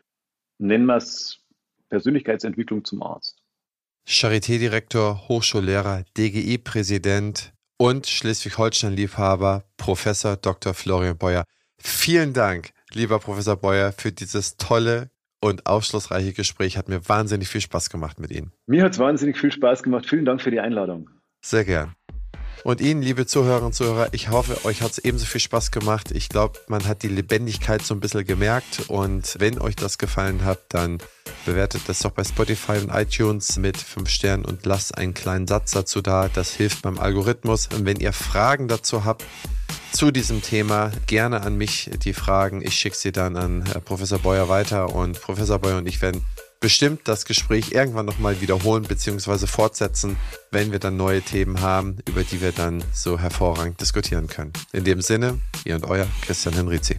Nennen 0.59 0.87
wir 0.87 0.97
es 0.97 1.41
Persönlichkeitsentwicklung 1.89 2.85
zum 2.85 3.03
Arzt. 3.03 3.37
Charité-Direktor, 4.07 5.29
Hochschullehrer, 5.29 6.05
DGI-Präsident 6.19 7.55
und 7.79 8.07
Schleswig-Holstein-Liebhaber, 8.07 9.65
Professor 9.79 10.37
Dr. 10.37 10.75
Florian 10.75 11.17
Beuer. 11.17 11.45
Vielen 11.79 12.35
Dank, 12.35 12.71
lieber 12.93 13.19
Professor 13.19 13.57
Beuer, 13.57 13.93
für 13.93 14.13
dieses 14.13 14.59
tolle 14.59 15.11
und 15.41 15.67
aufschlussreiche 15.67 16.35
Gespräch. 16.35 16.77
Hat 16.77 16.89
mir 16.89 17.09
wahnsinnig 17.09 17.49
viel 17.49 17.63
Spaß 17.63 17.89
gemacht 17.89 18.21
mit 18.21 18.31
Ihnen. 18.31 18.53
Mir 18.67 18.85
hat 18.85 18.93
es 18.93 18.99
wahnsinnig 18.99 19.39
viel 19.39 19.53
Spaß 19.53 19.83
gemacht. 19.83 20.07
Vielen 20.07 20.27
Dank 20.27 20.43
für 20.43 20.51
die 20.51 20.61
Einladung. 20.61 21.09
Sehr 21.41 21.65
gern. 21.65 21.95
Und 22.63 22.81
Ihnen, 22.81 23.03
liebe 23.03 23.27
Zuhörerinnen 23.27 23.67
und 23.67 23.75
Zuhörer, 23.75 24.09
ich 24.13 24.31
hoffe, 24.31 24.65
euch 24.65 24.81
hat 24.83 24.93
es 24.93 24.99
ebenso 24.99 25.27
viel 25.27 25.41
Spaß 25.41 25.71
gemacht. 25.71 26.11
Ich 26.13 26.29
glaube, 26.29 26.59
man 26.69 26.87
hat 26.87 27.03
die 27.03 27.09
Lebendigkeit 27.09 27.83
so 27.83 27.95
ein 27.95 28.01
bisschen 28.01 28.25
gemerkt. 28.25 28.85
Und 28.89 29.37
wenn 29.39 29.61
euch 29.61 29.77
das 29.77 29.99
gefallen 29.99 30.45
hat, 30.45 30.61
dann 30.69 30.99
bewertet 31.45 31.83
das 31.87 31.99
doch 32.01 32.13
bei 32.13 32.25
Spotify 32.25 32.79
und 32.79 32.89
iTunes 32.89 33.59
mit 33.59 33.77
5 33.77 34.09
Sternen 34.09 34.45
und 34.45 34.65
lasst 34.65 34.97
einen 34.97 35.15
kleinen 35.15 35.47
Satz 35.47 35.73
dazu 35.73 36.01
da. 36.01 36.29
Das 36.29 36.53
hilft 36.55 36.83
beim 36.83 36.99
Algorithmus. 36.99 37.69
Und 37.75 37.85
wenn 37.85 37.99
ihr 37.99 38.13
Fragen 38.13 38.69
dazu 38.69 39.05
habt, 39.05 39.25
zu 39.93 40.11
diesem 40.11 40.43
Thema 40.43 40.91
gerne 41.07 41.43
an 41.43 41.57
mich 41.57 41.89
die 42.03 42.15
Fragen. 42.15 42.63
Ich 42.63 42.75
schicke 42.75 42.97
sie 42.97 43.13
dann 43.13 43.37
an 43.37 43.63
Professor 43.85 44.19
Beuer 44.19 44.49
weiter 44.49 44.93
und 44.93 45.21
Professor 45.21 45.59
Beuer 45.61 45.79
und 45.79 45.87
ich 45.87 46.03
werden 46.03 46.25
bestimmt 46.65 47.03
das 47.05 47.27
Gespräch 47.27 47.73
irgendwann 47.73 48.07
nochmal 48.07 48.41
wiederholen 48.41 48.85
bzw. 48.85 49.47
fortsetzen, 49.47 50.17
wenn 50.51 50.73
wir 50.73 50.79
dann 50.79 50.97
neue 50.97 51.21
Themen 51.21 51.61
haben, 51.61 51.99
über 52.09 52.25
die 52.25 52.41
wir 52.41 52.53
dann 52.53 52.83
so 52.91 53.19
hervorragend 53.19 53.83
diskutieren 53.83 54.29
können. 54.29 54.55
In 54.73 54.85
dem 54.85 55.03
Sinne, 55.03 55.41
ihr 55.67 55.75
und 55.75 55.85
euer 55.85 56.07
Christian 56.23 56.55
Henrizi. 56.55 56.99